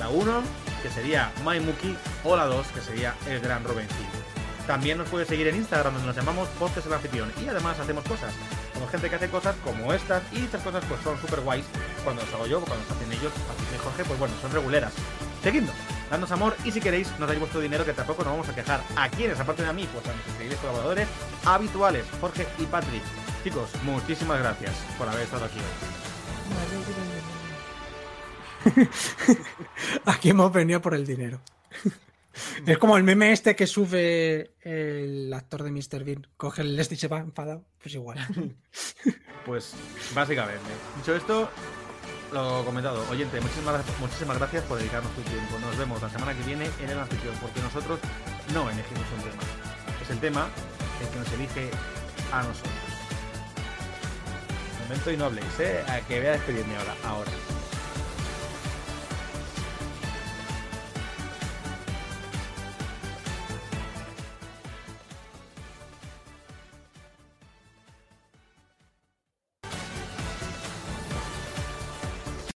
[0.00, 0.42] La 1,
[0.82, 4.08] que sería My Muki, o la 2, que sería El Gran Robencillo.
[4.66, 7.30] También nos puedes seguir en Instagram, donde nos llamamos Podcast El Anfitrión.
[7.44, 8.34] Y además hacemos cosas.
[8.88, 10.22] Gente que hace cosas como estas.
[10.32, 11.64] Y estas cosas pues son súper guays.
[12.02, 14.92] Cuando las hago yo, cuando las hacen ellos, Patricia y Jorge, pues bueno, son reguleras.
[15.42, 15.74] Seguidnos,
[16.10, 18.80] dadnos amor y si queréis, nos dais vuestro dinero, que tampoco nos vamos a quejar.
[18.96, 19.38] ¿A quiénes?
[19.38, 21.08] Aparte de a mí, pues a nuestros increíbles colaboradores
[21.44, 23.02] habituales, Jorge y Patrick.
[23.42, 26.04] Chicos, muchísimas gracias por haber estado aquí hoy.
[30.06, 31.40] Aquí hemos venido por el dinero.
[32.66, 36.04] Es como el meme este que sube el actor de Mr.
[36.04, 36.26] Bean.
[36.36, 37.64] Coge el Leslie y se va enfadado.
[37.80, 38.18] Pues igual.
[39.44, 39.74] Pues
[40.14, 40.62] básicamente.
[40.96, 41.50] Dicho esto,
[42.32, 43.06] lo comentado.
[43.10, 45.58] Oyente, muchísimas, muchísimas gracias por dedicarnos tu tiempo.
[45.58, 48.00] Nos vemos la semana que viene en el anfitrión, porque nosotros
[48.54, 49.42] no elegimos un tema.
[50.02, 50.48] Es el tema
[51.02, 51.70] el que nos elige
[52.32, 52.72] a nosotros.
[54.78, 55.84] Un momento y no habléis, ¿eh?
[55.88, 56.94] A que voy a despedirme ahora.
[57.04, 57.30] Ahora.